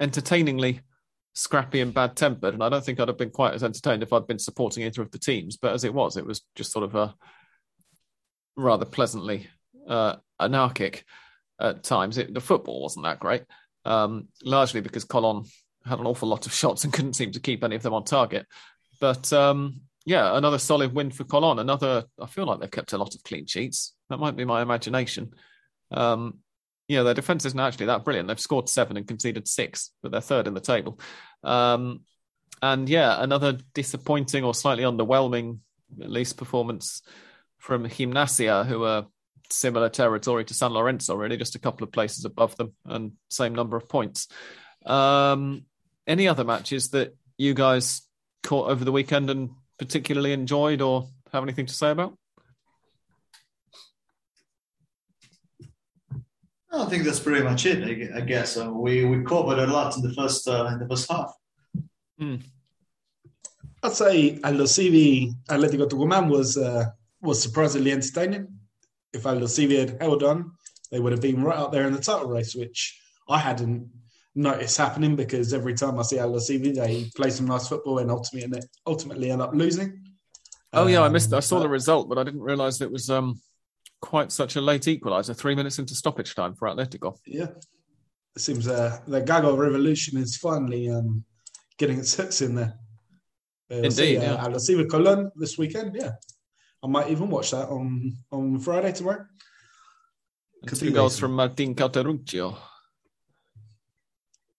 entertainingly 0.00 0.80
scrappy 1.34 1.82
and 1.82 1.92
bad 1.92 2.16
tempered. 2.16 2.54
And 2.54 2.62
I 2.62 2.70
don't 2.70 2.82
think 2.82 2.98
I'd 2.98 3.08
have 3.08 3.18
been 3.18 3.28
quite 3.28 3.52
as 3.52 3.62
entertained 3.62 4.02
if 4.02 4.14
I'd 4.14 4.26
been 4.26 4.38
supporting 4.38 4.84
either 4.84 5.02
of 5.02 5.10
the 5.10 5.18
teams. 5.18 5.58
But 5.58 5.74
as 5.74 5.84
it 5.84 5.92
was, 5.92 6.16
it 6.16 6.24
was 6.24 6.40
just 6.54 6.72
sort 6.72 6.86
of 6.86 6.94
a 6.94 7.14
rather 8.56 8.84
pleasantly 8.84 9.48
uh, 9.88 10.16
anarchic 10.40 11.04
at 11.60 11.82
times. 11.82 12.18
It, 12.18 12.32
the 12.32 12.40
football 12.40 12.82
wasn't 12.82 13.04
that 13.04 13.20
great, 13.20 13.42
um, 13.84 14.28
largely 14.42 14.80
because 14.80 15.04
Colon 15.04 15.44
had 15.84 16.00
an 16.00 16.06
awful 16.06 16.28
lot 16.28 16.46
of 16.46 16.52
shots 16.54 16.84
and 16.84 16.92
couldn't 16.92 17.14
seem 17.14 17.32
to 17.32 17.40
keep 17.40 17.62
any 17.64 17.76
of 17.76 17.82
them 17.82 17.94
on 17.94 18.04
target. 18.04 18.46
But 19.00 19.32
um, 19.32 19.80
yeah, 20.04 20.36
another 20.36 20.58
solid 20.58 20.94
win 20.94 21.10
for 21.10 21.24
Colon. 21.24 21.58
Another, 21.58 22.04
I 22.20 22.26
feel 22.26 22.46
like 22.46 22.60
they've 22.60 22.70
kept 22.70 22.92
a 22.92 22.98
lot 22.98 23.14
of 23.14 23.22
clean 23.24 23.46
sheets. 23.46 23.94
That 24.08 24.18
might 24.18 24.36
be 24.36 24.44
my 24.44 24.62
imagination. 24.62 25.32
Um, 25.90 26.38
yeah, 26.88 27.02
their 27.02 27.14
defense 27.14 27.44
isn't 27.44 27.58
actually 27.58 27.86
that 27.86 28.04
brilliant. 28.04 28.28
They've 28.28 28.38
scored 28.38 28.68
seven 28.68 28.96
and 28.96 29.08
conceded 29.08 29.48
six, 29.48 29.90
but 30.02 30.12
they're 30.12 30.20
third 30.20 30.46
in 30.46 30.54
the 30.54 30.60
table. 30.60 31.00
Um, 31.42 32.02
and 32.62 32.88
yeah, 32.88 33.22
another 33.22 33.58
disappointing 33.74 34.44
or 34.44 34.54
slightly 34.54 34.84
underwhelming, 34.84 35.58
at 36.00 36.10
least, 36.10 36.36
performance 36.36 37.02
from 37.58 37.84
Gimnasia, 37.86 38.66
who 38.66 38.84
are 38.84 39.06
similar 39.50 39.88
territory 39.88 40.44
to 40.44 40.54
San 40.54 40.72
Lorenzo, 40.72 41.14
really, 41.14 41.36
just 41.36 41.54
a 41.54 41.60
couple 41.60 41.84
of 41.84 41.92
places 41.92 42.24
above 42.24 42.56
them 42.56 42.72
and 42.84 43.12
same 43.28 43.54
number 43.54 43.76
of 43.76 43.88
points. 43.88 44.28
Um, 44.84 45.64
any 46.06 46.28
other 46.28 46.44
matches 46.44 46.90
that 46.90 47.16
you 47.38 47.54
guys 47.54 48.02
caught 48.42 48.70
over 48.70 48.84
the 48.84 48.92
weekend 48.92 49.30
and 49.30 49.50
particularly 49.78 50.32
enjoyed 50.32 50.80
or 50.80 51.08
have 51.32 51.42
anything 51.42 51.66
to 51.66 51.74
say 51.74 51.90
about? 51.90 52.16
I 56.72 56.84
think 56.86 57.04
that's 57.04 57.20
pretty 57.20 57.42
much 57.42 57.64
it. 57.66 58.12
I 58.14 58.20
guess 58.20 58.56
uh, 58.58 58.70
we 58.70 59.04
we 59.04 59.24
covered 59.24 59.58
a 59.58 59.66
lot 59.66 59.96
in 59.96 60.02
the 60.02 60.12
first 60.12 60.46
uh, 60.46 60.66
in 60.72 60.78
the 60.78 60.86
first 60.86 61.10
half. 61.10 61.32
I'd 63.82 63.92
say 63.92 64.38
Aldosivi 64.40 65.32
Atletico 65.48 65.88
Tucumán 65.88 66.28
was 66.28 66.56
uh, 66.58 66.90
was 67.20 67.42
surprisingly 67.42 67.92
entertaining. 67.92 68.48
If 69.12 69.22
Aldosivi 69.22 69.78
had 69.78 70.00
held 70.00 70.22
on, 70.22 70.52
they 70.90 71.00
would 71.00 71.12
have 71.12 71.22
been 71.22 71.42
right 71.42 71.58
up 71.58 71.72
there 71.72 71.86
in 71.86 71.92
the 71.92 72.00
title 72.00 72.28
race, 72.28 72.54
which 72.54 73.00
I 73.28 73.38
hadn't 73.38 73.88
noticed 74.34 74.76
happening 74.76 75.16
because 75.16 75.52
every 75.54 75.74
time 75.74 75.98
I 75.98 76.02
see 76.02 76.16
Aldosivi, 76.16 76.74
they 76.74 77.10
play 77.16 77.30
some 77.30 77.46
nice 77.46 77.68
football 77.68 77.98
and 77.98 78.10
ultimately 78.10 78.60
ultimately 78.86 79.30
end 79.30 79.42
up 79.42 79.54
losing. 79.54 80.02
Oh 80.72 80.86
yeah, 80.86 81.00
I 81.00 81.06
Um, 81.06 81.12
missed. 81.12 81.32
I 81.32 81.40
saw 81.40 81.60
the 81.60 81.68
result, 81.68 82.08
but 82.08 82.18
I 82.18 82.24
didn't 82.24 82.42
realise 82.42 82.80
it 82.80 82.92
was 82.92 83.08
um, 83.08 83.40
quite 84.00 84.30
such 84.30 84.56
a 84.56 84.60
late 84.60 84.82
equaliser. 84.82 85.34
Three 85.34 85.54
minutes 85.54 85.78
into 85.78 85.94
stoppage 85.94 86.34
time 86.34 86.54
for 86.54 86.68
Atletico. 86.68 87.16
Yeah. 87.26 87.46
It 88.34 88.42
seems 88.42 88.68
uh, 88.68 88.98
the 89.06 89.22
Gago 89.22 89.56
revolution 89.56 90.18
is 90.18 90.36
finally 90.36 90.90
um, 90.90 91.24
getting 91.78 91.98
its 91.98 92.14
hooks 92.14 92.42
in 92.42 92.54
there. 92.54 92.74
Uh, 93.70 93.78
we'll 93.80 93.90
see, 93.90 94.16
Indeed, 94.16 94.28
uh, 94.28 94.48
yeah. 94.50 94.76
With 94.76 94.90
Colon 94.90 95.32
this 95.36 95.56
weekend. 95.56 95.96
Yeah. 95.98 96.12
I 96.82 96.86
might 96.88 97.10
even 97.10 97.28
watch 97.28 97.50
that 97.50 97.68
on, 97.68 98.16
on 98.30 98.58
Friday 98.58 98.92
tomorrow. 98.92 99.26
Two 100.66 100.90
goals 100.90 101.18
from 101.18 101.32
Martin 101.32 101.74
Cauteruccio. 101.74 102.56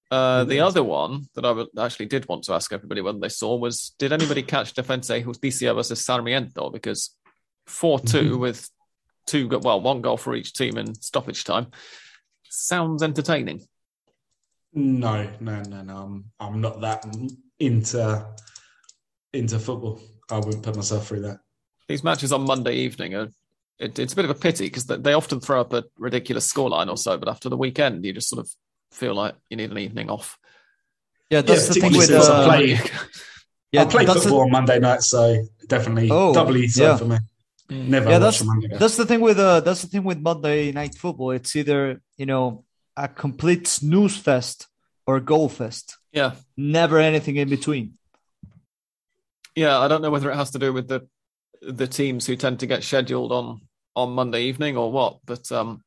Uh, 0.09 0.45
the 0.45 0.61
other 0.61 0.84
one 0.84 1.26
that 1.36 1.45
I 1.45 1.84
actually 1.86 2.05
did 2.05 2.28
want 2.30 2.43
to 2.45 2.53
ask 2.53 2.72
everybody 2.72 3.01
whether 3.01 3.20
they 3.20 3.28
saw 3.30 3.57
was: 3.57 3.93
Did 3.99 4.13
anybody 4.13 4.41
catch 4.41 4.74
Defensa 4.74 5.22
Justicia 5.22 5.74
versus 5.74 6.05
Sarmiento? 6.05 6.70
Because 6.70 7.15
four 7.65 7.99
Mm-hmm. 7.99 8.39
with 8.39 8.70
two 9.26 9.49
go- 9.49 9.59
well 9.59 9.82
one 9.82 10.01
goal 10.01 10.15
for 10.15 10.34
each 10.36 10.53
team 10.53 10.78
in 10.78 10.95
stoppage 10.95 11.43
time 11.43 11.68
sounds 12.49 13.03
entertaining. 13.03 13.61
No, 14.74 15.30
no, 15.41 15.61
no, 15.63 15.82
no. 15.82 15.97
I'm, 15.97 16.26
I'm 16.39 16.61
not 16.61 16.80
that 16.82 17.05
into 17.59 18.26
into 19.34 19.59
football. 19.59 19.99
I 20.32 20.38
wouldn't 20.38 20.63
put 20.63 20.76
myself 20.78 21.07
through 21.07 21.22
that. 21.22 21.39
These 21.88 22.03
matches 22.03 22.31
on 22.33 22.41
Monday 22.45 22.75
evening 22.75 23.15
are. 23.15 23.29
It, 23.79 23.99
it's 23.99 24.13
a 24.13 24.15
bit 24.15 24.25
of 24.25 24.31
a 24.31 24.35
pity 24.35 24.65
because 24.65 24.85
they 24.88 25.13
often 25.13 25.39
throw 25.39 25.61
up 25.61 25.71
a 25.71 25.83
ridiculous 25.99 26.51
scoreline 26.51 26.89
or 26.89 26.97
so, 26.97 27.15
but 27.15 27.29
after 27.29 27.47
the 27.47 27.55
weekend, 27.57 28.03
you 28.03 28.11
just 28.11 28.27
sort 28.27 28.39
of 28.39 28.49
feel 28.91 29.13
like 29.13 29.35
you 29.51 29.57
need 29.57 29.69
an 29.69 29.77
evening 29.77 30.09
off. 30.09 30.39
Yeah, 31.29 31.41
that's 31.41 31.67
Yeah, 31.67 31.73
the 31.75 31.79
thing 31.81 31.91
with 31.95 32.07
since 32.07 32.27
I 32.27 32.33
uh, 32.33 32.47
play- 32.47 32.79
yeah, 33.71 33.81
I 33.83 33.85
play 33.85 34.05
that's 34.05 34.15
the- 34.15 34.29
football 34.29 34.41
on 34.45 34.51
Monday 34.51 34.79
night, 34.79 35.03
so 35.03 35.45
definitely 35.67 36.09
Oh, 36.11 36.33
doubly 36.33 36.67
so 36.67 36.83
yeah. 36.83 36.97
for 36.97 37.05
me. 37.05 37.17
Mm. 37.69 37.88
Never 37.89 38.09
Yeah, 38.09 38.17
that's- 38.17 38.41
on 38.41 38.47
Monday 38.47 38.67
night. 38.67 38.79
That's 38.79 38.97
the 38.97 39.05
thing 39.05 39.21
with 39.21 39.38
uh 39.38 39.59
that's 39.59 39.83
the 39.83 39.88
thing 39.89 40.03
with 40.03 40.17
Monday 40.21 40.71
night 40.71 40.95
football. 40.95 41.29
It's 41.31 41.55
either, 41.55 42.01
you 42.17 42.25
know, 42.25 42.63
a 42.95 43.07
complete 43.07 43.67
snooze 43.67 44.17
fest 44.17 44.65
or 45.05 45.17
a 45.17 45.21
goal 45.21 45.49
fest. 45.49 45.97
Yeah, 46.11 46.31
Never 46.55 46.97
anything 46.97 47.35
in 47.35 47.47
between. 47.47 47.93
Yeah, 49.55 49.77
I 49.79 49.88
don't 49.88 50.01
know 50.01 50.09
whether 50.09 50.31
it 50.31 50.35
has 50.35 50.49
to 50.51 50.59
do 50.59 50.73
with 50.73 50.88
the 50.88 51.07
the 51.61 51.87
teams 51.87 52.25
who 52.25 52.35
tend 52.35 52.59
to 52.59 52.67
get 52.67 52.83
scheduled 52.83 53.31
on 53.31 53.61
on 53.95 54.11
Monday 54.11 54.43
evening 54.43 54.77
or 54.77 54.91
what, 54.91 55.19
but 55.25 55.51
um, 55.51 55.83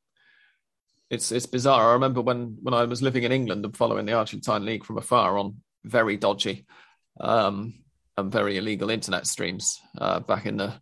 it's 1.11 1.33
it's 1.33 1.47
bizarre. 1.47 1.91
I 1.91 1.93
remember 1.95 2.21
when 2.21 2.59
when 2.63 2.75
I 2.75 2.85
was 2.85 3.03
living 3.03 3.25
in 3.25 3.33
England 3.33 3.65
and 3.65 3.77
following 3.77 4.07
the 4.07 4.15
Argentine 4.15 4.65
league 4.65 4.85
from 4.85 4.99
afar 4.99 5.39
on 5.39 5.57
very 5.85 6.17
dodgy 6.17 6.67
um, 7.21 7.75
and 8.17 8.33
very 8.33 8.57
illegal 8.57 8.91
internet 8.91 9.27
streams 9.27 9.81
uh, 9.99 10.21
back 10.21 10.47
in 10.47 10.57
the 10.57 10.75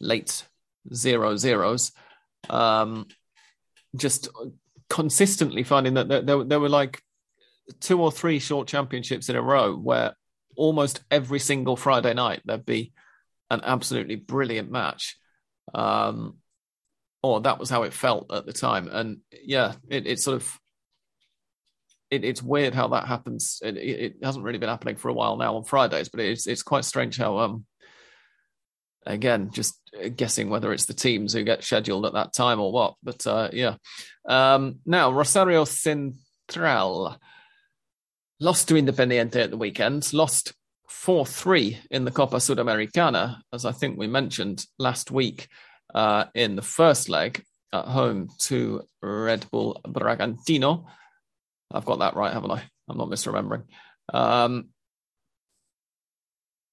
late 0.00 0.46
zero 0.92 1.36
zeros. 1.36 1.92
Um, 2.50 3.06
just 3.96 4.28
consistently 4.88 5.62
finding 5.62 5.94
that 5.94 6.08
there, 6.08 6.22
there, 6.22 6.44
there 6.44 6.60
were 6.60 6.68
like 6.68 7.02
two 7.80 8.00
or 8.00 8.10
three 8.10 8.38
short 8.38 8.68
championships 8.68 9.28
in 9.28 9.36
a 9.36 9.42
row 9.42 9.74
where 9.76 10.14
almost 10.56 11.02
every 11.10 11.38
single 11.38 11.76
Friday 11.76 12.14
night 12.14 12.42
there'd 12.44 12.66
be 12.66 12.92
an 13.52 13.60
absolutely 13.64 14.16
brilliant 14.16 14.70
match. 14.70 15.16
Um, 15.74 16.38
or 17.22 17.40
that 17.42 17.58
was 17.58 17.70
how 17.70 17.84
it 17.84 17.92
felt 17.92 18.32
at 18.32 18.46
the 18.46 18.52
time. 18.52 18.88
And 18.88 19.18
yeah, 19.44 19.74
it, 19.88 20.06
it 20.06 20.18
sort 20.18 20.36
of 20.36 20.58
it, 22.10 22.24
it's 22.24 22.42
weird 22.42 22.74
how 22.74 22.88
that 22.88 23.06
happens. 23.06 23.60
It, 23.62 23.76
it, 23.76 24.14
hasn't 24.22 24.44
really 24.44 24.58
been 24.58 24.68
happening 24.68 24.96
for 24.96 25.08
a 25.08 25.14
while 25.14 25.36
now 25.36 25.56
on 25.56 25.64
Fridays, 25.64 26.08
but 26.08 26.20
it's 26.20 26.46
it's 26.46 26.62
quite 26.62 26.84
strange 26.84 27.16
how 27.16 27.38
um 27.38 27.64
again 29.06 29.50
just 29.50 29.78
guessing 30.16 30.50
whether 30.50 30.72
it's 30.72 30.86
the 30.86 30.94
teams 30.94 31.32
who 31.32 31.44
get 31.44 31.62
scheduled 31.62 32.06
at 32.06 32.14
that 32.14 32.32
time 32.32 32.60
or 32.60 32.72
what. 32.72 32.94
But 33.02 33.26
uh, 33.26 33.50
yeah, 33.52 33.76
um, 34.28 34.80
now 34.84 35.12
Rosario 35.12 35.64
Central 35.64 37.16
lost 38.40 38.68
to 38.68 38.74
Independiente 38.74 39.36
at 39.36 39.50
the 39.50 39.56
weekend, 39.56 40.12
lost 40.12 40.54
4 40.92 41.26
3 41.26 41.78
in 41.90 42.04
the 42.04 42.10
Copa 42.10 42.36
Sudamericana, 42.36 43.40
as 43.52 43.64
I 43.64 43.72
think 43.72 43.98
we 43.98 44.06
mentioned 44.06 44.64
last 44.78 45.10
week 45.10 45.48
uh, 45.94 46.26
in 46.34 46.54
the 46.54 46.62
first 46.62 47.08
leg 47.08 47.42
at 47.72 47.86
home 47.86 48.28
to 48.40 48.82
Red 49.00 49.46
Bull 49.50 49.80
Bragantino. 49.84 50.84
I've 51.72 51.86
got 51.86 51.98
that 52.00 52.14
right, 52.14 52.32
haven't 52.32 52.52
I? 52.52 52.62
I'm 52.88 52.98
not 52.98 53.08
misremembering. 53.08 53.64
Um, 54.12 54.68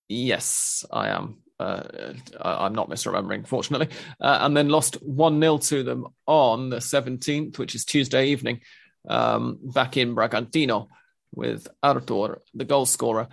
yes, 0.09 0.85
I 0.91 1.09
am. 1.09 1.37
Uh, 1.59 2.13
I'm 2.39 2.75
not 2.75 2.89
misremembering, 2.89 3.47
fortunately. 3.47 3.89
Uh, 4.21 4.39
and 4.41 4.55
then 4.55 4.69
lost 4.69 5.01
1 5.01 5.41
0 5.41 5.57
to 5.57 5.83
them 5.83 6.05
on 6.27 6.69
the 6.69 6.77
17th, 6.77 7.57
which 7.57 7.73
is 7.73 7.85
Tuesday 7.85 8.27
evening, 8.27 8.61
um, 9.07 9.57
back 9.73 9.97
in 9.97 10.13
Bragantino 10.13 10.87
with 11.33 11.67
Artur, 11.81 12.41
the 12.53 12.65
goal 12.65 12.85
scorer. 12.85 13.29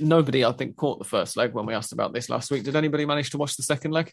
Nobody, 0.00 0.44
I 0.44 0.52
think, 0.52 0.76
caught 0.76 0.98
the 0.98 1.04
first 1.04 1.36
leg 1.36 1.52
when 1.52 1.66
we 1.66 1.74
asked 1.74 1.92
about 1.92 2.12
this 2.12 2.28
last 2.28 2.50
week. 2.50 2.64
Did 2.64 2.76
anybody 2.76 3.04
manage 3.04 3.30
to 3.30 3.38
watch 3.38 3.56
the 3.56 3.62
second 3.62 3.92
leg? 3.92 4.12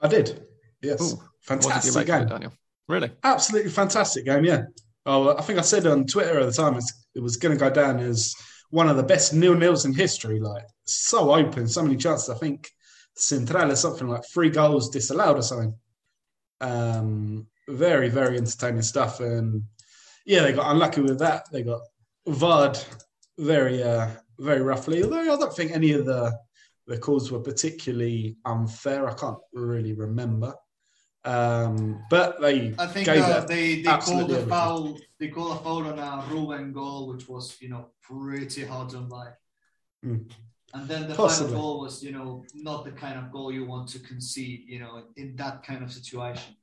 I 0.00 0.08
did. 0.08 0.46
Yes. 0.82 1.00
Ooh, 1.00 1.22
fantastic 1.42 2.06
game. 2.06 2.26
Daniel? 2.26 2.52
Really? 2.88 3.10
Absolutely 3.22 3.70
fantastic 3.70 4.24
game, 4.24 4.44
yeah. 4.44 4.62
Oh, 5.06 5.36
I 5.36 5.42
think 5.42 5.58
I 5.58 5.62
said 5.62 5.86
on 5.86 6.06
Twitter 6.06 6.40
at 6.40 6.46
the 6.46 6.52
time 6.52 6.78
it 7.14 7.20
was 7.20 7.36
going 7.36 7.56
to 7.56 7.58
go 7.58 7.70
down 7.70 7.98
as 7.98 8.34
one 8.70 8.88
of 8.88 8.96
the 8.96 9.02
best 9.02 9.32
nil 9.34 9.54
nils 9.54 9.84
in 9.84 9.94
history. 9.94 10.40
Like 10.40 10.64
so 10.84 11.34
open, 11.34 11.66
so 11.66 11.82
many 11.82 11.96
chances. 11.96 12.30
I 12.30 12.34
think 12.34 12.70
Central 13.16 13.70
is 13.70 13.80
something 13.80 14.08
like 14.08 14.24
three 14.24 14.50
goals 14.50 14.90
disallowed 14.90 15.38
or 15.38 15.42
something. 15.42 15.74
Um, 16.60 17.46
very, 17.68 18.08
very 18.08 18.36
entertaining 18.36 18.82
stuff. 18.82 19.20
And 19.20 19.62
yeah, 20.26 20.42
they 20.42 20.52
got 20.52 20.70
unlucky 20.70 21.00
with 21.00 21.18
that. 21.20 21.50
They 21.50 21.62
got 21.62 21.80
Vard 22.26 22.78
very, 23.38 23.82
uh, 23.82 24.08
very 24.40 24.62
roughly. 24.62 25.02
Although 25.02 25.20
I 25.20 25.36
don't 25.36 25.54
think 25.54 25.72
any 25.72 25.92
of 25.92 26.06
the 26.06 26.36
the 26.86 26.98
calls 26.98 27.30
were 27.30 27.40
particularly 27.40 28.36
unfair. 28.44 29.08
I 29.08 29.14
can't 29.14 29.38
really 29.52 29.92
remember. 29.92 30.54
Um, 31.24 32.02
but 32.08 32.40
they 32.40 32.74
I 32.78 32.86
think 32.86 33.06
uh, 33.08 33.44
they 33.44 33.82
they 33.82 33.96
called 33.98 34.32
a 34.32 34.46
foul. 34.46 34.98
They 35.18 35.28
called 35.28 35.58
a 35.58 35.62
foul 35.62 35.86
on 35.86 35.98
a 35.98 36.24
Ruben 36.30 36.72
goal, 36.72 37.08
which 37.08 37.28
was 37.28 37.56
you 37.60 37.68
know 37.68 37.90
pretty 38.02 38.64
hard 38.64 38.88
to 38.90 39.00
like. 39.00 39.34
Mm. 40.04 40.30
And 40.72 40.88
then 40.88 41.08
the 41.08 41.14
Possibly. 41.14 41.52
final 41.52 41.62
goal 41.62 41.80
was 41.80 42.02
you 42.02 42.12
know 42.12 42.44
not 42.54 42.84
the 42.84 42.92
kind 42.92 43.18
of 43.18 43.30
goal 43.30 43.52
you 43.52 43.66
want 43.66 43.88
to 43.90 43.98
concede 43.98 44.64
you 44.66 44.78
know 44.78 45.02
in 45.16 45.36
that 45.36 45.62
kind 45.62 45.84
of 45.84 45.92
situation. 45.92 46.56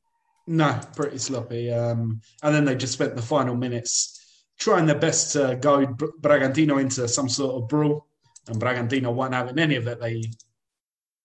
No, 0.47 0.80
pretty 0.95 1.17
sloppy. 1.17 1.71
Um, 1.71 2.21
and 2.41 2.55
then 2.55 2.65
they 2.65 2.75
just 2.75 2.93
spent 2.93 3.15
the 3.15 3.21
final 3.21 3.55
minutes 3.55 4.17
trying 4.58 4.86
their 4.86 4.97
best 4.97 5.34
to 5.34 5.58
go 5.62 5.86
Bragantino 6.22 6.82
into 6.82 7.08
some 7.08 7.30
sort 7.30 7.55
of 7.55 7.70
brawl, 7.70 8.08
and 8.47 8.60
Bragantino 8.60 9.14
weren't 9.14 9.34
having 9.34 9.60
any 9.60 9.76
of 9.76 9.88
it. 9.88 9.99
They 9.99 10.24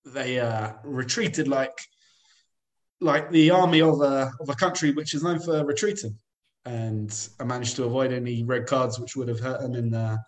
they 0.04 0.40
uh, 0.40 0.72
retreated 0.84 1.48
like 1.48 1.78
like 3.00 3.30
the 3.30 3.50
army 3.50 3.82
of 3.82 4.00
a 4.00 4.32
of 4.40 4.48
a 4.48 4.54
country 4.54 4.92
which 4.92 5.14
is 5.14 5.22
known 5.22 5.40
for 5.40 5.64
retreating, 5.64 6.16
and 6.64 7.28
I 7.40 7.44
managed 7.44 7.76
to 7.76 7.84
avoid 7.84 8.12
any 8.12 8.44
red 8.44 8.66
cards 8.66 8.98
which 8.98 9.16
would 9.16 9.28
have 9.28 9.40
hurt 9.40 9.60
them 9.60 9.74
in 9.74 9.90
the 9.90 10.18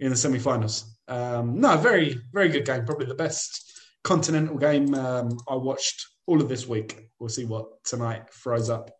in 0.00 0.10
the 0.10 0.16
semi-finals. 0.16 0.96
Um, 1.08 1.60
no, 1.60 1.76
very 1.76 2.18
very 2.32 2.48
good 2.48 2.64
game. 2.64 2.84
Probably 2.84 3.06
the 3.06 3.14
best 3.14 3.80
continental 4.02 4.56
game 4.56 4.94
um, 4.94 5.36
I 5.48 5.54
watched 5.56 6.06
all 6.26 6.40
of 6.40 6.48
this 6.48 6.66
week. 6.66 7.08
We'll 7.18 7.28
see 7.28 7.44
what 7.44 7.84
tonight 7.84 8.30
throws 8.32 8.70
up. 8.70 8.90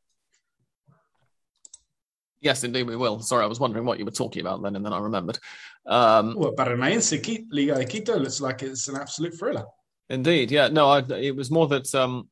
Yes, 2.41 2.65
indeed, 2.65 2.85
we 2.85 2.97
will. 2.97 3.21
Sorry, 3.21 3.43
I 3.43 3.49
was 3.49 3.61
wondering 3.61 3.87
what 3.87 3.99
you 3.99 4.05
were 4.05 4.11
talking 4.11 4.41
about 4.41 4.63
then, 4.63 4.77
and 4.77 4.85
then 4.85 4.93
I 4.93 4.99
remembered. 4.99 5.39
Um, 5.87 6.35
well, 6.37 6.53
Paranaense 6.53 7.13
Liga 7.51 7.75
de 7.77 7.85
Quito 7.85 8.19
looks 8.19 8.41
like 8.41 8.63
it's 8.63 8.89
an 8.89 8.97
absolute 8.97 9.39
thriller. 9.39 9.65
Indeed, 10.11 10.51
yeah. 10.51 10.69
No, 10.69 10.89
I, 10.89 10.99
it 10.99 11.35
was 11.35 11.51
more 11.51 11.67
that 11.69 11.93
um, 11.95 12.29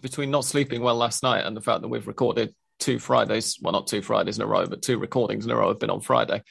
between 0.00 0.30
not 0.30 0.44
sleeping 0.44 0.82
well 0.82 0.96
last 0.96 1.22
night 1.22 1.44
and 1.44 1.56
the 1.56 1.60
fact 1.60 1.82
that 1.82 1.88
we've 1.88 2.06
recorded 2.06 2.54
two 2.78 2.98
Fridays, 2.98 3.58
well, 3.60 3.72
not 3.72 3.86
two 3.86 4.02
Fridays 4.02 4.36
in 4.36 4.42
a 4.42 4.46
row, 4.46 4.66
but 4.66 4.82
two 4.82 4.98
recordings 4.98 5.44
in 5.44 5.50
a 5.50 5.56
row 5.56 5.68
have 5.68 5.78
been 5.78 5.90
on 5.90 6.00
Friday. 6.00 6.42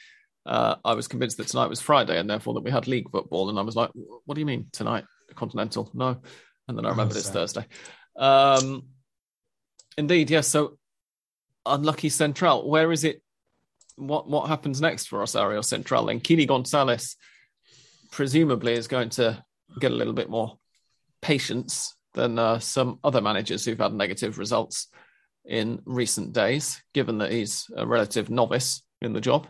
Uh, 0.44 0.76
I 0.84 0.94
was 0.94 1.08
convinced 1.08 1.36
that 1.36 1.48
tonight 1.48 1.68
was 1.68 1.80
Friday 1.80 2.18
and 2.18 2.28
therefore 2.28 2.54
that 2.54 2.64
we 2.64 2.70
had 2.70 2.88
league 2.88 3.10
football. 3.10 3.48
And 3.48 3.58
I 3.58 3.62
was 3.62 3.76
like, 3.76 3.90
what 4.24 4.34
do 4.34 4.40
you 4.40 4.46
mean 4.46 4.66
tonight? 4.72 5.04
Continental? 5.34 5.90
No. 5.94 6.20
And 6.68 6.76
then 6.76 6.84
I 6.84 6.90
remembered 6.90 7.16
it's 7.16 7.30
Thursday. 7.30 7.66
Um, 8.16 8.84
indeed, 9.96 10.30
yes. 10.30 10.48
So 10.48 10.78
unlucky 11.66 12.08
Central. 12.08 12.68
Where 12.68 12.92
is 12.92 13.04
it? 13.04 13.22
What 13.96 14.28
what 14.28 14.48
happens 14.48 14.80
next 14.80 15.06
for 15.06 15.18
Rosario 15.18 15.60
Central? 15.60 16.08
And 16.08 16.22
Kily 16.22 16.46
Gonzalez 16.46 17.16
presumably 18.10 18.74
is 18.74 18.88
going 18.88 19.10
to 19.10 19.42
get 19.80 19.90
a 19.90 19.94
little 19.94 20.12
bit 20.12 20.30
more 20.30 20.58
patience 21.20 21.94
than 22.14 22.38
uh, 22.38 22.58
some 22.58 22.98
other 23.02 23.20
managers 23.20 23.64
who've 23.64 23.78
had 23.78 23.94
negative 23.94 24.38
results 24.38 24.88
in 25.44 25.80
recent 25.84 26.32
days, 26.32 26.82
given 26.92 27.18
that 27.18 27.32
he's 27.32 27.66
a 27.76 27.86
relative 27.86 28.30
novice 28.30 28.82
in 29.00 29.12
the 29.12 29.20
job. 29.20 29.48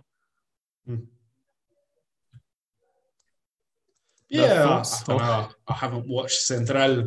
Mm. 0.89 1.07
Yeah, 4.29 4.83
I, 5.09 5.13
I, 5.13 5.49
I, 5.69 5.75
haven't 5.75 6.09
watched 6.09 6.39
Central 6.39 7.05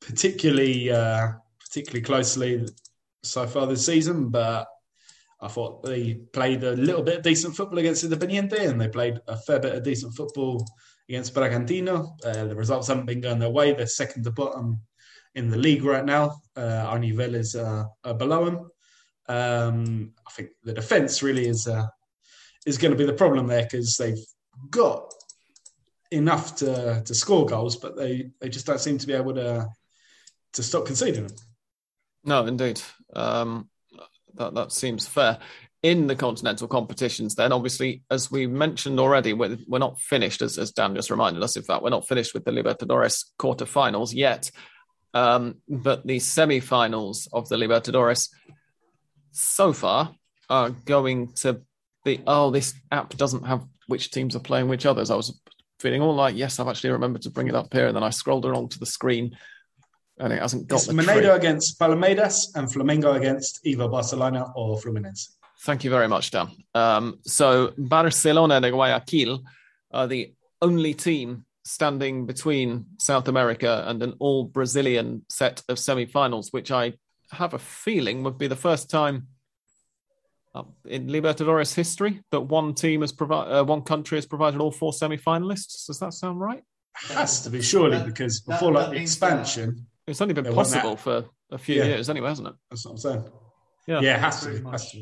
particularly 0.00 0.90
uh, 0.90 1.28
particularly 1.58 2.02
closely 2.02 2.66
so 3.28 3.46
far 3.46 3.66
this 3.66 3.86
season, 3.86 4.30
but 4.30 4.66
I 5.40 5.48
thought 5.48 5.82
they 5.82 6.14
played 6.32 6.64
a 6.64 6.72
little 6.72 7.02
bit 7.02 7.18
of 7.18 7.22
decent 7.22 7.54
football 7.56 7.78
against 7.78 8.04
Independiente, 8.04 8.68
and 8.68 8.80
they 8.80 8.88
played 8.88 9.20
a 9.28 9.36
fair 9.36 9.60
bit 9.60 9.74
of 9.74 9.84
decent 9.84 10.14
football 10.14 10.64
against 11.08 11.34
Bragantino. 11.34 12.12
Uh, 12.24 12.44
the 12.44 12.56
results 12.56 12.88
haven't 12.88 13.06
been 13.06 13.20
going 13.20 13.38
their 13.38 13.50
way. 13.50 13.72
They're 13.72 13.86
second 13.86 14.24
to 14.24 14.30
bottom 14.30 14.80
in 15.34 15.48
the 15.48 15.56
league 15.56 15.84
right 15.84 16.04
now. 16.04 16.40
Uh, 16.56 16.96
Newell's 16.98 17.34
is 17.34 17.56
uh, 17.56 17.84
below 18.18 18.44
them. 18.44 18.70
Um, 19.28 20.12
I 20.26 20.30
think 20.32 20.50
the 20.64 20.72
defence 20.72 21.22
really 21.22 21.46
is 21.46 21.66
uh, 21.68 21.86
is 22.66 22.78
going 22.78 22.92
to 22.92 22.98
be 22.98 23.06
the 23.06 23.12
problem 23.12 23.46
there 23.46 23.62
because 23.62 23.96
they've 23.96 24.24
got 24.70 25.12
enough 26.10 26.56
to 26.56 27.02
to 27.04 27.14
score 27.14 27.46
goals, 27.46 27.76
but 27.76 27.96
they 27.96 28.30
they 28.40 28.48
just 28.48 28.66
don't 28.66 28.80
seem 28.80 28.98
to 28.98 29.06
be 29.06 29.12
able 29.12 29.34
to 29.34 29.68
to 30.54 30.62
stop 30.62 30.86
conceding 30.86 31.26
them. 31.26 31.36
No, 32.24 32.46
indeed, 32.46 32.80
um, 33.14 33.68
that 34.34 34.54
that 34.54 34.72
seems 34.72 35.06
fair. 35.06 35.38
In 35.84 36.08
the 36.08 36.16
continental 36.16 36.66
competitions, 36.66 37.36
then 37.36 37.52
obviously, 37.52 38.02
as 38.10 38.32
we 38.32 38.48
mentioned 38.48 38.98
already, 38.98 39.32
we're, 39.32 39.58
we're 39.68 39.78
not 39.78 40.00
finished, 40.00 40.42
as, 40.42 40.58
as 40.58 40.72
Dan 40.72 40.96
just 40.96 41.10
reminded 41.10 41.40
us. 41.40 41.56
In 41.56 41.62
fact, 41.62 41.84
we're 41.84 41.90
not 41.90 42.08
finished 42.08 42.34
with 42.34 42.44
the 42.44 42.50
Libertadores 42.50 43.26
quarterfinals 43.38 44.12
yet. 44.12 44.50
Um, 45.14 45.62
but 45.68 46.04
the 46.04 46.18
semi-finals 46.18 47.28
of 47.32 47.48
the 47.48 47.56
Libertadores 47.56 48.28
so 49.30 49.72
far 49.72 50.14
are 50.50 50.70
going 50.70 51.32
to 51.34 51.62
be. 52.04 52.22
Oh, 52.26 52.50
this 52.50 52.74
app 52.90 53.16
doesn't 53.16 53.46
have 53.46 53.64
which 53.86 54.10
teams 54.10 54.34
are 54.34 54.40
playing 54.40 54.68
which 54.68 54.84
others. 54.84 55.10
I 55.10 55.16
was 55.16 55.40
feeling 55.78 56.02
all 56.02 56.14
like, 56.14 56.36
yes, 56.36 56.58
I've 56.58 56.68
actually 56.68 56.90
remembered 56.90 57.22
to 57.22 57.30
bring 57.30 57.46
it 57.46 57.54
up 57.54 57.72
here, 57.72 57.86
and 57.86 57.94
then 57.94 58.02
I 58.02 58.10
scrolled 58.10 58.44
along 58.44 58.70
to 58.70 58.80
the 58.80 58.86
screen, 58.86 59.36
and 60.18 60.32
it 60.32 60.40
hasn't 60.40 60.66
got. 60.66 60.76
It's 60.76 60.88
Mineiro 60.88 61.34
against 61.34 61.78
Palmeiras 61.78 62.48
and 62.54 62.68
Flamengo 62.68 63.16
against 63.16 63.60
either 63.64 63.88
Barcelona 63.88 64.52
or 64.54 64.78
Fluminense. 64.78 65.36
Thank 65.62 65.84
you 65.84 65.90
very 65.90 66.08
much, 66.08 66.30
Dan. 66.30 66.50
Um, 66.74 67.18
so 67.22 67.72
Barcelona 67.76 68.60
de 68.60 68.70
Guayaquil 68.70 69.40
are 69.92 70.06
the 70.06 70.32
only 70.62 70.94
team 70.94 71.44
standing 71.64 72.26
between 72.26 72.86
South 72.98 73.28
America 73.28 73.84
and 73.86 74.02
an 74.02 74.14
all 74.18 74.44
Brazilian 74.44 75.24
set 75.28 75.62
of 75.68 75.78
semi-finals, 75.78 76.52
which 76.52 76.70
I 76.70 76.94
have 77.32 77.54
a 77.54 77.58
feeling 77.58 78.22
would 78.22 78.38
be 78.38 78.46
the 78.46 78.56
first 78.56 78.88
time 78.88 79.26
in 80.86 81.08
Libertadores 81.08 81.74
history 81.74 82.22
that 82.30 82.40
one 82.40 82.74
team 82.74 83.02
has 83.02 83.12
provided, 83.12 83.52
uh, 83.52 83.64
one 83.64 83.82
country 83.82 84.16
has 84.16 84.26
provided 84.26 84.60
all 84.60 84.70
four 84.70 84.92
semi-finalists. 84.92 85.86
Does 85.86 85.98
that 86.00 86.14
sound 86.14 86.40
right? 86.40 86.62
Has 86.94 87.42
to 87.42 87.50
be 87.50 87.62
surely 87.62 88.02
because 88.04 88.40
before 88.40 88.72
that, 88.72 88.78
like 88.78 88.90
the 88.90 88.96
expansion, 88.96 89.86
it's 90.08 90.20
only 90.20 90.34
been 90.34 90.52
possible 90.52 90.96
for 90.96 91.24
a 91.50 91.58
few 91.58 91.76
yeah. 91.76 91.84
years 91.84 92.10
anyway, 92.10 92.28
hasn't 92.28 92.48
it? 92.48 92.54
That's 92.70 92.84
what 92.84 92.92
I'm 92.92 92.98
saying. 92.98 93.24
Yeah, 93.86 94.00
yeah, 94.00 94.14
it 94.16 94.20
has 94.20 94.42
to 94.42 94.50
be. 94.50 94.70
Has 94.70 94.90
to. 94.90 94.98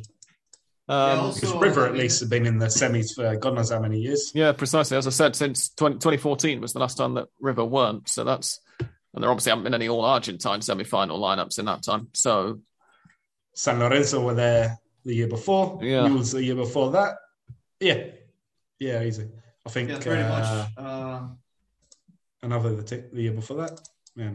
Um, 0.89 1.27
yeah, 1.27 1.33
because 1.35 1.53
River 1.55 1.87
at 1.87 1.95
least 1.95 2.21
have 2.21 2.31
been 2.31 2.47
in 2.47 2.59
the 2.59 2.67
semis 2.67 3.15
for 3.15 3.37
God 3.37 3.55
knows 3.55 3.71
how 3.71 3.81
many 3.81 3.99
years. 3.99 4.31
Yeah, 4.35 4.53
precisely. 4.53 4.97
As 4.97 5.07
I 5.07 5.11
said, 5.11 5.35
since 5.35 5.71
20, 5.71 5.97
2014 5.97 6.61
was 6.61 6.73
the 6.73 6.79
last 6.79 6.97
time 6.97 7.15
that 7.15 7.27
River 7.41 7.65
weren't. 7.65 8.09
So 8.09 8.23
that's, 8.23 8.61
and 8.79 9.23
there 9.23 9.31
obviously 9.31 9.51
haven't 9.51 9.65
been 9.65 9.75
any 9.75 9.89
all 9.89 10.05
Argentine 10.05 10.63
semi 10.63 10.85
final 10.85 11.21
lineups 11.21 11.59
in 11.59 11.65
that 11.65 11.83
time. 11.83 12.09
So 12.15 12.61
San 13.55 13.81
Lorenzo 13.81 14.25
were 14.25 14.35
there 14.35 14.79
the 15.05 15.15
year 15.15 15.29
before. 15.29 15.81
Yeah. 15.83 16.09
was 16.09 16.33
the 16.33 16.45
year 16.45 16.55
before 16.55 16.93
that. 16.93 17.17
Yeah. 17.81 18.05
Yeah, 18.79 19.03
easy. 19.03 19.29
I 19.67 19.71
think 19.71 19.89
yeah, 19.89 19.99
pretty 19.99 20.23
uh, 20.23 20.29
much. 20.29 20.69
Uh, 20.77 21.27
another 22.43 22.77
the, 22.77 22.83
t- 22.85 23.09
the 23.13 23.23
year 23.23 23.33
before 23.33 23.57
that. 23.57 23.81
Yeah. 24.15 24.31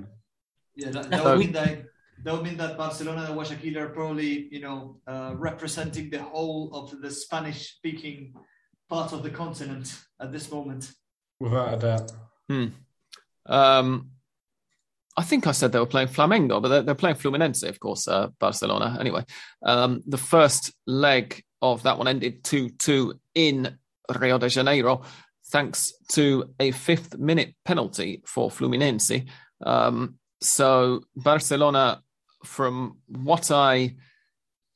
Yeah, 0.75 0.91
that, 0.91 1.09
that 1.09 1.23
would 1.23 1.39
mean 1.39 1.51
that 1.53 1.85
that 2.23 2.33
would 2.33 2.43
mean 2.43 2.57
that 2.57 2.77
Barcelona 2.77 3.23
and 3.23 3.33
Guayaquil 3.33 3.77
are 3.77 3.89
probably, 3.89 4.47
you 4.51 4.61
know, 4.61 4.97
uh, 5.07 5.33
representing 5.35 6.09
the 6.09 6.21
whole 6.21 6.69
of 6.73 7.01
the 7.01 7.09
Spanish-speaking 7.09 8.35
part 8.89 9.11
of 9.11 9.23
the 9.23 9.29
continent 9.29 9.97
at 10.19 10.31
this 10.31 10.51
moment. 10.51 10.91
Without 11.39 11.73
a 11.73 11.77
doubt. 11.77 12.11
Hmm. 12.47 12.65
Um, 13.47 14.11
I 15.17 15.23
think 15.23 15.47
I 15.47 15.51
said 15.51 15.71
they 15.71 15.79
were 15.79 15.85
playing 15.85 16.09
Flamengo, 16.09 16.61
but 16.61 16.69
they're, 16.69 16.81
they're 16.83 16.95
playing 16.95 17.17
Fluminense, 17.17 17.67
of 17.67 17.79
course, 17.79 18.07
uh, 18.07 18.27
Barcelona. 18.39 18.97
Anyway, 18.99 19.25
um, 19.63 20.01
the 20.05 20.17
first 20.17 20.73
leg 20.85 21.43
of 21.61 21.83
that 21.83 21.97
one 21.97 22.07
ended 22.07 22.43
2 22.43 22.69
2 22.69 23.19
in 23.35 23.77
Rio 24.19 24.37
de 24.37 24.49
Janeiro, 24.49 25.03
thanks 25.51 25.93
to 26.09 26.53
a 26.59 26.71
fifth 26.71 27.17
minute 27.17 27.55
penalty 27.65 28.21
for 28.25 28.49
Fluminense. 28.49 29.27
Um, 29.63 30.15
so 30.41 31.01
Barcelona 31.15 32.01
from 32.43 32.97
what 33.07 33.51
I 33.51 33.95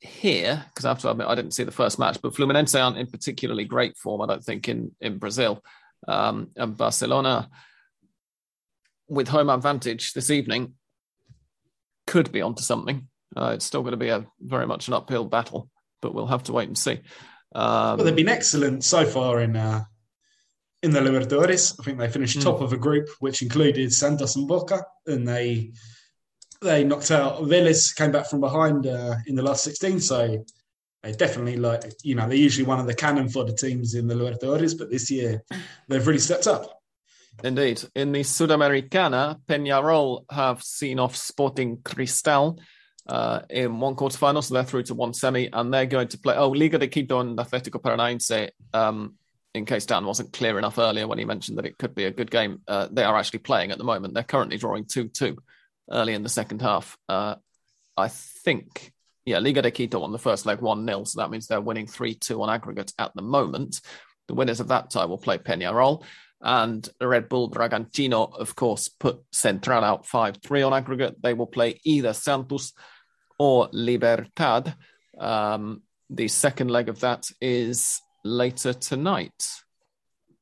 hear, 0.00 0.64
because 0.68 0.84
I 0.84 0.88
have 0.88 1.00
to 1.00 1.10
admit 1.10 1.26
I 1.26 1.34
didn't 1.34 1.54
see 1.54 1.64
the 1.64 1.72
first 1.72 1.98
match, 1.98 2.20
but 2.22 2.32
Fluminense 2.32 2.80
aren't 2.80 2.98
in 2.98 3.06
particularly 3.06 3.64
great 3.64 3.96
form, 3.96 4.20
I 4.22 4.26
don't 4.26 4.44
think, 4.44 4.68
in, 4.68 4.92
in 5.00 5.18
Brazil. 5.18 5.62
Um, 6.06 6.50
and 6.56 6.76
Barcelona, 6.76 7.48
with 9.08 9.28
home 9.28 9.50
advantage 9.50 10.12
this 10.12 10.30
evening, 10.30 10.74
could 12.06 12.30
be 12.30 12.42
onto 12.42 12.62
something. 12.62 13.08
Uh, 13.36 13.52
it's 13.54 13.64
still 13.64 13.82
going 13.82 13.92
to 13.92 13.96
be 13.96 14.08
a 14.08 14.24
very 14.40 14.66
much 14.66 14.88
an 14.88 14.94
uphill 14.94 15.24
battle, 15.24 15.68
but 16.00 16.14
we'll 16.14 16.26
have 16.26 16.44
to 16.44 16.52
wait 16.52 16.68
and 16.68 16.78
see. 16.78 17.00
Um, 17.54 17.96
well, 17.96 18.04
they've 18.04 18.14
been 18.14 18.28
excellent 18.28 18.84
so 18.84 19.04
far 19.04 19.40
in 19.40 19.56
uh, 19.56 19.84
in 20.86 20.92
the 20.92 21.00
Libertadores. 21.00 21.78
I 21.78 21.82
think 21.82 21.98
they 21.98 22.08
finished 22.08 22.38
mm. 22.38 22.44
top 22.44 22.60
of 22.60 22.72
a 22.72 22.76
group 22.76 23.08
which 23.18 23.42
included 23.42 23.92
Santos 23.92 24.36
and 24.36 24.46
Boca, 24.46 24.86
and 25.06 25.26
they 25.26 25.72
they 26.62 26.84
knocked 26.84 27.10
out 27.10 27.42
Vélez, 27.42 27.94
came 27.94 28.12
back 28.12 28.26
from 28.30 28.40
behind 28.40 28.86
uh, 28.86 29.16
in 29.26 29.34
the 29.34 29.42
last 29.42 29.64
16. 29.64 30.00
So 30.00 30.44
they 31.02 31.12
definitely 31.12 31.56
like, 31.56 31.92
you 32.02 32.14
know, 32.14 32.26
they're 32.26 32.36
usually 32.38 32.66
one 32.66 32.80
of 32.80 32.86
the 32.86 32.94
cannon 32.94 33.28
fodder 33.28 33.52
teams 33.52 33.94
in 33.94 34.06
the 34.06 34.14
Libertadores, 34.14 34.78
but 34.78 34.90
this 34.90 35.10
year 35.10 35.42
they've 35.88 36.06
really 36.06 36.18
stepped 36.18 36.46
up. 36.46 36.80
Indeed. 37.44 37.84
In 37.94 38.12
the 38.12 38.20
Sudamericana, 38.20 39.38
Peñarol 39.46 40.24
have 40.30 40.62
seen 40.62 40.98
off 40.98 41.14
Sporting 41.14 41.82
Cristal 41.84 42.58
uh, 43.06 43.40
in 43.50 43.78
one 43.78 43.94
quarterfinal, 43.94 44.42
so 44.42 44.54
they're 44.54 44.64
through 44.64 44.84
to 44.84 44.94
one 44.94 45.12
semi, 45.12 45.50
and 45.52 45.74
they're 45.74 45.84
going 45.84 46.08
to 46.08 46.18
play. 46.18 46.34
Oh, 46.36 46.48
Liga 46.48 46.78
de 46.78 46.88
Quito 46.88 47.20
and 47.20 47.36
Atletico 47.36 47.80
Paranaense. 47.80 48.48
Um, 48.72 49.16
in 49.56 49.64
case 49.64 49.86
Dan 49.86 50.04
wasn't 50.04 50.32
clear 50.32 50.58
enough 50.58 50.78
earlier 50.78 51.06
when 51.08 51.18
he 51.18 51.24
mentioned 51.24 51.58
that 51.58 51.66
it 51.66 51.78
could 51.78 51.94
be 51.94 52.04
a 52.04 52.10
good 52.10 52.30
game, 52.30 52.60
uh, 52.68 52.88
they 52.90 53.04
are 53.04 53.16
actually 53.16 53.38
playing 53.40 53.70
at 53.70 53.78
the 53.78 53.84
moment. 53.84 54.14
They're 54.14 54.22
currently 54.22 54.58
drawing 54.58 54.84
2 54.84 55.08
2 55.08 55.36
early 55.90 56.14
in 56.14 56.22
the 56.22 56.28
second 56.28 56.60
half. 56.60 56.96
Uh, 57.08 57.36
I 57.96 58.08
think, 58.08 58.92
yeah, 59.24 59.38
Liga 59.38 59.62
de 59.62 59.70
Quito 59.70 60.00
won 60.00 60.12
the 60.12 60.18
first 60.18 60.44
leg 60.44 60.60
1 60.60 60.86
0, 60.86 61.04
so 61.04 61.20
that 61.20 61.30
means 61.30 61.46
they're 61.46 61.60
winning 61.60 61.86
3 61.86 62.14
2 62.14 62.42
on 62.42 62.50
aggregate 62.50 62.92
at 62.98 63.14
the 63.14 63.22
moment. 63.22 63.80
The 64.28 64.34
winners 64.34 64.60
of 64.60 64.68
that 64.68 64.90
tie 64.90 65.06
will 65.06 65.18
play 65.18 65.38
Peñarol. 65.38 66.04
And 66.42 66.86
Red 67.00 67.30
Bull 67.30 67.50
Bragantino, 67.50 68.38
of 68.38 68.54
course, 68.54 68.88
put 68.88 69.20
Central 69.32 69.82
out 69.82 70.06
5 70.06 70.36
3 70.36 70.62
on 70.62 70.74
aggregate. 70.74 71.22
They 71.22 71.32
will 71.32 71.46
play 71.46 71.80
either 71.82 72.12
Santos 72.12 72.74
or 73.38 73.68
Libertad. 73.72 74.74
Um, 75.18 75.82
the 76.10 76.28
second 76.28 76.70
leg 76.70 76.90
of 76.90 77.00
that 77.00 77.30
is 77.40 78.00
later 78.26 78.72
tonight. 78.72 79.48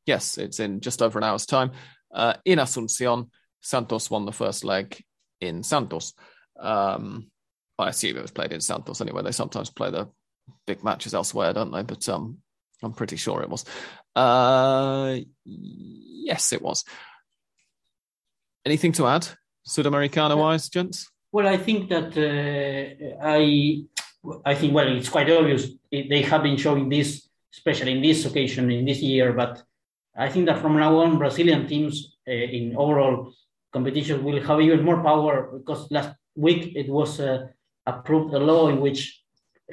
Yes, 0.07 0.39
it's 0.39 0.61
in 0.61 0.81
just 0.81 1.03
over 1.03 1.19
an 1.19 1.25
hour's 1.25 1.47
time. 1.47 1.73
Uh, 2.13 2.35
in 2.45 2.59
Asuncion, 2.59 3.31
Santos 3.61 4.11
won 4.11 4.27
the 4.27 4.33
first 4.33 4.65
leg 4.65 5.03
in 5.41 5.63
Santos. 5.63 6.15
Um, 6.59 7.31
I 7.79 7.89
assume 7.89 8.17
it 8.17 8.23
was 8.23 8.31
played 8.31 8.53
in 8.53 8.61
Santos 8.61 9.01
anyway. 9.01 9.23
They 9.23 9.33
sometimes 9.33 9.71
play 9.71 9.91
the 9.91 10.09
big 10.67 10.85
matches 10.85 11.15
elsewhere, 11.15 11.53
don't 11.53 11.73
they? 11.73 11.83
But 11.83 12.09
um, 12.09 12.39
I'm 12.83 12.93
pretty 12.93 13.17
sure 13.17 13.43
it 13.43 13.51
was. 13.51 13.65
Uh, 14.15 15.19
yes, 15.45 16.53
it 16.53 16.63
was. 16.63 16.85
Anything 18.65 18.93
to 18.93 19.07
add, 19.07 19.27
Sudamericana 19.67 20.37
wise, 20.37 20.69
gents? 20.69 21.11
Well, 21.33 21.49
I 21.49 21.57
think 21.57 21.91
that 21.91 22.17
uh, 22.17 23.19
I, 23.21 23.85
I 24.45 24.55
think 24.55 24.73
well, 24.73 24.97
it's 24.97 25.09
quite 25.09 25.31
obvious 25.31 25.69
they 25.91 26.23
have 26.23 26.43
been 26.43 26.57
showing 26.57 26.89
this, 26.89 27.24
especially 27.57 27.93
in 27.93 28.03
this 28.03 28.25
occasion 28.27 28.71
in 28.71 28.85
this 28.85 29.01
year. 29.01 29.33
But 29.33 29.63
I 30.17 30.29
think 30.29 30.47
that 30.47 30.61
from 30.61 30.77
now 30.79 30.99
on, 30.99 31.19
Brazilian 31.19 31.67
teams 31.67 32.17
uh, 32.29 32.33
in 32.33 32.77
overall 32.77 33.33
competition 33.73 34.25
will 34.25 34.41
have 34.43 34.61
even 34.61 34.85
more 34.85 35.03
power 35.03 35.51
because 35.59 35.91
last 35.91 36.15
week 36.37 36.73
it 36.75 36.89
was 36.89 37.21
uh, 37.21 37.47
approved 37.87 38.35
a 38.35 38.39
law 38.39 38.69
in 38.69 38.81
which 38.81 39.23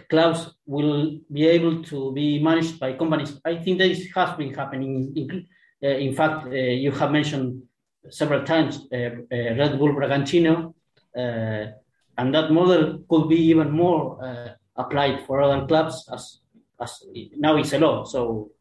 clubs 0.10 0.54
will 0.66 1.20
be 1.32 1.48
able 1.48 1.84
to 1.84 2.12
be 2.14 2.42
managed 2.42 2.80
by 2.80 2.94
companies. 2.94 3.40
I 3.46 3.58
think 3.58 3.78
this 3.78 4.08
has 4.16 4.38
been 4.38 4.54
happening. 4.54 5.14
In, 5.16 5.48
in 5.82 6.16
fact, 6.16 6.48
uh, 6.48 6.50
you 6.50 6.92
have 6.92 7.12
mentioned 7.12 7.64
several 8.10 8.44
times 8.44 8.88
Red 8.92 9.78
Bull 9.78 9.94
Bragantino, 9.94 10.74
and 11.14 12.36
that 12.36 12.52
model 12.52 13.04
could 13.10 13.28
be 13.30 13.42
even 13.52 13.72
more 13.72 14.58
applied 14.76 15.26
for 15.26 15.42
other 15.42 15.66
clubs 15.68 16.10
as, 16.14 16.41
as 16.82 17.04
now 17.38 17.58
it's 17.58 17.74
a 17.74 17.80
law. 17.80 18.04
So 18.04 18.52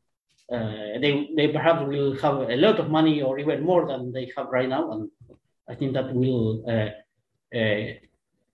they, 0.51 1.31
they 1.37 1.49
perhaps 1.49 1.87
will 1.87 2.17
have 2.21 2.51
a 2.51 2.57
lot 2.57 2.79
of 2.81 2.91
money 2.91 3.23
or 3.23 3.39
even 3.39 3.63
more 3.65 3.87
than 3.87 4.13
they 4.13 4.33
have 4.37 4.49
right 4.49 4.69
now. 4.69 4.91
And 4.93 5.11
I 5.69 5.75
think 5.77 5.95
that 5.95 6.13
will 6.13 6.65
uh, 6.67 6.91
uh, 7.57 7.95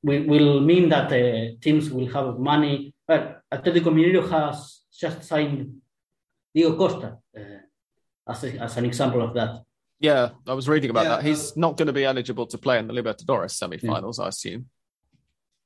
will, 0.03 0.25
will 0.25 0.61
mean 0.61 0.89
that 0.91 1.13
uh, 1.13 1.57
teams 1.61 1.91
will 1.91 2.09
have 2.13 2.39
money. 2.39 2.95
But 3.07 3.41
Atletico 3.53 3.91
Mineiro 3.93 4.29
has 4.31 4.83
just 4.93 5.25
signed 5.25 5.81
Diego 6.55 6.77
Costa 6.77 7.19
as, 8.29 8.45
a, 8.45 8.59
as 8.59 8.77
an 8.77 8.85
example 8.85 9.23
of 9.23 9.35
that. 9.35 9.63
Yeah, 9.99 10.31
I 10.47 10.53
was 10.53 10.69
reading 10.69 10.91
about 10.91 11.05
yeah, 11.05 11.17
that. 11.17 11.25
He's 11.25 11.53
uh, 11.53 11.55
not 11.57 11.77
going 11.79 11.87
to 11.87 11.93
be 11.93 12.05
eligible 12.05 12.47
to 12.49 12.59
play 12.59 12.79
in 12.79 12.87
the 12.87 12.93
Libertadores 12.93 13.53
semi-finals, 13.53 14.19
yeah. 14.19 14.25
I 14.25 14.29
assume. 14.29 14.67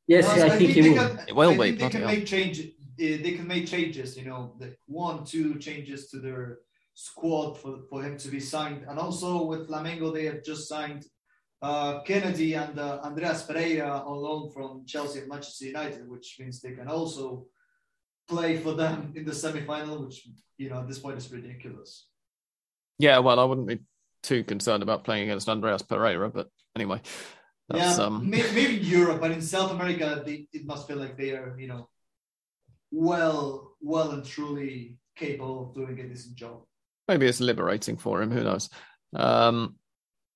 Yes, 0.07 0.27
well, 0.27 0.51
I, 0.51 0.55
I, 0.55 0.59
think, 0.59 0.73
think 0.73 0.85
he 0.85 0.91
will. 0.91 1.09
Can, 1.09 1.25
it 1.29 1.37
will 1.37 1.59
be. 1.59 1.71
They 1.73 1.89
can 1.89 2.07
make 2.07 2.27
changes. 2.27 2.73
They 2.97 3.33
can 3.33 3.47
make 3.47 3.67
changes. 3.67 4.17
You 4.17 4.25
know, 4.25 4.55
the 4.59 4.77
one, 4.87 5.25
two 5.25 5.59
changes 5.59 6.11
to 6.11 6.19
their 6.19 6.59
squad 6.95 7.59
for, 7.59 7.81
for 7.89 8.03
him 8.03 8.17
to 8.19 8.29
be 8.29 8.41
signed, 8.41 8.85
and 8.89 8.99
also 8.99 9.45
with 9.45 9.69
Flamengo, 9.69 10.13
they 10.13 10.27
have 10.27 10.45
just 10.45 10.69
signed 10.69 11.05
uh, 11.63 12.01
Kennedy 12.03 12.55
and 12.55 12.79
uh, 12.79 13.01
Andreas 13.05 13.43
Pereira 13.43 14.03
on 14.07 14.17
loan 14.17 14.51
from 14.51 14.85
Chelsea 14.87 15.21
and 15.21 15.29
Manchester 15.29 15.67
United, 15.67 16.09
which 16.09 16.37
means 16.39 16.61
they 16.61 16.73
can 16.73 16.89
also 16.89 17.47
play 18.29 18.57
for 18.57 18.73
them 18.73 19.13
in 19.17 19.25
the 19.25 19.35
semi-final, 19.35 20.05
which 20.05 20.29
you 20.57 20.71
know 20.71 20.81
at 20.81 20.89
this 20.89 20.99
point 20.99 21.19
is 21.19 21.31
ridiculous. 21.31 22.07
Yeah, 22.99 23.19
well, 23.19 23.41
I 23.41 23.45
wouldn't 23.45 23.67
be 23.67 23.81
too 24.23 24.45
concerned 24.45 24.83
about 24.83 25.05
playing 25.05 25.25
against 25.25 25.49
Andreas 25.49 25.83
Pereira, 25.83 26.31
but 26.31 26.49
anyway. 26.77 27.01
yeah, 27.75 27.95
um... 27.95 28.29
maybe, 28.29 28.49
maybe 28.55 28.75
Europe, 28.83 29.21
but 29.21 29.31
in 29.31 29.41
South 29.41 29.71
America, 29.71 30.23
they, 30.25 30.47
it 30.53 30.67
must 30.67 30.87
feel 30.87 30.99
like 30.99 31.17
they 31.17 31.31
are, 31.31 31.57
you 31.59 31.69
know, 31.69 31.89
well, 32.91 33.77
well 33.81 34.11
and 34.11 34.25
truly 34.25 34.99
capable 35.17 35.69
of 35.69 35.75
doing 35.75 35.99
a 36.01 36.09
decent 36.09 36.37
job. 36.37 36.63
Maybe 37.09 37.27
it's 37.27 37.41
liberating 37.41 37.97
for 37.97 38.23
him. 38.23 38.31
Who 38.31 38.43
knows? 38.43 38.71
Um, 39.15 39.77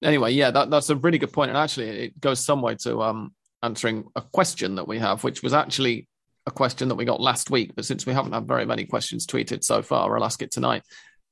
anyway, 0.02 0.32
yeah, 0.32 0.50
that, 0.50 0.70
that's 0.70 0.90
a 0.90 0.96
really 0.96 1.18
good 1.18 1.32
point, 1.32 1.50
and 1.50 1.58
actually, 1.58 1.88
it 1.88 2.20
goes 2.20 2.44
some 2.44 2.62
way 2.62 2.74
to 2.82 3.02
um, 3.02 3.32
answering 3.62 4.04
a 4.16 4.22
question 4.22 4.74
that 4.74 4.88
we 4.88 4.98
have, 4.98 5.22
which 5.24 5.42
was 5.42 5.54
actually 5.54 6.08
a 6.46 6.50
question 6.50 6.88
that 6.88 6.96
we 6.96 7.04
got 7.04 7.20
last 7.20 7.50
week, 7.50 7.74
but 7.74 7.84
since 7.84 8.04
we 8.04 8.12
haven't 8.12 8.32
had 8.32 8.46
very 8.46 8.66
many 8.66 8.84
questions 8.84 9.26
tweeted 9.26 9.64
so 9.64 9.82
far, 9.82 10.16
I'll 10.16 10.24
ask 10.24 10.42
it 10.42 10.50
tonight 10.50 10.82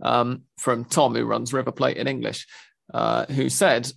um, 0.03 0.43
from 0.59 0.85
Tom, 0.85 1.15
who 1.15 1.25
runs 1.25 1.53
River 1.53 1.73
Plate 1.73 1.99
in 1.99 2.09
English. 2.09 2.47
uh, 2.93 3.27
who 3.27 3.49
said 3.49 3.91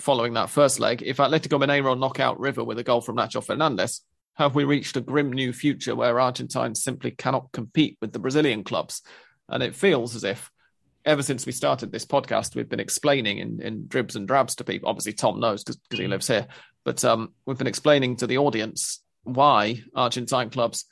following 0.00 0.34
that 0.34 0.50
first 0.50 0.80
leg, 0.80 1.02
if 1.02 1.18
Atletico 1.18 1.60
Mineiro 1.60 1.98
knock 1.98 2.20
out 2.20 2.40
River 2.40 2.64
with 2.64 2.78
a 2.78 2.84
goal 2.84 3.00
from 3.00 3.16
Nacho 3.16 3.44
Fernandez, 3.44 4.00
have 4.34 4.54
we 4.54 4.64
reached 4.64 4.96
a 4.96 5.00
grim 5.00 5.32
new 5.32 5.52
future 5.52 5.94
where 5.94 6.20
Argentine 6.20 6.74
simply 6.74 7.10
cannot 7.10 7.52
compete 7.52 7.98
with 8.00 8.12
the 8.12 8.18
Brazilian 8.18 8.64
clubs? 8.64 9.02
And 9.48 9.62
it 9.62 9.74
feels 9.74 10.16
as 10.16 10.24
if 10.24 10.50
ever 11.04 11.22
since 11.22 11.46
we 11.46 11.52
started 11.52 11.92
this 11.92 12.06
podcast, 12.06 12.54
we've 12.54 12.68
been 12.68 12.80
explaining 12.80 13.38
in, 13.38 13.60
in 13.60 13.86
dribs 13.88 14.16
and 14.16 14.26
drabs 14.26 14.54
to 14.56 14.64
people. 14.64 14.88
Obviously, 14.88 15.12
Tom 15.12 15.40
knows 15.40 15.64
because 15.64 15.98
he 15.98 16.06
lives 16.06 16.28
here, 16.28 16.46
but 16.84 17.04
um, 17.04 17.32
we've 17.44 17.58
been 17.58 17.66
explaining 17.66 18.16
to 18.16 18.26
the 18.26 18.38
audience 18.38 19.02
why 19.24 19.82
Argentine 19.94 20.50
clubs 20.50 20.84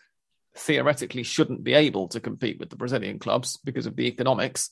theoretically 0.57 1.23
shouldn't 1.23 1.65
be 1.65 1.75
able 1.75 2.09
to 2.09 2.21
compete 2.21 2.59
with 2.59 2.71
the 2.71 2.77
Brazilian 2.77 3.19
clubs 3.19 3.59
because 3.65 3.87
of 3.87 3.97
the 3.97 4.07
economics. 4.07 4.71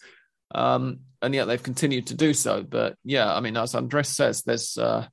Um, 0.55 1.01
and 1.23 1.35
yet 1.35 1.45
they've 1.45 1.63
continued 1.63 2.09
to 2.09 2.15
do 2.15 2.35
so. 2.35 2.63
But 2.63 2.97
yeah, 3.05 3.33
I 3.33 3.41
mean, 3.41 3.57
as 3.57 3.75
Andres 3.75 4.09
says, 4.09 4.43
there's 4.43 4.77
uh, 4.77 5.07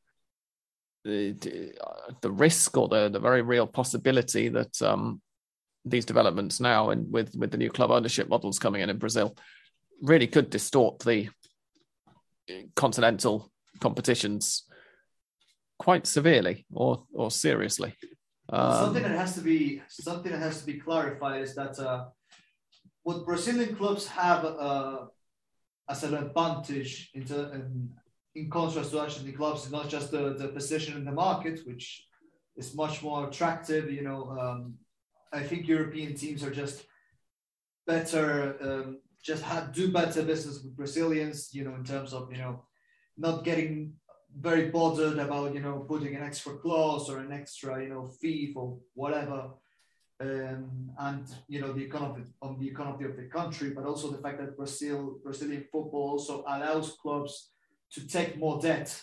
the, 1.05 1.73
the 2.21 2.31
risk 2.31 2.75
or 2.77 2.87
the, 2.87 3.09
the 3.09 3.19
very 3.19 3.41
real 3.41 3.67
possibility 3.67 4.49
that 4.49 4.81
um, 4.81 5.21
these 5.85 6.05
developments 6.05 6.59
now 6.59 6.89
and 6.89 7.11
with, 7.11 7.35
with 7.35 7.51
the 7.51 7.57
new 7.57 7.69
club 7.69 7.91
ownership 7.91 8.27
models 8.27 8.59
coming 8.59 8.81
in 8.81 8.89
in 8.89 8.97
Brazil 8.97 9.37
really 10.01 10.27
could 10.27 10.49
distort 10.49 10.99
the 10.99 11.29
continental 12.75 13.51
competitions 13.79 14.63
quite 15.77 16.07
severely 16.07 16.65
or 16.73 17.03
or 17.13 17.29
seriously. 17.29 17.93
Um, 18.49 18.73
something 18.73 19.03
that 19.03 19.11
has 19.11 19.35
to 19.35 19.41
be 19.41 19.81
something 19.89 20.31
that 20.31 20.39
has 20.39 20.59
to 20.59 20.65
be 20.65 20.79
clarified 20.79 21.41
is 21.41 21.55
that 21.55 21.77
uh, 21.79 22.05
what 23.03 23.25
Brazilian 23.25 23.75
clubs 23.75 24.07
have 24.07 24.45
uh, 24.45 25.05
as 25.89 26.03
an 26.03 26.13
advantage 26.13 27.09
in, 27.13 27.89
in, 28.35 28.49
contrast 28.49 28.91
to 28.91 28.99
Argentine 28.99 29.33
clubs 29.33 29.65
is 29.65 29.71
not 29.71 29.89
just 29.89 30.11
the, 30.11 30.33
the 30.33 30.49
position 30.49 30.97
in 30.97 31.05
the 31.05 31.11
market, 31.11 31.61
which 31.65 32.05
is 32.57 32.75
much 32.75 33.01
more 33.01 33.27
attractive. 33.27 33.91
You 33.91 34.03
know, 34.03 34.37
um, 34.39 34.75
I 35.33 35.41
think 35.41 35.67
European 35.67 36.15
teams 36.15 36.43
are 36.43 36.51
just 36.51 36.85
better, 37.87 38.57
um, 38.61 38.99
just 39.23 39.43
do 39.73 39.91
better 39.91 40.23
business 40.23 40.61
with 40.63 40.75
Brazilians. 40.75 41.49
You 41.53 41.65
know, 41.65 41.75
in 41.75 41.83
terms 41.83 42.13
of 42.13 42.31
you 42.31 42.37
know 42.37 42.65
not 43.17 43.43
getting 43.43 43.93
very 44.37 44.69
bothered 44.69 45.17
about 45.17 45.53
you 45.53 45.61
know 45.61 45.85
putting 45.87 46.15
an 46.15 46.23
extra 46.23 46.57
clause 46.57 47.09
or 47.09 47.19
an 47.19 47.31
extra 47.31 47.81
you 47.81 47.89
know 47.89 48.07
fee 48.07 48.51
for 48.53 48.77
whatever 48.93 49.51
um, 50.19 50.91
and 50.99 51.27
you 51.47 51.59
know 51.61 51.73
the 51.73 51.83
economy 51.83 52.23
on 52.41 52.59
the 52.59 52.67
economy 52.67 53.05
of 53.05 53.15
the 53.17 53.23
country, 53.23 53.71
but 53.71 53.85
also 53.85 54.11
the 54.11 54.21
fact 54.21 54.39
that 54.39 54.57
Brazil 54.57 55.19
Brazilian 55.23 55.65
football 55.71 56.11
also 56.11 56.43
allows 56.47 56.97
clubs 57.01 57.51
to 57.93 58.07
take 58.07 58.37
more 58.37 58.59
debt, 58.61 58.99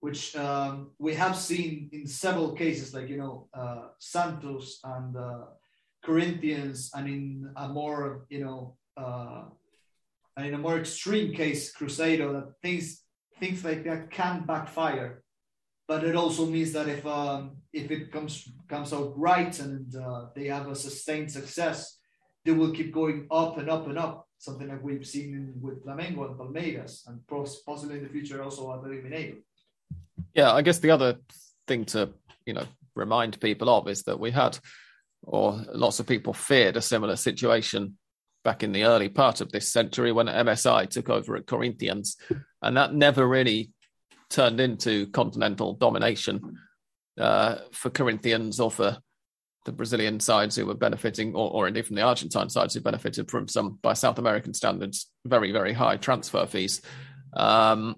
which 0.00 0.34
um, 0.36 0.90
we 0.98 1.14
have 1.14 1.36
seen 1.36 1.88
in 1.92 2.06
several 2.06 2.52
cases, 2.52 2.94
like 2.94 3.08
you 3.08 3.16
know 3.16 3.48
uh, 3.54 3.88
Santos 3.98 4.80
and 4.84 5.16
uh, 5.16 5.44
Corinthians, 6.04 6.90
and 6.94 7.08
in 7.08 7.50
a 7.56 7.68
more 7.68 8.26
you 8.28 8.44
know 8.44 8.76
uh, 8.96 9.44
and 10.36 10.46
in 10.46 10.54
a 10.54 10.58
more 10.58 10.78
extreme 10.78 11.34
case, 11.34 11.72
Cruzeiro, 11.72 12.32
that 12.32 12.52
things 12.62 13.02
things 13.40 13.64
like 13.64 13.84
that 13.84 14.10
can 14.10 14.44
backfire 14.46 15.24
but 15.86 16.04
it 16.04 16.16
also 16.16 16.46
means 16.46 16.72
that 16.72 16.88
if 16.88 17.06
um, 17.06 17.56
if 17.72 17.90
it 17.90 18.10
comes 18.10 18.48
comes 18.68 18.92
out 18.92 19.12
right 19.18 19.58
and 19.60 19.94
uh, 19.96 20.26
they 20.34 20.46
have 20.46 20.68
a 20.68 20.74
sustained 20.74 21.30
success, 21.30 21.98
they 22.44 22.52
will 22.52 22.72
keep 22.72 22.92
going 22.92 23.26
up 23.30 23.58
and 23.58 23.68
up 23.68 23.86
and 23.86 23.98
up. 23.98 24.23
Something 24.38 24.68
like 24.68 24.82
we've 24.82 25.06
seen 25.06 25.54
with 25.60 25.84
Flamengo 25.84 26.28
and 26.28 26.38
Palmeiras, 26.38 27.06
and 27.08 27.20
possibly 27.26 27.98
in 27.98 28.04
the 28.04 28.10
future 28.10 28.42
also 28.42 28.72
at 28.72 28.82
Mineiro. 28.82 29.36
Yeah, 30.34 30.52
I 30.52 30.62
guess 30.62 30.78
the 30.78 30.90
other 30.90 31.18
thing 31.66 31.84
to 31.86 32.10
you 32.44 32.52
know 32.54 32.66
remind 32.94 33.40
people 33.40 33.70
of 33.70 33.88
is 33.88 34.02
that 34.02 34.20
we 34.20 34.30
had, 34.30 34.58
or 35.22 35.60
lots 35.72 36.00
of 36.00 36.06
people 36.06 36.32
feared, 36.32 36.76
a 36.76 36.82
similar 36.82 37.16
situation 37.16 37.96
back 38.44 38.62
in 38.62 38.72
the 38.72 38.84
early 38.84 39.08
part 39.08 39.40
of 39.40 39.50
this 39.50 39.72
century 39.72 40.12
when 40.12 40.26
MSI 40.26 40.88
took 40.90 41.08
over 41.08 41.36
at 41.36 41.46
Corinthians, 41.46 42.16
and 42.60 42.76
that 42.76 42.94
never 42.94 43.26
really 43.26 43.72
turned 44.28 44.60
into 44.60 45.06
continental 45.08 45.74
domination 45.74 46.58
uh, 47.18 47.56
for 47.72 47.90
Corinthians 47.90 48.60
or 48.60 48.70
for 48.70 48.98
the 49.64 49.72
Brazilian 49.72 50.20
sides 50.20 50.56
who 50.56 50.66
were 50.66 50.74
benefiting, 50.74 51.34
or, 51.34 51.50
or 51.50 51.68
indeed 51.68 51.86
from 51.86 51.96
the 51.96 52.02
Argentine 52.02 52.50
sides 52.50 52.74
who 52.74 52.80
benefited 52.80 53.30
from 53.30 53.48
some, 53.48 53.78
by 53.82 53.94
South 53.94 54.18
American 54.18 54.54
standards, 54.54 55.10
very, 55.24 55.52
very 55.52 55.72
high 55.72 55.96
transfer 55.96 56.46
fees. 56.46 56.82
Um, 57.34 57.96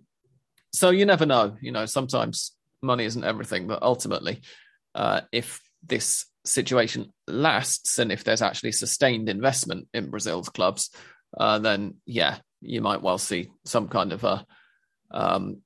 so 0.73 0.91
you 0.91 1.07
never 1.07 1.27
know. 1.27 1.57
You 1.61 1.73
know, 1.73 1.87
sometimes 1.87 2.53
money 2.83 3.05
isn't 3.05 3.25
everything, 3.25 3.67
but 3.67 3.83
ultimately, 3.83 4.43
uh, 4.95 5.23
if 5.33 5.61
this 5.85 6.27
situation 6.45 7.13
lasts 7.27 7.99
and 7.99 8.13
if 8.13 8.25
there's 8.25 8.43
actually 8.43 8.73
sustained 8.73 9.29
investment 9.29 9.89
in 9.93 10.11
Brazil's 10.11 10.49
clubs, 10.49 10.91
uh, 11.39 11.59
then 11.59 11.95
yeah, 12.07 12.39
you 12.61 12.81
might 12.81 13.03
well 13.03 13.19
see 13.19 13.51
some 13.65 13.89
kind 13.89 14.13
of 14.13 14.25
a 14.25 14.47
um, 15.11 15.63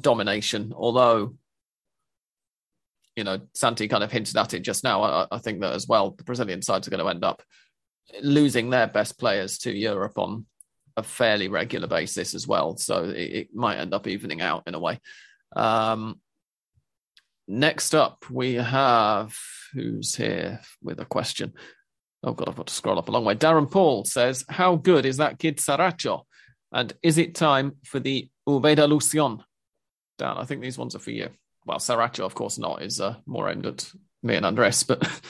domination. 0.00 0.72
Although, 0.76 1.36
you 3.16 3.24
know, 3.24 3.40
Santi 3.54 3.88
kind 3.88 4.04
of 4.04 4.10
hinted 4.12 4.36
at 4.36 4.54
it 4.54 4.60
just 4.60 4.84
now. 4.84 5.02
I, 5.02 5.26
I 5.30 5.38
think 5.38 5.60
that 5.60 5.72
as 5.72 5.86
well, 5.86 6.10
the 6.10 6.24
Brazilian 6.24 6.62
sides 6.62 6.86
are 6.86 6.90
going 6.90 7.02
to 7.02 7.08
end 7.08 7.24
up 7.24 7.42
losing 8.22 8.70
their 8.70 8.86
best 8.86 9.18
players 9.18 9.58
to 9.58 9.72
Europe 9.72 10.18
on 10.18 10.46
a 10.96 11.02
fairly 11.02 11.48
regular 11.48 11.86
basis 11.86 12.34
as 12.34 12.46
well. 12.46 12.76
So 12.76 13.04
it, 13.04 13.16
it 13.16 13.54
might 13.54 13.78
end 13.78 13.94
up 13.94 14.06
evening 14.06 14.40
out 14.40 14.64
in 14.66 14.74
a 14.74 14.80
way. 14.80 15.00
Um, 15.56 16.20
next 17.48 17.94
up, 17.94 18.24
we 18.30 18.54
have 18.54 19.36
who's 19.72 20.14
here 20.14 20.60
with 20.82 21.00
a 21.00 21.04
question. 21.04 21.52
Oh 22.22 22.32
God, 22.32 22.48
I've 22.48 22.56
got 22.56 22.68
to 22.68 22.74
scroll 22.74 22.98
up 22.98 23.08
a 23.08 23.12
long 23.12 23.24
way. 23.24 23.34
Darren 23.34 23.70
Paul 23.70 24.04
says, 24.04 24.44
"How 24.48 24.76
good 24.76 25.04
is 25.04 25.18
that 25.18 25.38
kid 25.38 25.58
Zaracho? 25.58 26.22
And 26.72 26.92
is 27.02 27.18
it 27.18 27.34
time 27.34 27.76
for 27.84 28.00
the 28.00 28.28
Ubeda 28.48 28.88
Lucion 28.88 29.42
Dan, 30.18 30.36
I 30.36 30.44
think 30.44 30.62
these 30.62 30.78
ones 30.78 30.94
are 30.94 31.00
for 31.00 31.10
you. 31.10 31.28
Well, 31.64 31.78
Zaracho, 31.78 32.24
of 32.24 32.34
course, 32.34 32.58
not 32.58 32.82
is 32.82 33.00
uh, 33.00 33.16
more 33.26 33.50
aimed 33.50 33.66
at 33.66 33.90
me 34.22 34.36
and 34.36 34.46
Andres, 34.46 34.82
but 34.82 35.02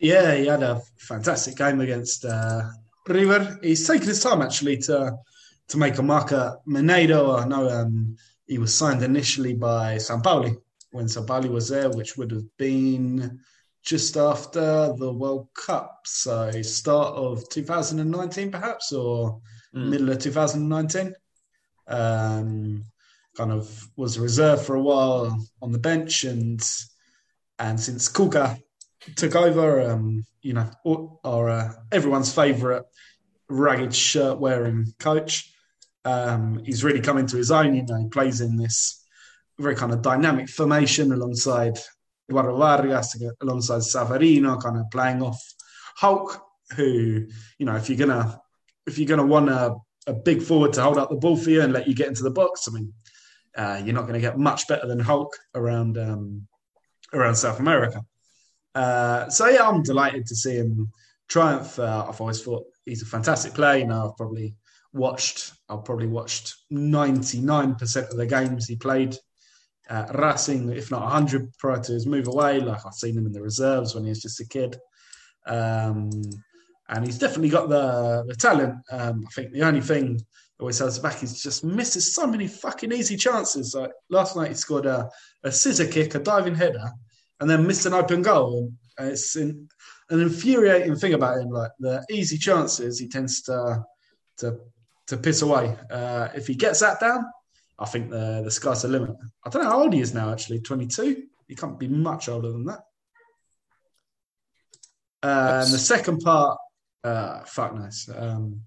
yeah, 0.00 0.34
he 0.34 0.46
had 0.46 0.62
a 0.62 0.80
fantastic 0.96 1.56
game 1.56 1.80
against 1.80 2.24
uh, 2.24 2.62
River. 3.06 3.58
He's 3.62 3.86
taken 3.86 4.08
his 4.08 4.22
time 4.22 4.42
actually 4.42 4.78
to 4.78 5.16
to 5.68 5.76
make 5.76 5.98
a 5.98 6.02
mark 6.02 6.32
at 6.32 6.64
Mineiro. 6.66 7.40
I 7.40 7.46
know 7.46 7.68
um, 7.68 8.16
he 8.46 8.58
was 8.58 8.74
signed 8.74 9.02
initially 9.02 9.54
by 9.54 9.98
San 9.98 10.22
Sampaoli 10.22 10.56
when 10.90 11.08
San 11.08 11.24
Sampaoli 11.24 11.50
was 11.50 11.68
there, 11.68 11.90
which 11.90 12.16
would 12.16 12.30
have 12.30 12.44
been 12.56 13.40
just 13.82 14.16
after 14.16 14.92
the 14.96 15.12
World 15.12 15.48
Cup, 15.54 16.00
so 16.04 16.50
start 16.62 17.14
of 17.14 17.48
2019 17.48 18.50
perhaps, 18.50 18.92
or 18.92 19.40
mm. 19.74 19.88
middle 19.88 20.10
of 20.10 20.18
2019. 20.18 21.14
Um, 21.86 22.84
kind 23.38 23.52
of 23.52 23.88
was 23.96 24.18
reserved 24.18 24.62
for 24.62 24.74
a 24.74 24.82
while 24.82 25.46
on 25.62 25.72
the 25.72 25.78
bench, 25.78 26.24
and 26.24 26.60
and 27.58 27.80
since 27.80 28.10
Cuca 28.10 28.58
took 29.16 29.36
over, 29.36 29.90
um, 29.90 30.24
you 30.42 30.52
know, 30.52 30.68
or, 30.84 31.48
uh, 31.48 31.72
everyone's 31.92 32.34
favourite 32.34 32.82
ragged 33.48 33.94
shirt 33.94 34.38
wearing 34.38 34.92
coach, 34.98 35.50
um, 36.04 36.60
he's 36.64 36.84
really 36.84 37.00
come 37.00 37.16
into 37.16 37.36
his 37.36 37.50
own. 37.50 37.74
You 37.74 37.84
know, 37.86 37.96
he 37.96 38.08
plays 38.08 38.40
in 38.40 38.56
this 38.56 39.04
very 39.58 39.76
kind 39.76 39.92
of 39.92 40.02
dynamic 40.02 40.48
formation 40.48 41.12
alongside 41.12 41.78
Eduardo 42.28 42.56
Vargas, 42.56 43.16
alongside 43.40 43.80
Savarino, 43.80 44.60
kind 44.60 44.78
of 44.78 44.90
playing 44.90 45.22
off 45.22 45.40
Hulk, 45.96 46.42
who, 46.76 47.26
you 47.58 47.66
know, 47.66 47.76
if 47.76 47.88
you're 47.88 47.98
gonna 47.98 48.40
if 48.86 48.98
you're 48.98 49.08
gonna 49.08 49.26
want 49.26 49.46
to 49.46 49.76
a 50.08 50.12
big 50.14 50.42
forward 50.42 50.72
to 50.72 50.82
hold 50.82 50.96
up 50.98 51.10
the 51.10 51.16
ball 51.16 51.36
for 51.36 51.50
you 51.50 51.60
and 51.62 51.72
let 51.72 51.86
you 51.86 51.94
get 51.94 52.08
into 52.08 52.22
the 52.22 52.30
box. 52.30 52.66
I 52.66 52.72
mean, 52.72 52.92
uh, 53.56 53.80
you're 53.84 53.94
not 53.94 54.02
going 54.02 54.14
to 54.14 54.20
get 54.20 54.38
much 54.38 54.68
better 54.68 54.86
than 54.86 55.00
Hulk 55.00 55.34
around 55.54 55.98
um, 55.98 56.46
around 57.12 57.34
South 57.34 57.60
America. 57.60 58.02
Uh, 58.74 59.28
so 59.28 59.48
yeah, 59.48 59.68
I'm 59.68 59.82
delighted 59.82 60.26
to 60.26 60.36
see 60.36 60.56
him 60.56 60.90
triumph. 61.28 61.78
Uh, 61.78 62.06
I've 62.08 62.20
always 62.20 62.42
thought 62.42 62.64
he's 62.84 63.02
a 63.02 63.06
fantastic 63.06 63.54
player. 63.54 63.78
You 63.78 63.86
know, 63.86 64.08
I've 64.08 64.16
probably 64.16 64.54
watched 64.92 65.52
I've 65.68 65.84
probably 65.84 66.06
watched 66.06 66.54
99% 66.72 68.10
of 68.10 68.16
the 68.16 68.26
games 68.26 68.66
he 68.66 68.76
played 68.76 69.16
at 69.88 70.14
Racing, 70.18 70.70
if 70.72 70.90
not 70.90 71.02
100 71.02 71.56
prior 71.58 71.80
to 71.80 71.92
his 71.92 72.06
move 72.06 72.28
away. 72.28 72.60
Like 72.60 72.84
I've 72.84 72.94
seen 72.94 73.16
him 73.16 73.26
in 73.26 73.32
the 73.32 73.42
reserves 73.42 73.94
when 73.94 74.04
he 74.04 74.10
was 74.10 74.22
just 74.22 74.40
a 74.40 74.46
kid. 74.46 74.76
Um, 75.46 76.10
and 76.90 77.04
he's 77.04 77.18
definitely 77.18 77.50
got 77.50 77.68
the 77.68 78.24
the 78.26 78.34
talent. 78.34 78.76
Um, 78.90 79.24
I 79.26 79.30
think 79.34 79.52
the 79.52 79.62
only 79.62 79.80
thing 79.80 80.20
always 80.60 80.78
holds 80.78 80.98
back 80.98 81.22
is 81.22 81.42
just 81.42 81.64
misses 81.64 82.14
so 82.14 82.26
many 82.26 82.48
fucking 82.48 82.92
easy 82.92 83.16
chances. 83.16 83.74
Like 83.74 83.92
last 84.10 84.36
night, 84.36 84.48
he 84.48 84.54
scored 84.54 84.86
a, 84.86 85.08
a 85.44 85.52
scissor 85.52 85.86
kick, 85.86 86.14
a 86.14 86.18
diving 86.18 86.54
header, 86.54 86.90
and 87.40 87.48
then 87.48 87.66
missed 87.66 87.86
an 87.86 87.94
open 87.94 88.22
goal. 88.22 88.72
And 88.98 89.10
it's 89.10 89.36
in, 89.36 89.68
an 90.10 90.20
infuriating 90.20 90.96
thing 90.96 91.14
about 91.14 91.38
him. 91.38 91.50
Like 91.50 91.70
the 91.78 92.04
easy 92.10 92.38
chances, 92.38 92.98
he 92.98 93.08
tends 93.08 93.42
to 93.42 93.84
to 94.38 94.58
to 95.06 95.16
piss 95.16 95.42
away. 95.42 95.76
Uh, 95.90 96.28
if 96.34 96.46
he 96.46 96.54
gets 96.54 96.80
that 96.80 97.00
down, 97.00 97.24
I 97.78 97.86
think 97.86 98.10
the 98.10 98.42
the 98.44 98.50
sky's 98.50 98.82
the 98.82 98.88
limit. 98.88 99.16
I 99.44 99.50
don't 99.50 99.62
know 99.62 99.70
how 99.70 99.82
old 99.82 99.92
he 99.92 100.00
is 100.00 100.14
now. 100.14 100.32
Actually, 100.32 100.60
twenty 100.60 100.86
two. 100.86 101.24
He 101.46 101.54
can't 101.54 101.78
be 101.78 101.88
much 101.88 102.28
older 102.28 102.52
than 102.52 102.66
that. 102.66 102.80
Uh, 105.22 105.62
and 105.64 105.72
the 105.72 105.78
second 105.78 106.20
part, 106.20 106.58
uh, 107.02 107.40
fuck 107.44 107.74
nice. 107.74 108.08
Um, 108.14 108.60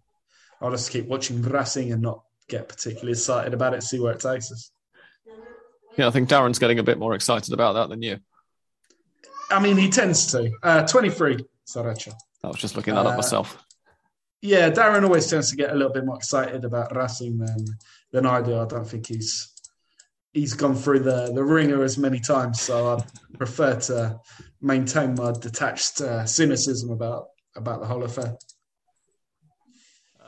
I'll 0.62 0.72
just 0.72 0.92
keep 0.92 1.08
watching 1.08 1.42
Racing 1.42 1.92
and 1.92 2.02
not 2.02 2.24
get 2.48 2.70
particularly 2.70 3.12
excited 3.12 3.54
about 3.54 3.74
it. 3.74 3.84
See 3.84 4.00
where 4.00 4.14
it 4.14 4.20
takes 4.20 4.52
us. 4.52 4.72
Yeah, 5.98 6.08
I 6.08 6.12
think 6.12 6.30
Darren's 6.30 6.60
getting 6.60 6.80
a 6.80 6.84
bit 6.84 7.00
more 7.00 7.16
excited 7.16 7.54
about 7.54 7.74
that 7.74 7.90
than 7.90 8.02
you. 8.02 8.20
I 9.50 9.60
mean, 9.60 9.78
he 9.78 9.90
tends 9.90 10.32
to. 10.32 10.52
Uh, 10.64 10.88
23, 10.88 11.46
Zaracho. 11.68 12.14
I 12.44 12.48
was 12.48 12.58
just 12.58 12.76
looking 12.76 12.96
that 12.96 13.06
up 13.06 13.14
uh, 13.14 13.18
myself. 13.18 13.64
Yeah, 14.42 14.70
Darren 14.70 15.04
always 15.04 15.28
tends 15.28 15.50
to 15.52 15.56
get 15.56 15.72
a 15.72 15.76
little 15.76 15.92
bit 15.94 16.06
more 16.06 16.16
excited 16.16 16.66
about 16.66 16.96
Racing 16.96 17.38
than 17.38 17.66
than 18.12 18.26
I 18.26 18.42
do. 18.42 18.58
I 18.58 18.66
don't 18.66 18.88
think 18.88 19.08
he's 19.08 19.52
he's 20.34 20.54
gone 20.54 20.76
through 20.76 21.02
the 21.02 21.32
the 21.34 21.44
ringer 21.44 21.84
as 21.84 21.98
many 21.98 22.20
times, 22.20 22.60
so 22.60 22.98
I 22.98 23.04
prefer 23.38 23.80
to 23.82 24.20
maintain 24.60 25.14
my 25.14 25.32
detached 25.34 26.02
uh, 26.02 26.26
cynicism 26.26 26.90
about 26.90 27.28
about 27.56 27.82
the 27.82 27.88
whole 27.88 28.04
affair. 28.04 28.36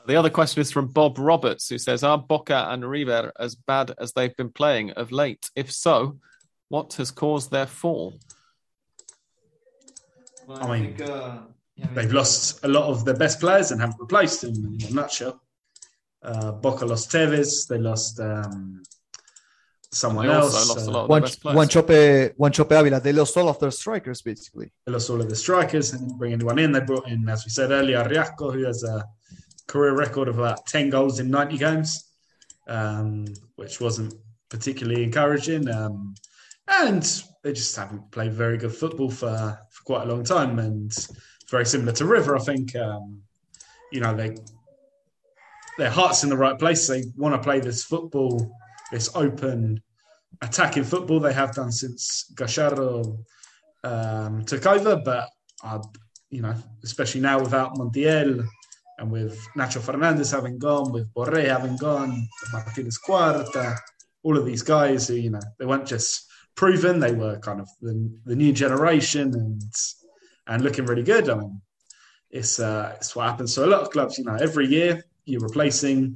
The 0.05 0.15
other 0.15 0.29
question 0.29 0.61
is 0.61 0.71
from 0.71 0.87
Bob 0.87 1.17
Roberts, 1.17 1.69
who 1.69 1.77
says, 1.77 2.03
"Are 2.03 2.17
Boca 2.17 2.67
and 2.69 2.87
River 2.89 3.31
as 3.39 3.55
bad 3.55 3.93
as 3.97 4.11
they've 4.11 4.35
been 4.35 4.51
playing 4.51 4.91
of 4.91 5.11
late? 5.11 5.49
If 5.55 5.71
so, 5.71 6.19
what 6.69 6.93
has 6.95 7.11
caused 7.11 7.51
their 7.51 7.67
fall?" 7.67 8.19
Well, 10.47 10.61
I, 10.61 10.67
I, 10.67 10.79
mean, 10.79 10.95
think, 10.97 11.09
uh, 11.09 11.37
they've 11.93 12.11
lost 12.11 12.65
a 12.65 12.67
lot 12.67 12.89
of 12.89 13.05
their 13.05 13.15
best 13.15 13.39
players 13.39 13.71
and 13.71 13.79
haven't 13.79 13.99
replaced 13.99 14.41
them. 14.41 14.77
In 14.79 14.87
a 14.87 14.93
nutshell, 14.93 15.41
uh, 16.21 16.51
Boca 16.51 16.85
lost 16.85 17.09
Tevez. 17.09 17.67
They 17.67 17.77
lost 17.77 18.19
um, 18.19 18.83
someone 19.89 20.29
else. 20.29 20.53
Lost 20.69 20.89
uh, 20.89 21.05
Juan, 21.05 21.21
Wanchope, 21.21 22.33
Juan 22.35 22.51
Chope 22.51 22.71
Avila. 22.71 22.99
They 22.99 23.13
lost 23.13 23.37
all 23.37 23.47
of 23.47 23.57
their 23.59 23.71
strikers, 23.71 24.21
basically. 24.21 24.69
They 24.85 24.91
lost 24.91 25.09
all 25.09 25.21
of 25.21 25.29
the 25.29 25.35
strikers 25.35 25.93
and 25.93 26.01
didn't 26.01 26.17
bring 26.17 26.33
anyone 26.33 26.59
in. 26.59 26.73
They 26.73 26.81
brought 26.81 27.07
in, 27.07 27.29
as 27.29 27.45
we 27.45 27.51
said 27.51 27.71
earlier, 27.71 28.03
Briasco, 28.03 28.53
who 28.53 28.65
has 28.65 28.83
a 28.83 29.05
career 29.67 29.95
record 29.95 30.27
of 30.27 30.39
about 30.39 30.65
10 30.65 30.89
goals 30.89 31.19
in 31.19 31.29
90 31.29 31.57
games, 31.57 32.11
um, 32.67 33.25
which 33.55 33.79
wasn't 33.79 34.13
particularly 34.49 35.03
encouraging. 35.03 35.69
Um, 35.69 36.15
and 36.67 37.03
they 37.43 37.53
just 37.53 37.75
haven't 37.75 38.11
played 38.11 38.33
very 38.33 38.57
good 38.57 38.73
football 38.73 39.09
for, 39.09 39.59
for 39.69 39.83
quite 39.85 40.07
a 40.07 40.11
long 40.11 40.23
time. 40.23 40.59
And 40.59 40.93
very 41.49 41.65
similar 41.65 41.91
to 41.93 42.05
River, 42.05 42.35
I 42.35 42.39
think. 42.39 42.75
Um, 42.75 43.21
you 43.91 43.99
know, 43.99 44.15
they 44.15 44.35
their 45.77 45.89
heart's 45.89 46.23
in 46.23 46.29
the 46.29 46.37
right 46.37 46.57
place. 46.57 46.87
They 46.87 47.03
want 47.15 47.35
to 47.35 47.43
play 47.43 47.59
this 47.59 47.83
football, 47.83 48.51
this 48.91 49.09
open, 49.15 49.81
attacking 50.41 50.83
football 50.83 51.19
they 51.19 51.33
have 51.33 51.55
done 51.55 51.71
since 51.71 52.31
Gallardo 52.35 53.17
um, 53.83 54.43
took 54.45 54.65
over. 54.65 55.01
But, 55.03 55.29
uh, 55.63 55.79
you 56.29 56.41
know, 56.41 56.55
especially 56.83 57.21
now 57.21 57.39
without 57.39 57.75
Montiel 57.75 58.45
and 59.03 59.11
with 59.11 59.45
Nacho 59.57 59.81
Fernandez 59.81 60.31
having 60.31 60.57
gone, 60.57 60.93
with 60.93 61.13
Borré 61.13 61.45
having 61.45 61.75
gone, 61.75 62.25
Martinez 62.53 62.97
Quarta, 62.97 63.75
all 64.23 64.37
of 64.37 64.45
these 64.45 64.63
guys 64.63 65.09
who, 65.09 65.15
you 65.15 65.29
know, 65.29 65.41
they 65.59 65.65
weren't 65.65 65.85
just 65.85 66.25
proven, 66.55 66.99
they 67.01 67.11
were 67.11 67.37
kind 67.39 67.59
of 67.59 67.67
the, 67.81 68.09
the 68.25 68.35
new 68.35 68.53
generation 68.53 69.33
and 69.33 69.61
and 70.47 70.63
looking 70.63 70.85
really 70.85 71.03
good. 71.03 71.29
I 71.29 71.35
mean, 71.35 71.61
it's 72.29 72.59
uh, 72.59 72.93
it's 72.95 73.13
what 73.15 73.27
happens. 73.27 73.53
So 73.53 73.65
a 73.65 73.67
lot 73.67 73.81
of 73.81 73.89
clubs, 73.89 74.17
you 74.17 74.23
know, 74.23 74.35
every 74.35 74.67
year 74.67 75.03
you're 75.25 75.41
replacing 75.41 76.15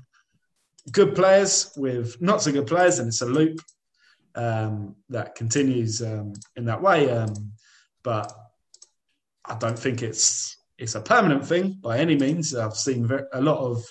good 0.91 1.13
players 1.13 1.71
with 1.75 2.21
not 2.21 2.41
so 2.41 2.53
good 2.53 2.67
players, 2.67 2.99
and 2.99 3.09
it's 3.09 3.21
a 3.21 3.25
loop 3.25 3.59
um, 4.35 4.95
that 5.09 5.35
continues 5.35 6.01
um, 6.01 6.33
in 6.55 6.63
that 6.65 6.81
way. 6.81 7.09
Um, 7.09 7.51
but 8.01 8.31
I 9.43 9.55
don't 9.55 9.77
think 9.77 10.03
it's 10.03 10.56
it's 10.77 10.95
a 10.95 11.01
permanent 11.01 11.45
thing 11.45 11.77
by 11.81 11.97
any 11.97 12.15
means. 12.15 12.55
I've 12.55 12.75
seen 12.75 13.09
a 13.33 13.41
lot 13.41 13.57
of 13.57 13.83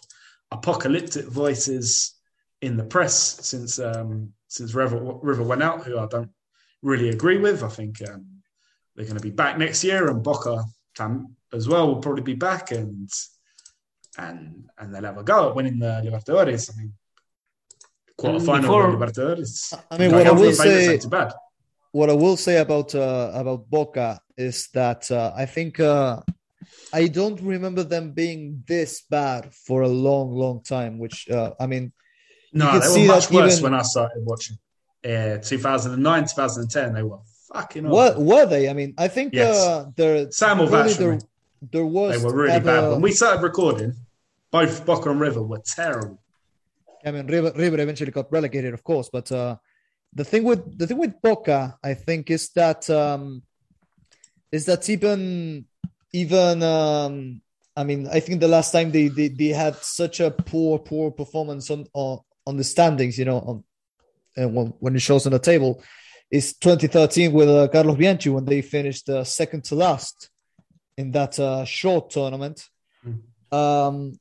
apocalyptic 0.53 1.27
voices 1.27 2.15
in 2.63 2.77
the 2.77 2.85
press 2.85 3.15
since 3.47 3.79
um, 3.79 4.33
since 4.49 4.75
River, 4.75 4.99
River 5.23 5.43
went 5.43 5.63
out, 5.63 5.85
who 5.85 5.99
I 5.99 6.07
don't 6.07 6.31
really 6.83 7.11
agree 7.11 7.39
with. 7.39 7.63
I 7.63 7.69
think 7.69 8.01
um, 8.09 8.27
they're 8.95 9.05
going 9.05 9.17
to 9.17 9.23
be 9.23 9.31
back 9.31 9.59
next 9.59 9.83
year, 9.85 10.09
and 10.09 10.23
Boca 10.23 10.65
as 11.53 11.69
well 11.69 11.89
will 11.89 12.01
probably 12.01 12.23
be 12.23 12.35
back, 12.35 12.71
and 12.71 13.11
and 14.19 14.65
and 14.79 14.95
they'll 14.95 15.05
have 15.05 15.19
a 15.19 15.23
go 15.23 15.49
at 15.51 15.57
winning 15.57 15.79
the 15.79 16.03
Libertadores. 16.05 16.71
I 16.73 16.79
mean, 16.79 16.93
quarterfinal 18.19 18.63
Before, 18.63 18.97
Libertadores. 18.97 19.75
I 19.91 19.99
mean, 19.99 20.13
what 20.13 20.27
I 20.27 20.33
will 20.33 20.53
say, 20.53 20.99
what 21.93 22.11
I 22.11 22.15
will 22.15 22.37
say 22.37 22.59
about 22.59 22.95
uh, 22.95 23.33
about 23.35 23.69
Boca 23.69 24.21
is 24.37 24.69
that 24.75 25.11
uh, 25.11 25.33
I 25.37 25.47
think 25.47 25.81
uh, 25.81 26.21
I 26.93 27.09
don't 27.09 27.41
remember 27.41 27.83
them 27.83 28.13
being 28.13 28.63
this 28.67 29.03
bad 29.03 29.55
for 29.55 29.83
a 29.83 29.89
long, 29.89 30.33
long 30.33 30.63
time. 30.63 30.99
Which 30.99 31.29
uh, 31.29 31.53
I 31.59 31.67
mean, 31.67 31.93
no, 32.53 32.79
they 32.79 33.03
were 33.03 33.07
much 33.07 33.31
worse 33.31 33.59
even... 33.59 33.65
when 33.65 33.75
I 33.75 33.83
started 33.83 34.25
watching. 34.25 34.59
Uh, 35.05 35.39
2009, 35.39 36.23
2010, 36.23 36.95
they 36.95 37.03
were 37.03 37.19
fucking. 37.53 37.89
What 37.89 38.19
were 38.19 38.47
they? 38.47 38.69
I 38.69 38.73
mean, 38.73 38.95
I 38.99 39.09
think 39.09 39.35
yes. 39.35 39.57
uh, 39.57 39.87
there. 39.95 40.31
Sam 40.31 40.59
will 40.59 40.67
vouch 40.67 40.97
there, 40.97 41.19
there 41.71 41.87
was. 41.87 42.19
They 42.19 42.27
were 42.27 42.35
really 42.35 42.53
ever... 42.53 42.65
bad 42.65 42.91
when 42.91 43.01
we 43.03 43.13
started 43.13 43.43
recording. 43.43 43.95
Both 44.51 44.87
Boca 44.87 45.11
and 45.11 45.21
River 45.21 45.43
were 45.43 45.61
terrible. 45.65 46.21
I 47.05 47.11
mean, 47.11 47.27
River, 47.27 47.53
River 47.55 47.81
eventually 47.81 48.11
got 48.11 48.33
relegated, 48.33 48.75
of 48.75 48.83
course, 48.83 49.09
but 49.13 49.31
uh, 49.31 49.57
the 50.13 50.25
thing 50.25 50.45
with 50.45 50.79
the 50.79 50.87
thing 50.87 50.99
with 50.99 51.21
Boca, 51.23 51.79
I 51.85 51.95
think, 51.95 52.31
is 52.31 52.51
that 52.51 52.89
um, 52.91 53.43
is 54.51 54.67
that 54.67 54.89
even 54.89 55.67
even 56.23 56.63
um, 56.63 57.43
I 57.77 57.85
mean, 57.85 58.09
I 58.09 58.21
think 58.21 58.41
the 58.41 58.49
last 58.49 58.73
time 58.73 58.91
they, 58.91 59.09
they 59.09 59.29
they 59.29 59.49
had 59.49 59.77
such 59.77 60.21
a 60.21 60.31
poor 60.31 60.79
poor 60.79 61.11
performance 61.11 61.71
on 61.71 61.87
on, 61.93 62.21
on 62.47 62.57
the 62.57 62.65
standings, 62.65 63.19
you 63.19 63.27
know, 63.27 63.39
on 63.39 63.65
and 64.37 64.55
when, 64.55 64.67
when 64.81 64.97
it 64.97 65.01
shows 65.01 65.27
on 65.27 65.33
the 65.33 65.39
table, 65.39 65.83
is 66.31 66.55
2013 66.59 67.33
with 67.33 67.49
uh, 67.49 67.69
Carlos 67.69 67.97
Bianchi 67.97 68.31
when 68.31 68.45
they 68.45 68.63
finished 68.63 69.09
uh, 69.09 69.25
second 69.25 69.65
to 69.65 69.75
last 69.75 70.31
in 70.97 71.11
that 71.13 71.39
uh, 71.39 71.65
short 71.65 72.11
tournament. 72.11 72.69
Mm. 73.07 73.57
Um, 73.57 74.19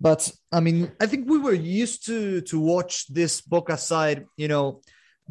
but 0.00 0.32
I 0.50 0.60
mean, 0.60 0.90
I 1.00 1.06
think 1.06 1.28
we 1.28 1.38
were 1.38 1.52
used 1.52 2.06
to 2.06 2.40
to 2.42 2.58
watch 2.58 3.06
this 3.08 3.40
Boca 3.40 3.76
side, 3.76 4.26
you 4.36 4.48
know, 4.48 4.80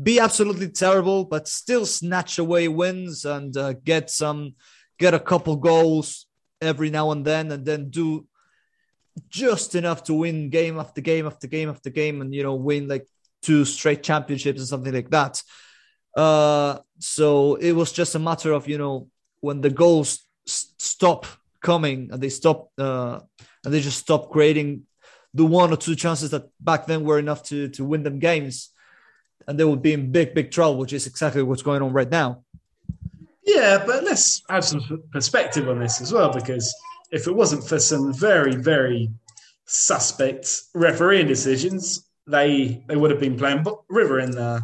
be 0.01 0.20
absolutely 0.20 0.70
terrible, 0.70 1.26
but 1.26 1.47
still 1.47 1.86
snatch 1.86 2.39
away 2.39 2.68
wins 2.68 3.26
and 3.26 3.55
uh, 3.57 3.74
get 3.74 4.09
some, 4.09 4.55
get 5.02 5.14
a 5.14 5.20
couple 5.32 5.56
goals 5.58 6.28
every 6.62 6.89
now 6.89 7.12
and 7.12 7.26
then, 7.26 7.52
and 7.52 7.66
then 7.66 7.89
do 7.89 8.28
just 9.30 9.76
enough 9.76 10.04
to 10.06 10.14
win 10.14 10.49
game 10.49 10.80
after 10.80 11.02
game 11.02 11.26
after 11.26 11.47
game 11.47 11.70
after 11.70 11.89
game, 11.89 12.22
and 12.22 12.34
you 12.34 12.43
know, 12.43 12.56
win 12.56 12.88
like 12.88 13.06
two 13.41 13.66
straight 13.66 14.04
championships 14.04 14.62
or 14.62 14.66
something 14.66 14.93
like 14.93 15.10
that. 15.10 15.41
Uh, 16.16 16.80
so 16.99 17.56
it 17.56 17.74
was 17.74 17.91
just 17.91 18.16
a 18.16 18.20
matter 18.20 18.52
of 18.54 18.68
you 18.68 18.78
know 18.78 19.10
when 19.39 19.62
the 19.62 19.70
goals 19.70 20.26
stop 20.45 21.26
coming 21.62 22.10
and 22.12 22.22
they 22.22 22.30
stop 22.30 22.70
uh, 22.78 23.20
and 23.64 23.74
they 23.74 23.82
just 23.82 23.99
stop 23.99 24.30
creating 24.30 24.86
the 25.34 25.45
one 25.45 25.72
or 25.72 25.78
two 25.78 25.95
chances 25.95 26.32
that 26.32 26.43
back 26.60 26.86
then 26.86 27.04
were 27.04 27.20
enough 27.20 27.43
to 27.43 27.70
to 27.70 27.84
win 27.84 28.04
them 28.04 28.20
games, 28.20 28.70
and 29.47 29.60
they 29.60 29.64
would 29.64 29.82
be 29.82 29.93
in 29.93 30.12
big 30.12 30.34
big 30.34 30.52
trouble, 30.52 30.78
which 30.78 30.93
is 30.93 31.08
exactly 31.08 31.43
what's 31.43 31.64
going 31.64 31.82
on 31.82 31.93
right 31.93 32.10
now. 32.10 32.43
Yeah, 33.44 33.84
but 33.86 34.04
let's 34.04 34.44
have 34.50 34.64
some 34.64 35.04
perspective 35.12 35.68
on 35.68 35.80
this 35.80 36.02
as 36.02 36.14
well, 36.14 36.32
because 36.32 36.74
if 37.12 37.28
it 37.28 37.36
wasn't 37.36 37.68
for 37.68 37.80
some 37.80 38.14
very 38.14 38.56
very 38.56 39.10
suspect 39.66 40.64
refereeing 40.74 41.28
decisions, 41.28 42.08
they 42.28 42.84
they 42.88 42.96
would 42.96 43.12
have 43.12 43.20
been 43.20 43.38
playing 43.38 43.66
River 43.89 44.20
in 44.20 44.32
the 44.32 44.62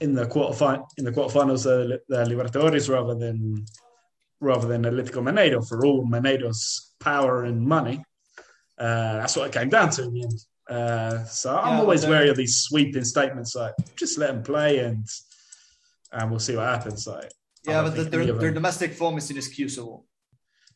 in 0.00 0.14
the 0.14 0.26
quarter 0.26 0.82
in 0.96 1.04
the 1.04 1.12
quarterfinals 1.12 1.66
of 1.66 2.00
the 2.08 2.24
Libertadores 2.24 2.88
rather 2.88 3.14
than 3.14 3.64
rather 4.40 4.68
than 4.68 4.82
Atletico 4.82 5.22
Mineiro 5.22 5.66
for 5.66 5.84
all 5.84 6.06
Mineiro's 6.06 6.94
power 7.00 7.44
and 7.44 7.60
money. 7.60 8.04
Uh, 8.78 9.18
that's 9.18 9.36
what 9.36 9.46
it 9.46 9.52
came 9.52 9.70
down 9.70 9.90
to 9.90 10.04
in 10.04 10.12
the 10.12 10.22
end. 10.22 10.40
Uh, 10.68 11.24
so 11.24 11.56
I'm 11.56 11.80
always 11.80 12.06
wary 12.06 12.28
of 12.28 12.36
these 12.36 12.56
sweeping 12.56 13.04
statements 13.04 13.54
like 13.54 13.74
just 13.94 14.18
let 14.18 14.28
them 14.28 14.42
play 14.42 14.80
and 14.80 15.06
and 16.12 16.30
we'll 16.30 16.40
see 16.40 16.56
what 16.56 16.66
happens. 16.66 17.06
Like 17.06 17.30
yeah, 17.66 17.82
but 17.82 17.94
the, 17.96 18.04
their, 18.04 18.32
their 18.32 18.52
domestic 18.52 18.92
form 18.92 19.18
is 19.18 19.30
inexcusable. 19.30 20.06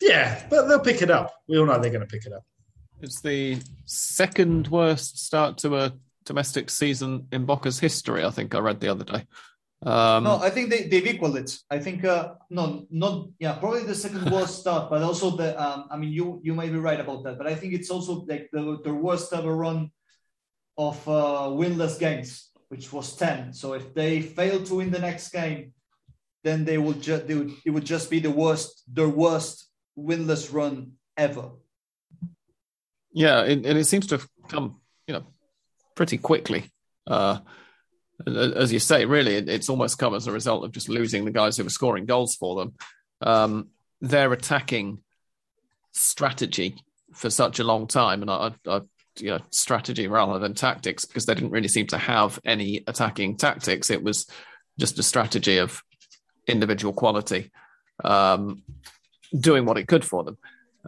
Yeah, 0.01 0.43
but 0.49 0.67
they'll 0.67 0.81
pick 0.81 1.03
it 1.03 1.11
up. 1.11 1.35
We 1.49 1.59
all 1.59 1.67
know 1.67 1.79
they're 1.79 1.91
going 1.91 2.01
to 2.01 2.07
pick 2.07 2.27
it 2.27 2.33
up. 2.33 2.45
It's 3.01 3.21
the 3.21 3.59
second 3.85 4.69
worst 4.69 5.25
start 5.25 5.59
to 5.59 5.77
a 5.77 5.93
domestic 6.25 6.71
season 6.71 7.27
in 7.33 7.45
Boca's 7.45 7.79
history. 7.79 8.25
I 8.25 8.31
think 8.31 8.55
I 8.55 8.59
read 8.59 8.81
the 8.81 8.89
other 8.89 9.05
day. 9.05 9.27
Um, 9.83 10.25
no, 10.25 10.37
I 10.37 10.51
think 10.51 10.69
they, 10.69 10.89
they've 10.89 11.07
equaled 11.07 11.39
it. 11.39 11.57
I 11.71 11.79
think 11.79 12.05
uh, 12.05 12.35
no, 12.51 12.87
not 12.91 13.29
yeah, 13.39 13.55
probably 13.55 13.85
the 13.85 13.95
second 13.95 14.31
worst 14.33 14.61
start, 14.61 14.91
but 14.91 15.03
also 15.03 15.31
the 15.31 15.59
um, 15.61 15.87
I 15.91 15.97
mean 15.97 16.13
you 16.13 16.41
you 16.43 16.55
may 16.55 16.69
be 16.69 16.77
right 16.77 17.01
about 17.01 17.25
that, 17.25 17.39
but 17.39 17.47
I 17.47 17.55
think 17.55 17.73
it's 17.73 17.91
also 17.91 18.27
like 18.27 18.51
the 18.53 18.79
the 18.85 18.93
worst 18.93 19.33
ever 19.33 19.57
run 19.57 19.91
of 20.77 20.97
uh, 21.09 21.49
winless 21.49 21.99
games, 21.99 22.51
which 22.69 22.93
was 22.93 23.17
ten. 23.17 23.55
So 23.55 23.73
if 23.73 23.95
they 23.95 24.21
fail 24.21 24.63
to 24.65 24.75
win 24.75 24.91
the 24.91 24.99
next 24.99 25.31
game, 25.31 25.73
then 26.43 26.65
they 26.65 26.79
will 26.79 26.95
just 26.95 27.27
they 27.27 27.35
would, 27.35 27.53
it 27.65 27.71
would 27.71 27.85
just 27.85 28.11
be 28.11 28.19
the 28.19 28.31
worst 28.31 28.83
the 28.93 29.09
worst 29.09 29.69
winless 29.99 30.53
run 30.53 30.93
ever. 31.17 31.51
Yeah, 33.13 33.43
and 33.43 33.67
it, 33.67 33.77
it 33.77 33.85
seems 33.85 34.07
to 34.09 34.17
have 34.17 34.29
come 34.49 34.81
you 35.07 35.15
know 35.15 35.25
pretty 35.95 36.19
quickly. 36.19 36.71
Uh, 37.07 37.39
as 38.27 38.73
you 38.73 38.79
say, 38.79 39.05
really, 39.07 39.35
it's 39.37 39.69
almost 39.69 39.99
come 39.99 40.15
as 40.15 40.27
a 40.27 40.33
result 40.33 40.65
of 40.65 40.73
just 40.73 40.89
losing 40.89 41.25
the 41.25 41.31
guys 41.31 41.57
who 41.57 41.65
were 41.65 41.71
scoring 41.71 42.07
goals 42.07 42.35
for 42.35 42.57
them. 42.57 42.75
Um, 43.23 43.69
their 44.01 44.33
attacking 44.33 45.01
strategy 45.93 46.77
for 47.15 47.31
such 47.31 47.59
a 47.59 47.65
long 47.65 47.87
time, 47.87 48.23
and 48.23 48.31
I, 48.31 48.53
I, 48.67 48.81
you 49.19 49.31
know, 49.31 49.41
strategy 49.51 50.07
rather 50.07 50.39
than 50.39 50.55
tactics, 50.55 51.05
because 51.05 51.27
they 51.27 51.35
didn't 51.35 51.51
really 51.51 51.69
seem 51.69 51.87
to 51.89 51.99
have 51.99 52.39
any 52.45 52.85
attacking 52.87 53.37
tactics. 53.37 53.91
It 53.91 54.03
was 54.03 54.27
just 54.79 54.99
a 54.99 55.03
strategy 55.03 55.59
of 55.59 55.83
individual 56.47 56.93
quality, 56.93 57.51
um, 58.05 58.63
doing 59.39 59.65
what 59.65 59.79
it 59.79 59.89
could 59.89 60.05
for 60.05 60.25
them. 60.25 60.39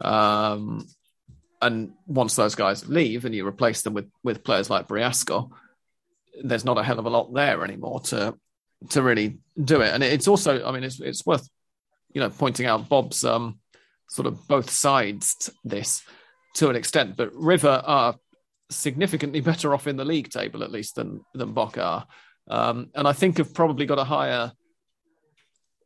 Um, 0.01 0.87
and 1.61 1.93
once 2.07 2.35
those 2.35 2.55
guys 2.55 2.89
leave, 2.89 3.25
and 3.25 3.35
you 3.35 3.47
replace 3.47 3.83
them 3.83 3.95
with 3.95 4.11
with 4.25 4.45
players 4.45 4.69
like 4.69 4.89
Briasco, 4.89 5.51
there's 6.43 6.65
not 6.65 6.79
a 6.79 6.83
hell 6.83 6.99
of 6.99 7.07
a 7.07 7.11
lot 7.11 7.33
there 7.33 7.65
anymore 7.65 8.01
to 8.01 8.35
to 8.91 9.03
really 9.03 9.39
do 9.63 9.81
it. 9.81 9.95
And 9.95 10.03
it's 10.03 10.29
also, 10.29 10.65
I 10.65 10.73
mean, 10.73 10.85
it's 10.85 11.01
it's 11.01 11.25
worth 11.25 11.49
you 12.13 12.21
know 12.21 12.31
pointing 12.31 12.67
out 12.67 12.89
Bob's 12.89 13.25
um, 13.25 13.61
sort 14.09 14.27
of 14.27 14.47
both 14.49 14.71
sides 14.71 15.51
this 15.65 16.03
to 16.57 16.69
an 16.69 16.77
extent, 16.77 17.17
but 17.17 17.35
River 17.35 17.83
are 17.85 18.17
significantly 18.71 19.41
better 19.51 19.73
off 19.75 19.87
in 19.87 19.97
the 19.97 20.05
league 20.05 20.31
table 20.31 20.63
at 20.63 20.73
least 20.73 20.97
than 20.97 21.21
than 21.35 21.53
Boca 21.53 21.83
are, 21.83 22.07
um, 22.49 22.91
and 22.95 23.07
I 23.07 23.13
think 23.13 23.39
have 23.39 23.55
probably 23.55 23.87
got 23.87 23.99
a 23.99 24.05
higher 24.05 24.53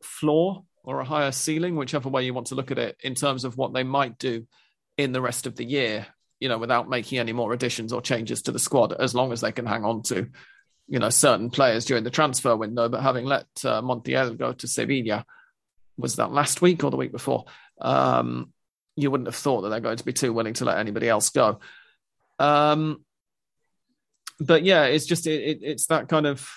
floor 0.03 0.63
or 0.83 0.99
a 0.99 1.05
higher 1.05 1.31
ceiling, 1.31 1.75
whichever 1.75 2.09
way 2.09 2.23
you 2.23 2.33
want 2.33 2.47
to 2.47 2.55
look 2.55 2.71
at 2.71 2.79
it, 2.79 2.97
in 3.03 3.15
terms 3.15 3.43
of 3.43 3.57
what 3.57 3.73
they 3.73 3.83
might 3.83 4.17
do 4.17 4.47
in 4.97 5.11
the 5.11 5.21
rest 5.21 5.45
of 5.45 5.55
the 5.55 5.65
year 5.65 6.07
you 6.39 6.49
know, 6.49 6.57
without 6.57 6.89
making 6.89 7.19
any 7.19 7.33
more 7.33 7.53
additions 7.53 7.91
or 7.91 8.01
changes 8.01 8.43
to 8.43 8.51
the 8.51 8.59
squad, 8.59 8.93
as 8.93 9.15
long 9.15 9.31
as 9.31 9.41
they 9.41 9.51
can 9.51 9.65
hang 9.65 9.83
on 9.83 10.03
to, 10.03 10.27
you 10.87 10.99
know, 10.99 11.09
certain 11.09 11.49
players 11.49 11.85
during 11.85 12.03
the 12.03 12.09
transfer 12.09 12.55
window. 12.55 12.89
But 12.89 13.01
having 13.01 13.25
let 13.25 13.47
uh, 13.63 13.81
Montiel 13.81 14.37
go 14.37 14.53
to 14.53 14.67
Sevilla, 14.67 15.25
was 15.97 16.17
that 16.17 16.31
last 16.31 16.61
week 16.61 16.83
or 16.83 16.91
the 16.91 16.97
week 16.97 17.11
before? 17.11 17.45
Um, 17.81 18.53
you 18.95 19.09
wouldn't 19.09 19.27
have 19.27 19.35
thought 19.35 19.61
that 19.61 19.69
they're 19.69 19.79
going 19.79 19.97
to 19.97 20.05
be 20.05 20.13
too 20.13 20.33
willing 20.33 20.53
to 20.55 20.65
let 20.65 20.77
anybody 20.77 21.09
else 21.09 21.29
go. 21.29 21.59
Um, 22.39 23.03
but 24.39 24.63
yeah, 24.63 24.85
it's 24.85 25.05
just 25.05 25.25
it, 25.25 25.41
it, 25.41 25.59
it's 25.63 25.87
that 25.87 26.07
kind 26.07 26.27
of 26.27 26.47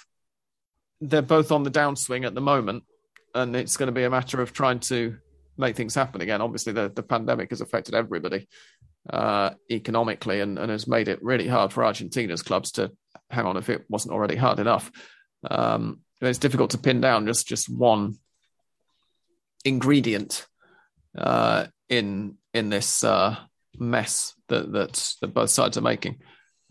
they're 1.00 1.22
both 1.22 1.50
on 1.50 1.62
the 1.62 1.70
downswing 1.70 2.26
at 2.26 2.34
the 2.34 2.42
moment, 2.42 2.84
and 3.34 3.54
it's 3.56 3.76
going 3.76 3.88
to 3.88 3.92
be 3.92 4.04
a 4.04 4.10
matter 4.10 4.40
of 4.40 4.52
trying 4.52 4.80
to 4.80 5.16
make 5.56 5.76
things 5.76 5.94
happen 5.94 6.20
again. 6.20 6.40
Obviously, 6.40 6.72
the, 6.72 6.88
the 6.88 7.02
pandemic 7.02 7.50
has 7.50 7.60
affected 7.60 7.94
everybody, 7.94 8.48
uh, 9.08 9.50
economically 9.70 10.40
and, 10.40 10.58
and, 10.58 10.70
has 10.70 10.86
made 10.86 11.08
it 11.08 11.22
really 11.22 11.48
hard 11.48 11.72
for 11.72 11.84
Argentina's 11.84 12.42
clubs 12.42 12.72
to 12.72 12.90
hang 13.30 13.46
on 13.46 13.56
if 13.56 13.68
it 13.68 13.84
wasn't 13.88 14.12
already 14.12 14.36
hard 14.36 14.58
enough. 14.58 14.90
Um, 15.50 16.00
it's 16.20 16.38
difficult 16.38 16.72
to 16.72 16.78
pin 16.78 17.00
down 17.00 17.26
just 17.26 17.46
just 17.46 17.68
one 17.68 18.18
ingredient 19.64 20.46
uh, 21.16 21.66
in 21.88 22.36
in 22.52 22.68
this 22.68 23.02
uh, 23.04 23.36
mess 23.78 24.34
that, 24.48 24.70
that 24.72 25.14
that 25.20 25.34
both 25.34 25.50
sides 25.50 25.78
are 25.78 25.82
making. 25.82 26.18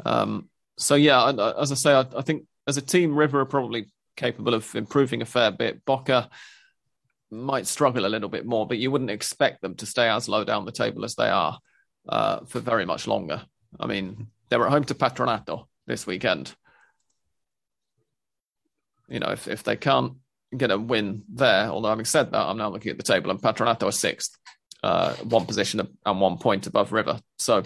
Um, 0.05 0.49
so 0.78 0.95
yeah, 0.95 1.53
as 1.60 1.72
I 1.72 1.76
say, 1.76 1.93
I, 1.93 2.05
I, 2.16 2.22
think 2.22 2.45
as 2.68 2.78
a 2.78 2.82
team, 2.82 3.16
River 3.16 3.41
are 3.41 3.45
probably 3.45 3.91
capable 4.20 4.53
of 4.53 4.76
improving 4.76 5.22
a 5.22 5.26
fair 5.26 5.49
bit. 5.49 5.84
Boca 5.86 6.30
might 7.32 7.65
struggle 7.65 8.05
a 8.05 8.09
little 8.09 8.30
bit 8.30 8.45
more, 8.45 8.67
but 8.67 8.78
you 8.78 8.91
wouldn't 8.91 9.09
expect 9.09 9.61
them 9.61 9.76
to 9.76 9.86
stay 9.86 10.09
as 10.09 10.30
low 10.30 10.43
down 10.43 10.65
the 10.65 10.72
table 10.72 11.05
as 11.05 11.15
they 11.15 11.30
are 11.30 11.59
uh, 12.07 12.39
for 12.45 12.59
very 12.59 12.86
much 12.86 13.07
longer. 13.07 13.43
I 13.80 13.88
mean, 13.88 14.28
they 14.49 14.57
were 14.57 14.65
at 14.65 14.72
home 14.72 14.84
to 14.86 14.95
Patronato 14.95 15.65
this 15.88 16.05
weekend. 16.05 16.53
You 19.07 19.20
know, 19.20 19.30
if, 19.30 19.47
if 19.47 19.63
they 19.63 19.76
can't 19.76 20.13
get 20.55 20.72
a 20.72 20.78
win 20.78 21.24
there, 21.34 21.67
although 21.67 21.89
having 21.89 22.05
said 22.05 22.32
that, 22.32 22.45
I'm 22.45 22.57
now 22.57 22.70
looking 22.70 22.91
at 22.91 22.97
the 22.97 23.03
table 23.03 23.32
and 23.32 23.41
Patronato 23.41 23.88
is 23.88 23.99
sixth, 23.99 24.38
uh, 24.84 25.13
one 25.15 25.45
position 25.45 25.88
and 26.05 26.22
one 26.22 26.38
point 26.38 26.67
above 26.67 26.91
River. 26.91 27.20
So 27.38 27.63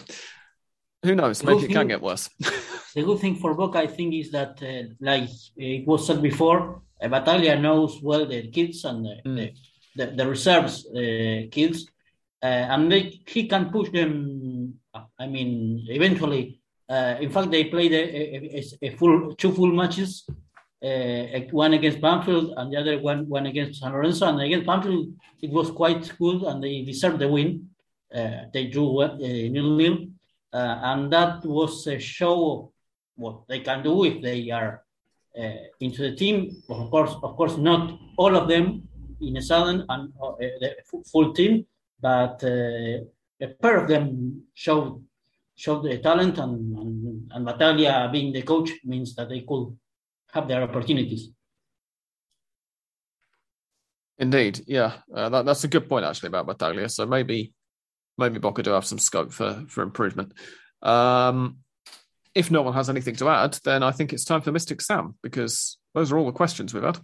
who 1.04 1.16
knows? 1.16 1.44
Maybe 1.44 1.66
it 1.66 1.72
can 1.72 1.88
get 1.88 2.02
worse. 2.02 2.30
the 2.94 3.04
good 3.04 3.20
thing 3.20 3.36
for 3.36 3.54
Boca, 3.56 3.80
I 3.80 3.88
think, 3.88 4.14
is 4.14 4.32
that, 4.32 4.62
uh, 4.62 4.94
like 5.00 5.30
it 5.58 5.88
was 5.88 6.06
said 6.06 6.22
before, 6.22 6.82
uh, 7.02 7.08
Battaglia 7.08 7.60
knows 7.60 8.00
well 8.02 8.26
the 8.26 8.48
kids 8.48 8.86
and 8.86 9.06
the, 9.06 9.16
mm. 9.26 9.36
the, 9.36 10.06
the, 10.06 10.12
the, 10.16 10.28
reserves 10.28 10.86
uh, 10.88 11.48
kids 11.52 11.88
uh, 12.44 12.68
and 12.74 12.92
they, 12.92 13.22
he 13.26 13.48
can 13.48 13.70
push 13.70 13.90
them. 13.90 14.76
I 15.18 15.28
mean, 15.28 15.86
eventually. 15.88 16.60
Uh, 16.88 17.16
in 17.20 17.32
fact, 17.32 17.50
they 17.50 17.64
played 17.64 17.94
a, 17.94 18.58
a, 18.58 18.64
a, 18.84 18.90
full 18.98 19.34
two 19.36 19.52
full 19.54 19.72
matches, 19.72 20.30
uh, 20.84 21.40
one 21.52 21.74
against 21.74 22.02
Banfield 22.02 22.54
and 22.58 22.72
the 22.72 22.78
other 22.78 23.00
one 23.00 23.28
one 23.28 23.46
against 23.46 23.80
San 23.80 23.94
Lorenzo. 23.94 24.28
And 24.28 24.42
against 24.42 24.68
Banfield, 24.68 25.08
it 25.42 25.50
was 25.50 25.72
quite 25.72 26.12
good, 26.20 26.44
and 26.44 26.62
they 26.62 26.82
deserved 26.82 27.20
the 27.20 27.28
win. 27.30 27.70
they 28.12 28.68
drew 28.68 29.00
uh, 29.00 29.16
nil 29.18 29.78
nil, 29.78 30.08
and 30.52 31.12
that 31.12 31.44
was 31.46 31.88
a 31.88 31.98
show 31.98 32.52
of 32.52 32.73
what 33.16 33.48
they 33.48 33.60
can 33.60 33.84
do 33.84 34.06
if 34.06 34.22
they 34.22 34.50
are 34.50 34.84
uh, 35.38 35.64
into 35.80 36.02
the 36.02 36.16
team. 36.16 36.64
Of 36.70 36.90
course, 36.92 37.16
of 37.22 37.36
course, 37.36 37.58
not 37.58 38.00
all 38.18 38.36
of 38.36 38.48
them 38.48 38.88
in 39.22 39.38
a 39.38 39.42
sudden 39.42 39.86
and 39.90 40.14
uh, 40.22 40.34
the 40.40 40.76
full 41.12 41.34
team, 41.34 41.66
but 42.02 42.44
uh, 42.44 43.06
a 43.42 43.48
pair 43.62 43.78
of 43.78 43.88
them 43.88 44.44
showed 44.54 45.04
showed 45.56 45.84
the 45.84 46.00
talent, 46.00 46.40
and, 46.40 46.76
and, 46.78 47.32
and 47.32 47.46
Battaglia 47.46 48.10
being 48.12 48.34
the 48.34 48.42
coach 48.42 48.72
means 48.84 49.14
that 49.16 49.30
they 49.30 49.42
could 49.42 49.78
have 50.32 50.48
their 50.48 50.64
opportunities. 50.64 51.30
Indeed, 54.18 54.64
yeah, 54.68 54.94
uh, 55.16 55.30
that, 55.30 55.46
that's 55.46 55.64
a 55.64 55.68
good 55.68 55.88
point 55.88 56.06
actually 56.06 56.28
about 56.28 56.48
Battaglia. 56.48 56.90
So 56.90 57.06
maybe 57.06 57.54
maybe 58.18 58.40
Boca 58.40 58.64
do 58.64 58.72
have 58.72 58.86
some 58.86 59.00
scope 59.00 59.32
for 59.32 59.64
for 59.68 59.84
improvement. 59.84 60.34
Um, 60.82 61.63
if 62.36 62.52
no 62.52 62.62
one 62.62 62.74
has 62.74 62.90
anything 62.90 63.16
to 63.18 63.30
add, 63.30 63.60
then 63.64 63.84
I 63.84 63.92
think 63.92 64.14
it's 64.14 64.26
time 64.26 64.42
for 64.42 64.52
Mystic 64.52 64.82
Sam 64.82 65.16
because 65.22 65.78
those 65.94 66.12
are 66.12 66.18
all 66.18 66.26
the 66.26 66.32
questions 66.32 66.74
we've 66.74 66.84
had. 66.84 67.00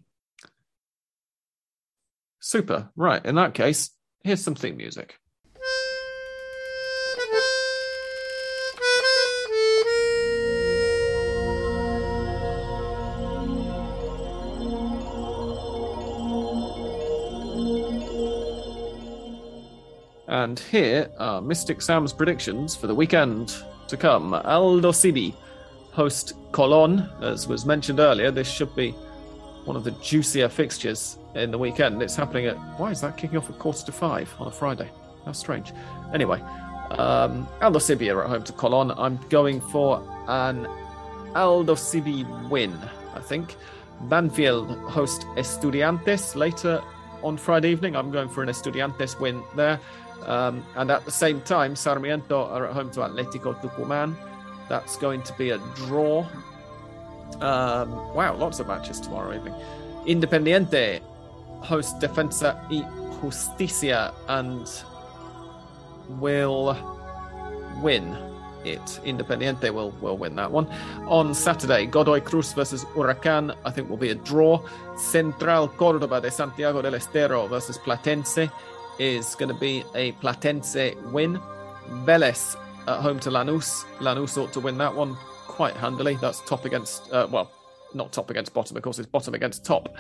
Super. 2.40 2.90
Right. 2.96 3.24
In 3.26 3.36
that 3.36 3.54
case, 3.54 3.92
Here's 4.24 4.44
some 4.44 4.56
theme 4.56 4.76
music. 4.76 5.18
And 20.28 20.60
here 20.60 21.10
are 21.18 21.42
Mystic 21.42 21.82
Sam's 21.82 22.14
predictions 22.14 22.76
for 22.76 22.88
the 22.88 22.94
weekend 22.94 23.56
to 23.90 23.98
come. 23.98 24.32
Aldosivi 24.32 25.36
host 25.92 26.34
Colon, 26.52 27.10
as 27.22 27.48
was 27.48 27.66
mentioned 27.66 28.00
earlier. 28.00 28.32
This 28.32 28.50
should 28.50 28.76
be 28.76 28.92
one 29.66 29.76
of 29.76 29.84
the 29.84 29.92
juicier 29.92 30.50
fixtures 30.50 31.18
in 31.36 31.52
the 31.52 31.58
weekend. 31.58 32.02
It's 32.02 32.16
happening 32.16 32.46
at 32.46 32.56
why 32.80 32.92
is 32.92 33.02
that 33.02 33.18
kicking 33.18 33.38
off 33.38 33.50
at 33.50 33.60
quarter 33.60 33.86
to 33.86 33.92
five 33.92 34.34
on 34.40 34.48
a 34.48 34.52
Friday? 34.52 34.90
How 35.26 35.32
strange. 35.34 35.74
Anyway, 36.14 36.40
um, 36.92 37.48
Aldosivi 37.62 38.14
are 38.14 38.24
at 38.24 38.30
home 38.30 38.44
to 38.44 38.54
Colon. 38.54 38.92
I'm 38.92 39.20
going 39.30 39.62
for 39.62 39.98
an 40.28 40.66
Aldosivi 41.34 42.50
win. 42.50 42.76
I 43.14 43.20
think 43.20 43.56
Banfield 44.04 44.70
host 44.90 45.22
Estudiantes 45.36 46.36
later 46.36 46.82
on 47.22 47.38
Friday 47.38 47.70
evening. 47.72 47.96
I'm 47.96 48.12
going 48.12 48.30
for 48.30 48.42
an 48.42 48.50
Estudiantes 48.50 49.20
win 49.20 49.44
there. 49.56 49.80
Um, 50.26 50.64
and 50.76 50.92
at 50.92 51.06
the 51.06 51.12
same 51.12 51.42
time, 51.42 51.76
Sarmiento 51.76 52.46
are 52.46 52.68
at 52.68 52.74
home 52.74 52.92
to 52.92 53.02
Atletico 53.02 53.60
Tucumán. 53.62 54.16
That's 54.68 54.98
going 54.98 55.24
to 55.24 55.34
be 55.34 55.50
a 55.52 55.58
draw. 55.76 56.28
Um, 57.42 57.92
wow, 58.14 58.36
lots 58.36 58.60
of 58.60 58.68
matches 58.68 59.00
tomorrow 59.00 59.36
evening. 59.36 59.54
Independiente 60.06 61.02
host 61.62 62.00
Defensa 62.00 62.60
y 62.70 62.84
Justicia 63.22 64.14
and 64.28 64.68
will 66.20 66.76
win. 67.82 68.16
it. 68.66 69.00
Independiente 69.06 69.74
will 69.74 69.92
will 70.02 70.18
win 70.18 70.36
that 70.36 70.52
one. 70.52 70.68
On 71.08 71.34
Saturday, 71.34 71.86
Godoy 71.86 72.22
Cruz 72.22 72.54
versus 72.54 72.84
Huracan, 72.86 73.56
I 73.66 73.72
think 73.72 73.90
will 73.90 73.98
be 73.98 74.10
a 74.10 74.16
draw. 74.16 74.62
Central 74.98 75.70
Córdoba 75.70 76.22
de 76.22 76.30
Santiago 76.32 76.82
del 76.82 76.96
Estero 76.96 77.48
versus 77.48 77.78
Platense 77.78 78.52
is 79.00 79.34
going 79.36 79.50
to 79.50 79.60
be 79.60 79.84
a 79.96 80.12
Platense 80.14 80.96
win. 81.12 81.40
Vélez 82.06 82.56
at 82.88 83.00
home 83.00 83.20
to 83.22 83.30
Lanús. 83.30 83.86
Lanús 84.00 84.38
ought 84.38 84.54
to 84.54 84.60
win 84.60 84.78
that 84.78 84.94
one 84.94 85.16
quite 85.48 85.76
handily. 85.76 86.16
That's 86.16 86.42
top 86.42 86.66
against, 86.66 87.12
uh, 87.12 87.28
well, 87.32 87.52
not 87.94 88.12
top 88.12 88.30
against 88.30 88.54
bottom, 88.54 88.78
of 88.78 88.84
course, 88.84 89.00
it's 89.00 89.08
bottom 89.08 89.34
against 89.34 89.66
top. 89.66 89.96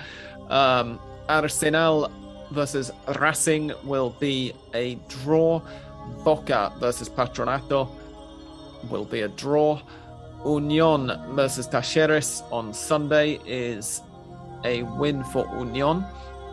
Um, 0.50 1.00
Arsenal 1.28 2.12
versus 2.52 2.91
Racing 3.20 3.72
will 3.84 4.12
be 4.20 4.54
a 4.74 4.95
draw. 5.08 5.62
Boca 6.24 6.74
versus 6.80 7.10
Patronato 7.10 7.89
will 8.89 9.06
be 9.06 9.22
a 9.22 9.28
draw. 9.28 9.82
Union 10.45 11.12
versus 11.36 11.68
Talleres 11.68 12.41
on 12.52 12.74
Sunday 12.74 13.39
is 13.45 14.02
a 14.64 14.84
win 14.84 15.24
for 15.26 15.45
Union. 15.58 16.06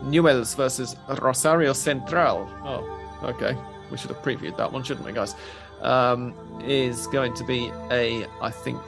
Newell's 0.03 0.55
versus 0.55 0.95
Rosario 1.21 1.73
Central. 1.73 2.49
Oh, 2.63 3.19
okay. 3.23 3.57
We 3.91 3.97
should 3.97 4.09
have 4.09 4.21
previewed 4.21 4.57
that 4.57 4.71
one, 4.71 4.83
shouldn't 4.83 5.05
we, 5.05 5.13
guys? 5.13 5.35
Um, 5.81 6.33
is 6.63 7.07
going 7.07 7.33
to 7.35 7.43
be 7.43 7.71
a, 7.91 8.25
I 8.41 8.49
think, 8.49 8.81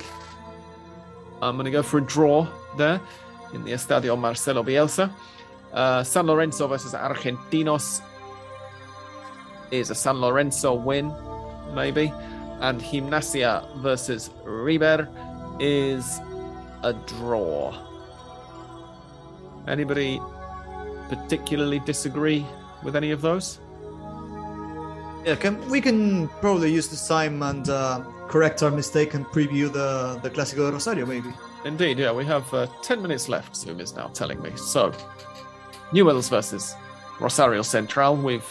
I'm 1.42 1.56
going 1.56 1.66
to 1.66 1.72
go 1.72 1.84
for 1.84 2.00
a 2.00 2.02
draw 2.02 2.48
there 2.78 3.00
in 3.54 3.64
the 3.64 3.72
Estadio 3.72 4.18
Marcelo 4.18 4.64
Bielsa. 4.64 5.12
Uh, 5.74 6.04
San 6.04 6.26
Lorenzo 6.26 6.68
versus 6.68 6.94
Argentinos 6.94 8.02
is 9.72 9.90
a 9.92 9.96
San 9.96 10.20
Lorenzo 10.20 10.74
win, 10.74 11.14
maybe. 11.74 12.12
And 12.60 12.82
Gimnasia 12.82 13.78
versus 13.78 14.32
River 14.44 15.08
is 15.60 16.20
a 16.84 16.94
draw. 16.94 17.74
Anybody 19.68 20.20
particularly 21.10 21.80
disagree 21.80 22.46
with 22.84 22.96
any 22.96 23.12
of 23.12 23.22
those? 23.22 23.60
Yeah, 25.26 25.36
can, 25.36 25.70
we 25.70 25.82
can 25.82 26.30
probably 26.40 26.72
use 26.72 26.88
this 26.88 27.08
time 27.08 27.44
and 27.44 27.68
uh, 27.70 28.04
correct 28.28 28.64
our 28.64 28.72
mistake 28.72 29.14
and 29.16 29.26
preview 29.26 29.72
the 29.72 30.20
the 30.24 30.30
Clásico 30.30 30.68
de 30.68 30.72
Rosario, 30.72 31.06
maybe. 31.06 31.30
Indeed, 31.66 32.00
yeah, 32.00 32.12
we 32.14 32.26
have 32.26 32.52
uh, 32.54 32.68
ten 32.82 33.02
minutes 33.02 33.28
left. 33.28 33.56
Zoom 33.56 33.82
is 33.82 33.96
now 33.96 34.08
telling 34.08 34.42
me. 34.42 34.52
So, 34.56 34.94
Newell's 35.92 36.30
versus 36.30 36.74
Rosario 37.20 37.64
Central. 37.64 38.16
We've 38.16 38.48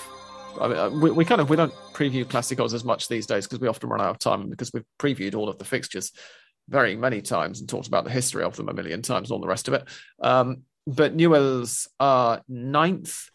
I 0.61 0.69
mean, 0.69 0.79
uh, 0.79 0.91
we, 0.91 1.11
we 1.11 1.25
kind 1.25 1.41
of 1.41 1.49
we 1.49 1.57
don't 1.57 1.73
preview 1.93 2.25
Clásicos 2.25 2.75
as 2.75 2.85
much 2.85 3.09
these 3.09 3.27
days 3.27 3.47
because 3.47 3.61
we 3.61 3.69
often 3.69 3.89
run 3.89 4.01
out 4.01 4.11
of 4.11 4.19
time 4.19 4.49
because 4.51 4.71
we've 4.73 4.85
previewed 4.99 5.35
all 5.35 5.49
of 5.49 5.59
the 5.59 5.65
fixtures 5.65 6.13
very 6.69 6.97
many 6.97 7.23
times 7.23 7.61
and 7.61 7.69
talked 7.69 7.87
about 7.87 8.05
the 8.05 8.11
history 8.11 8.45
of 8.45 8.57
them 8.57 8.69
a 8.69 8.75
million 8.75 9.01
times 9.03 9.31
and 9.31 9.35
all 9.35 9.41
the 9.41 9.49
rest 9.49 9.69
of 9.69 9.75
it. 9.75 9.85
Um, 10.21 10.63
but 10.89 11.15
Newell's 11.15 11.87
are 12.01 12.43
ninth 12.49 13.29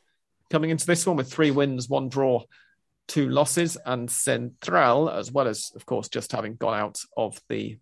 coming 0.49 0.71
into 0.71 0.87
this 0.87 1.05
one 1.05 1.17
with 1.17 1.31
three 1.31 1.51
wins, 1.51 1.87
one 1.87 2.09
draw, 2.09 2.41
two 3.07 3.29
losses, 3.29 3.77
and 3.85 4.09
Central, 4.09 5.07
as 5.07 5.31
well 5.31 5.47
as, 5.47 5.71
of 5.75 5.85
course, 5.85 6.09
just 6.09 6.31
having 6.31 6.55
gone 6.55 6.79
out 6.79 6.99
of 7.15 7.39
the 7.49 7.77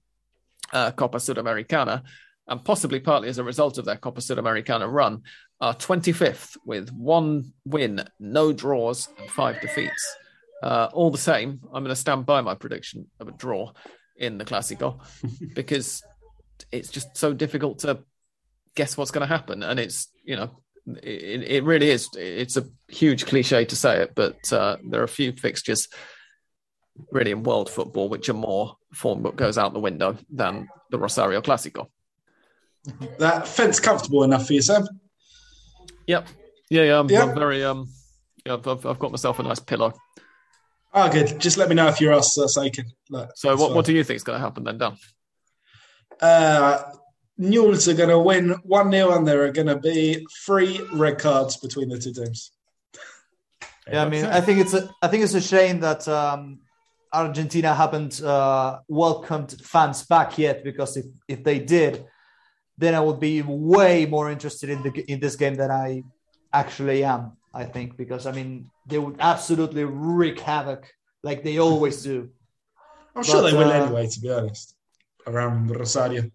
uh, 0.74 0.92
Copa 0.92 1.20
Sudamericana, 1.20 2.04
and 2.48 2.66
possibly 2.66 3.00
partly 3.00 3.30
as 3.30 3.38
a 3.38 3.46
result 3.46 3.78
of 3.78 3.86
their 3.86 3.96
Copa 3.96 4.20
Sudamericana 4.20 4.92
run, 4.92 5.22
are 5.62 5.74
25th 5.74 6.58
with 6.66 6.92
one 6.92 7.54
win, 7.64 8.04
no 8.20 8.52
draws, 8.52 9.08
and 9.18 9.30
five 9.30 9.62
defeats. 9.62 10.18
Uh, 10.62 10.90
all 10.92 11.12
the 11.12 11.18
same, 11.18 11.62
I'm 11.74 11.84
going 11.84 11.96
to 11.96 11.96
stand 11.96 12.26
by 12.26 12.42
my 12.42 12.56
prediction 12.56 13.08
of 13.22 13.30
a 13.30 13.32
draw 13.32 13.72
in 14.18 14.38
the 14.38 14.46
Clásico 14.46 15.00
because 15.56 16.04
it's 16.74 16.90
just 16.90 17.16
so 17.16 17.34
difficult 17.34 17.80
to 17.80 18.04
guess 18.76 18.98
what's 18.98 19.12
going 19.12 19.28
to 19.28 19.34
happen. 19.34 19.64
And 19.64 19.80
it's, 19.80 20.10
you 20.24 20.36
know, 20.36 20.62
it, 20.88 21.44
it 21.44 21.64
really 21.64 21.90
is. 21.90 22.10
It's 22.16 22.58
a 22.58 22.66
huge 22.88 23.26
cliche 23.26 23.66
to 23.66 23.76
say 23.76 24.02
it, 24.02 24.14
but 24.16 24.52
uh, 24.52 24.78
there 24.88 25.02
are 25.02 25.06
a 25.06 25.10
few 25.10 25.32
fixtures 25.32 25.88
really 27.12 27.32
in 27.32 27.44
world 27.44 27.70
football 27.70 28.10
which 28.10 28.30
are 28.30 28.34
more 28.34 28.76
form 28.94 29.24
book 29.24 29.36
goes 29.36 29.58
out 29.58 29.74
the 29.74 29.80
window 29.80 30.18
than 30.30 30.68
the 30.90 31.00
Rosario 31.00 31.42
Clásico. 31.42 31.88
That 33.20 33.48
fence 33.48 33.80
comfortable 33.80 34.24
enough 34.24 34.48
for 34.48 34.54
you, 34.54 34.62
Sam? 34.62 34.88
Yep. 36.08 36.28
Yeah, 36.70 36.84
yeah. 36.84 37.00
I'm, 37.00 37.10
yep. 37.10 37.30
I'm 37.30 37.36
very 37.36 37.64
um. 37.64 37.90
Yeah, 38.46 38.56
I've, 38.56 38.86
I've 38.86 39.00
got 39.00 39.12
myself 39.12 39.38
a 39.40 39.44
nice 39.44 39.60
pillow. 39.60 39.94
Oh, 40.94 41.10
good. 41.10 41.40
Just 41.40 41.58
let 41.58 41.70
me 41.70 41.76
know 41.76 41.88
if 41.88 42.02
you're 42.02 42.12
us 42.12 42.38
uh, 42.38 42.48
so 42.48 42.68
so, 43.36 43.56
what, 43.56 43.74
what 43.76 43.86
do 43.86 43.94
you 43.94 44.04
think 44.04 44.16
is 44.16 44.24
going 44.24 44.40
to 44.40 44.44
happen 44.44 44.64
then, 44.64 44.78
Dan? 44.78 44.98
Uh, 46.20 46.82
Newell's 47.38 47.88
are 47.88 47.94
going 47.94 48.10
to 48.10 48.20
win 48.20 48.52
1 48.64 48.92
0, 48.92 49.12
and 49.14 49.28
there 49.28 49.44
are 49.46 49.52
going 49.52 49.68
to 49.68 49.78
be 49.78 50.26
three 50.46 50.82
red 50.94 51.18
cards 51.18 51.58
between 51.58 51.90
the 51.90 51.98
two 51.98 52.14
teams. 52.14 52.52
Yeah, 53.88 54.04
I 54.04 54.10
mean, 54.10 54.26
I 54.26 54.42
think 54.42 54.60
it's 54.60 54.74
a, 54.74 54.90
I 55.02 55.08
think 55.08 55.24
it's 55.24 55.34
a 55.34 55.42
shame 55.42 55.80
that 55.80 56.08
um, 56.08 56.60
Argentina 57.12 57.74
haven't 57.74 58.22
uh, 58.22 58.80
welcomed 58.88 59.56
fans 59.64 60.04
back 60.04 60.38
yet, 60.38 60.64
because 60.64 60.98
if, 60.98 61.06
if 61.28 61.44
they 61.44 61.60
did, 61.60 62.06
then 62.78 62.96
I 62.96 63.00
would 63.00 63.20
be 63.20 63.42
way 63.42 64.06
more 64.06 64.30
interested 64.30 64.70
in 64.70 64.82
the 64.82 64.92
in 65.12 65.20
this 65.20 65.36
game 65.36 65.56
than 65.56 65.72
I 65.72 66.04
actually 66.54 67.04
am. 67.04 67.38
I 67.54 67.66
think 67.66 67.98
because 67.98 68.26
I 68.26 68.32
mean 68.32 68.70
they 68.88 68.98
would 68.98 69.18
absolutely 69.20 69.84
wreak 69.84 70.40
havoc 70.40 70.92
like 71.22 71.44
they 71.44 71.60
always 71.60 72.02
do. 72.04 72.30
I'm 73.16 73.22
but, 73.22 73.26
sure 73.26 73.42
they 73.44 73.58
will 73.58 73.70
uh, 73.70 73.74
anyway. 73.74 74.08
To 74.08 74.20
be 74.20 74.32
honest, 74.32 74.76
around 75.28 75.70
Rosario. 75.70 76.32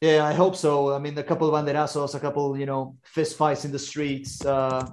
Yeah, 0.00 0.24
I 0.24 0.34
hope 0.34 0.56
so. 0.56 0.92
I 0.92 0.98
mean, 0.98 1.16
a 1.16 1.22
couple 1.22 1.48
of 1.48 1.54
banderazos, 1.54 2.14
a 2.14 2.20
couple, 2.20 2.58
you 2.58 2.66
know, 2.66 2.96
fist 3.04 3.36
fights 3.36 3.64
in 3.64 3.72
the 3.72 3.78
streets, 3.78 4.44
uh, 4.44 4.86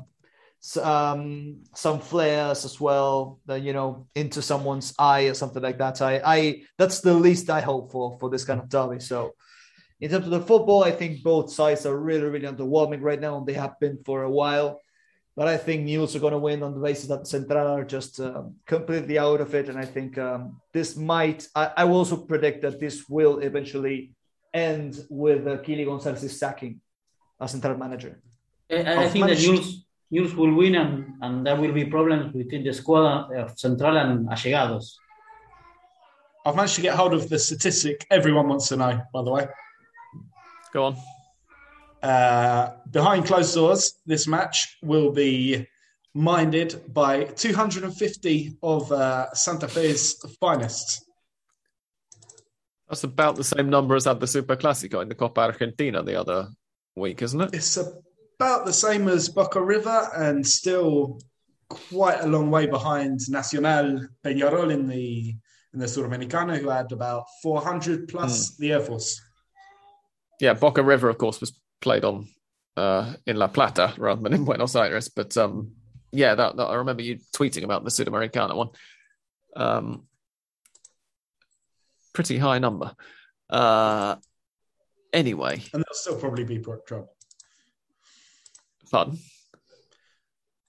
um, 0.81 1.63
some 1.75 1.99
flares 1.99 2.63
as 2.65 2.79
well, 2.79 3.39
uh, 3.49 3.55
you 3.55 3.73
know, 3.73 4.07
into 4.15 4.41
someone's 4.41 4.93
eye 4.97 5.23
or 5.23 5.33
something 5.33 5.61
like 5.61 5.79
that. 5.79 6.01
I, 6.01 6.21
I, 6.23 6.61
that's 6.77 7.01
the 7.01 7.13
least 7.13 7.49
I 7.49 7.61
hope 7.61 7.91
for 7.91 8.17
for 8.19 8.29
this 8.29 8.45
kind 8.45 8.61
of 8.61 8.69
derby. 8.69 8.99
So, 8.99 9.33
in 9.99 10.09
terms 10.09 10.25
of 10.25 10.31
the 10.31 10.41
football, 10.41 10.83
I 10.83 10.91
think 10.91 11.23
both 11.23 11.51
sides 11.51 11.85
are 11.85 11.97
really, 11.97 12.25
really 12.25 12.47
underwhelming 12.47 13.01
right 13.01 13.19
now, 13.19 13.37
and 13.37 13.45
they 13.45 13.53
have 13.53 13.79
been 13.79 13.99
for 14.05 14.23
a 14.23 14.31
while. 14.31 14.79
But 15.35 15.47
I 15.47 15.57
think 15.57 15.83
Newell's 15.83 16.15
are 16.15 16.19
going 16.19 16.33
to 16.33 16.39
win 16.39 16.61
on 16.63 16.73
the 16.73 16.79
basis 16.79 17.07
that 17.07 17.27
Central 17.27 17.67
are 17.67 17.85
just 17.85 18.19
um, 18.19 18.55
completely 18.65 19.17
out 19.17 19.41
of 19.41 19.55
it. 19.55 19.69
And 19.69 19.77
I 19.77 19.85
think 19.85 20.17
um, 20.17 20.59
this 20.73 20.97
might, 20.97 21.47
I, 21.55 21.71
I 21.77 21.83
will 21.85 21.97
also 21.97 22.17
predict 22.17 22.63
that 22.63 22.79
this 22.79 23.05
will 23.07 23.39
eventually 23.39 24.11
end 24.53 25.05
with 25.09 25.47
uh, 25.47 25.57
Kily 25.57 25.85
Gonzalez 25.85 26.39
sacking 26.39 26.81
as 27.39 27.51
central 27.51 27.77
manager. 27.77 28.21
I, 28.69 29.05
I 29.05 29.09
think 29.09 29.27
that 29.27 29.39
Newell's, 29.39 29.85
Newell's 30.09 30.35
will 30.35 30.53
win 30.53 30.75
and, 30.75 31.13
and 31.21 31.45
there 31.45 31.55
will 31.55 31.73
be 31.73 31.85
problems 31.85 32.33
between 32.33 32.63
the 32.63 32.73
squad 32.73 33.33
of 33.33 33.57
Central 33.59 33.97
and 33.97 34.27
Allegados. 34.29 34.95
I've 36.45 36.55
managed 36.55 36.75
to 36.75 36.81
get 36.81 36.95
hold 36.95 37.13
of 37.13 37.29
the 37.29 37.37
statistic 37.37 38.05
everyone 38.09 38.47
wants 38.47 38.67
to 38.69 38.75
know, 38.75 39.01
by 39.13 39.21
the 39.23 39.31
way. 39.31 39.47
Go 40.73 40.85
on. 40.85 40.97
Uh, 42.01 42.71
behind 42.89 43.25
closed 43.25 43.53
doors, 43.53 43.95
this 44.05 44.27
match 44.27 44.77
will 44.81 45.11
be 45.11 45.67
minded 46.13 46.81
by 46.93 47.25
250 47.25 48.57
of 48.63 48.91
uh, 48.91 49.31
Santa 49.33 49.67
Fe's 49.67 50.15
finest. 50.39 51.05
That's 52.91 53.05
about 53.05 53.37
the 53.37 53.43
same 53.45 53.69
number 53.69 53.95
as 53.95 54.03
had 54.03 54.19
the 54.19 54.27
Super 54.27 54.57
Clásico 54.57 55.01
in 55.01 55.07
the 55.07 55.15
Copa 55.15 55.39
Argentina 55.39 56.03
the 56.03 56.19
other 56.19 56.49
week, 56.97 57.21
isn't 57.21 57.39
it? 57.39 57.53
It's 57.53 57.77
about 57.77 58.65
the 58.65 58.73
same 58.73 59.07
as 59.07 59.29
Boca 59.29 59.63
River 59.63 60.09
and 60.13 60.45
still 60.45 61.21
quite 61.69 62.19
a 62.19 62.27
long 62.27 62.51
way 62.51 62.65
behind 62.65 63.21
Nacional 63.29 64.07
Peñarol 64.25 64.73
in 64.73 64.87
the 64.87 65.33
in 65.73 65.79
the 65.79 65.85
Sudamericana, 65.85 66.57
who 66.57 66.67
had 66.67 66.91
about 66.91 67.27
400 67.41 68.09
plus 68.09 68.51
mm. 68.51 68.57
the 68.57 68.73
Air 68.73 68.81
Force. 68.81 69.21
Yeah, 70.41 70.53
Boca 70.53 70.83
River, 70.83 71.07
of 71.07 71.17
course, 71.17 71.39
was 71.39 71.57
played 71.79 72.03
on 72.03 72.27
uh, 72.75 73.13
in 73.25 73.37
La 73.37 73.47
Plata 73.47 73.93
rather 73.97 74.21
than 74.21 74.33
in 74.33 74.43
Buenos 74.43 74.75
Aires. 74.75 75.07
But 75.07 75.37
um, 75.37 75.71
yeah, 76.11 76.35
that, 76.35 76.57
that, 76.57 76.65
I 76.65 76.75
remember 76.75 77.03
you 77.03 77.19
tweeting 77.33 77.63
about 77.63 77.85
the 77.85 77.89
Sudamericana 77.89 78.53
one. 78.53 78.69
Um, 79.55 80.07
pretty 82.13 82.37
high 82.37 82.59
number. 82.59 82.93
Uh, 83.49 84.15
anyway, 85.13 85.55
and 85.73 85.83
there'll 85.83 85.93
still 85.93 86.17
probably 86.17 86.43
be 86.43 86.59
trouble. 86.59 87.13
Pardon? 88.91 89.17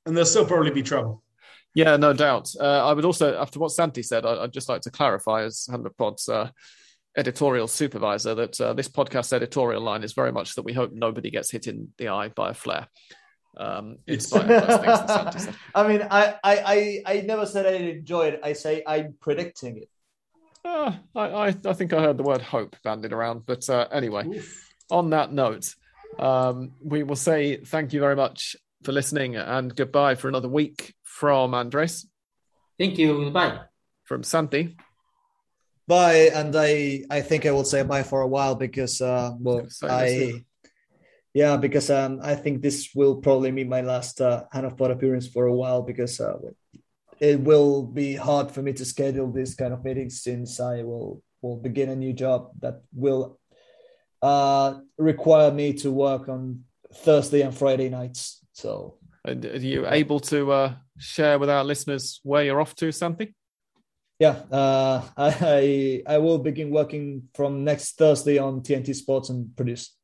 And 0.06 0.16
there'll 0.16 0.27
still 0.27 0.47
probably 0.47 0.70
be 0.70 0.82
trouble. 0.82 1.23
Yeah, 1.74 1.97
no 1.97 2.12
doubt. 2.12 2.51
Uh, 2.60 2.86
I 2.86 2.93
would 2.93 3.05
also, 3.05 3.39
after 3.39 3.59
what 3.59 3.70
Santi 3.70 4.02
said, 4.02 4.27
I, 4.27 4.43
would 4.43 4.52
just 4.52 4.69
like 4.69 4.82
to 4.82 4.90
clarify 4.90 5.44
as 5.44 5.66
Hand 5.70 5.86
of 5.86 5.97
Pod's 5.97 6.28
uh, 6.28 6.51
editorial 7.16 7.66
supervisor 7.66 8.35
that 8.35 8.60
uh, 8.60 8.74
this 8.74 8.89
podcast 8.89 9.32
editorial 9.32 9.82
line 9.82 10.02
is 10.02 10.12
very 10.12 10.32
much 10.32 10.55
that 10.55 10.62
we 10.62 10.73
hope 10.73 10.93
nobody 10.93 11.31
gets 11.31 11.51
hit 11.51 11.66
in 11.66 11.89
the 11.98 12.09
eye 12.09 12.28
by 12.28 12.51
a 12.51 12.55
flare. 12.55 12.89
Um, 13.56 13.98
I 14.09 15.86
mean, 15.86 16.02
I, 16.10 16.35
I, 16.43 16.43
I, 16.44 17.02
I 17.06 17.20
never 17.20 17.47
said 17.47 17.66
I 17.66 17.73
enjoy 17.73 18.28
it. 18.28 18.40
I 18.43 18.52
say 18.55 18.82
I'm 18.86 19.14
predicting 19.20 19.78
it. 19.78 19.89
Uh, 20.64 20.93
I, 21.14 21.20
I, 21.20 21.47
I 21.48 21.72
think 21.72 21.93
I 21.93 22.01
heard 22.01 22.16
the 22.16 22.22
word 22.22 22.40
hope 22.40 22.76
banded 22.84 23.12
around. 23.12 23.47
But 23.47 23.68
uh, 23.68 23.89
anyway, 23.90 24.26
Oof. 24.26 24.72
on 24.90 25.10
that 25.10 25.32
note, 25.32 25.74
um, 26.18 26.72
we 26.82 27.02
will 27.02 27.16
say 27.16 27.56
thank 27.56 27.93
you 27.93 28.01
very 28.01 28.16
much 28.16 28.56
for 28.82 28.93
listening 28.93 29.36
and 29.36 29.74
goodbye 29.74 30.14
for 30.14 30.28
another 30.28 30.48
week 30.48 30.94
from 31.02 31.55
Andres. 31.55 32.06
Thank 32.78 32.98
you. 32.98 33.24
Goodbye. 33.24 33.60
From 34.05 34.22
Santi. 34.22 34.76
Bye. 35.86 36.30
And 36.34 36.55
I, 36.56 37.05
I 37.10 37.20
think 37.20 37.47
I 37.47 37.51
will 37.51 37.64
say 37.64 37.82
bye 37.82 38.02
for 38.02 38.22
a 38.22 38.28
while 38.28 38.55
because, 38.55 39.01
uh, 39.01 39.32
well, 39.39 39.66
I, 39.82 40.44
yeah, 41.34 41.56
because 41.56 41.90
um, 41.90 42.20
I 42.22 42.34
think 42.34 42.62
this 42.62 42.90
will 42.94 43.16
probably 43.16 43.51
be 43.51 43.64
my 43.64 43.80
last 43.80 44.20
uh, 44.20 44.44
Hand 44.52 44.66
of 44.66 44.76
Pod 44.76 44.90
appearance 44.90 45.26
for 45.28 45.47
a 45.47 45.55
while 45.55 45.82
because 45.82 46.20
uh, 46.20 46.34
it 47.22 47.38
will 47.38 47.84
be 47.84 48.16
hard 48.16 48.50
for 48.50 48.62
me 48.62 48.72
to 48.72 48.84
schedule 48.84 49.30
this 49.30 49.54
kind 49.54 49.72
of 49.72 49.84
meetings 49.84 50.22
since 50.22 50.58
I 50.58 50.82
will 50.82 51.22
will 51.40 51.56
begin 51.56 51.88
a 51.88 51.96
new 51.96 52.12
job 52.12 52.50
that 52.60 52.82
will 52.92 53.38
uh, 54.20 54.80
require 54.98 55.52
me 55.52 55.72
to 55.74 55.90
work 55.92 56.28
on 56.28 56.64
Thursday 56.92 57.42
and 57.42 57.56
Friday 57.56 57.88
nights. 57.88 58.44
So, 58.52 58.98
are 59.24 59.34
you 59.34 59.86
able 59.86 60.18
to 60.20 60.52
uh, 60.52 60.74
share 60.98 61.38
with 61.38 61.48
our 61.48 61.62
listeners 61.64 62.20
where 62.24 62.42
you're 62.42 62.60
off 62.60 62.74
to, 62.76 62.90
Santi? 62.90 63.34
Yeah, 64.18 64.42
uh, 64.50 65.02
I 65.16 66.02
I 66.04 66.18
will 66.18 66.38
begin 66.38 66.70
working 66.70 67.28
from 67.34 67.62
next 67.62 67.98
Thursday 67.98 68.38
on 68.38 68.62
TNT 68.62 68.96
Sports 68.96 69.30
and 69.30 69.56
produce 69.56 69.94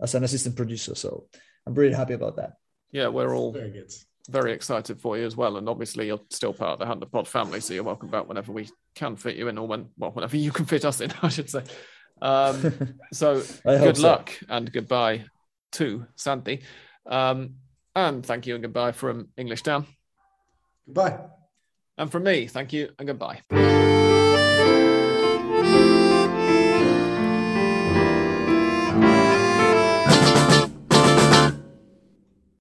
as 0.00 0.16
an 0.16 0.24
assistant 0.24 0.56
producer. 0.56 0.96
So 0.96 1.28
I'm 1.66 1.74
really 1.74 1.94
happy 1.94 2.14
about 2.14 2.36
that. 2.36 2.54
Yeah, 2.90 3.08
we're 3.08 3.34
all 3.36 3.52
very 3.52 3.70
good. 3.70 3.92
Very 4.30 4.52
excited 4.52 5.00
for 5.00 5.18
you 5.18 5.26
as 5.26 5.36
well, 5.36 5.58
and 5.58 5.68
obviously 5.68 6.06
you're 6.06 6.20
still 6.30 6.54
part 6.54 6.72
of 6.72 6.78
the 6.78 6.86
Hand 6.86 7.02
of 7.02 7.12
Pod 7.12 7.28
family, 7.28 7.60
so 7.60 7.74
you're 7.74 7.84
welcome 7.84 8.08
back 8.08 8.26
whenever 8.26 8.52
we 8.52 8.68
can 8.94 9.16
fit 9.16 9.36
you 9.36 9.48
in, 9.48 9.58
or 9.58 9.66
when 9.66 9.88
well, 9.98 10.12
whenever 10.12 10.36
you 10.36 10.50
can 10.50 10.64
fit 10.64 10.84
us 10.84 11.00
in, 11.00 11.12
I 11.22 11.28
should 11.28 11.50
say. 11.50 11.62
Um, 12.22 12.96
so 13.12 13.42
good 13.64 13.98
luck 13.98 14.30
so. 14.30 14.46
and 14.48 14.72
goodbye 14.72 15.24
to 15.72 16.06
Santi. 16.16 16.62
Um, 17.06 17.56
and 17.94 18.24
thank 18.24 18.46
you 18.46 18.54
and 18.54 18.62
goodbye 18.62 18.92
from 18.92 19.28
English 19.36 19.62
Down. 19.62 19.86
Goodbye. 20.86 21.18
And 21.96 22.10
from 22.10 22.24
me, 22.24 22.46
thank 22.46 22.72
you 22.72 22.90
and 22.98 23.06
goodbye. 23.06 23.93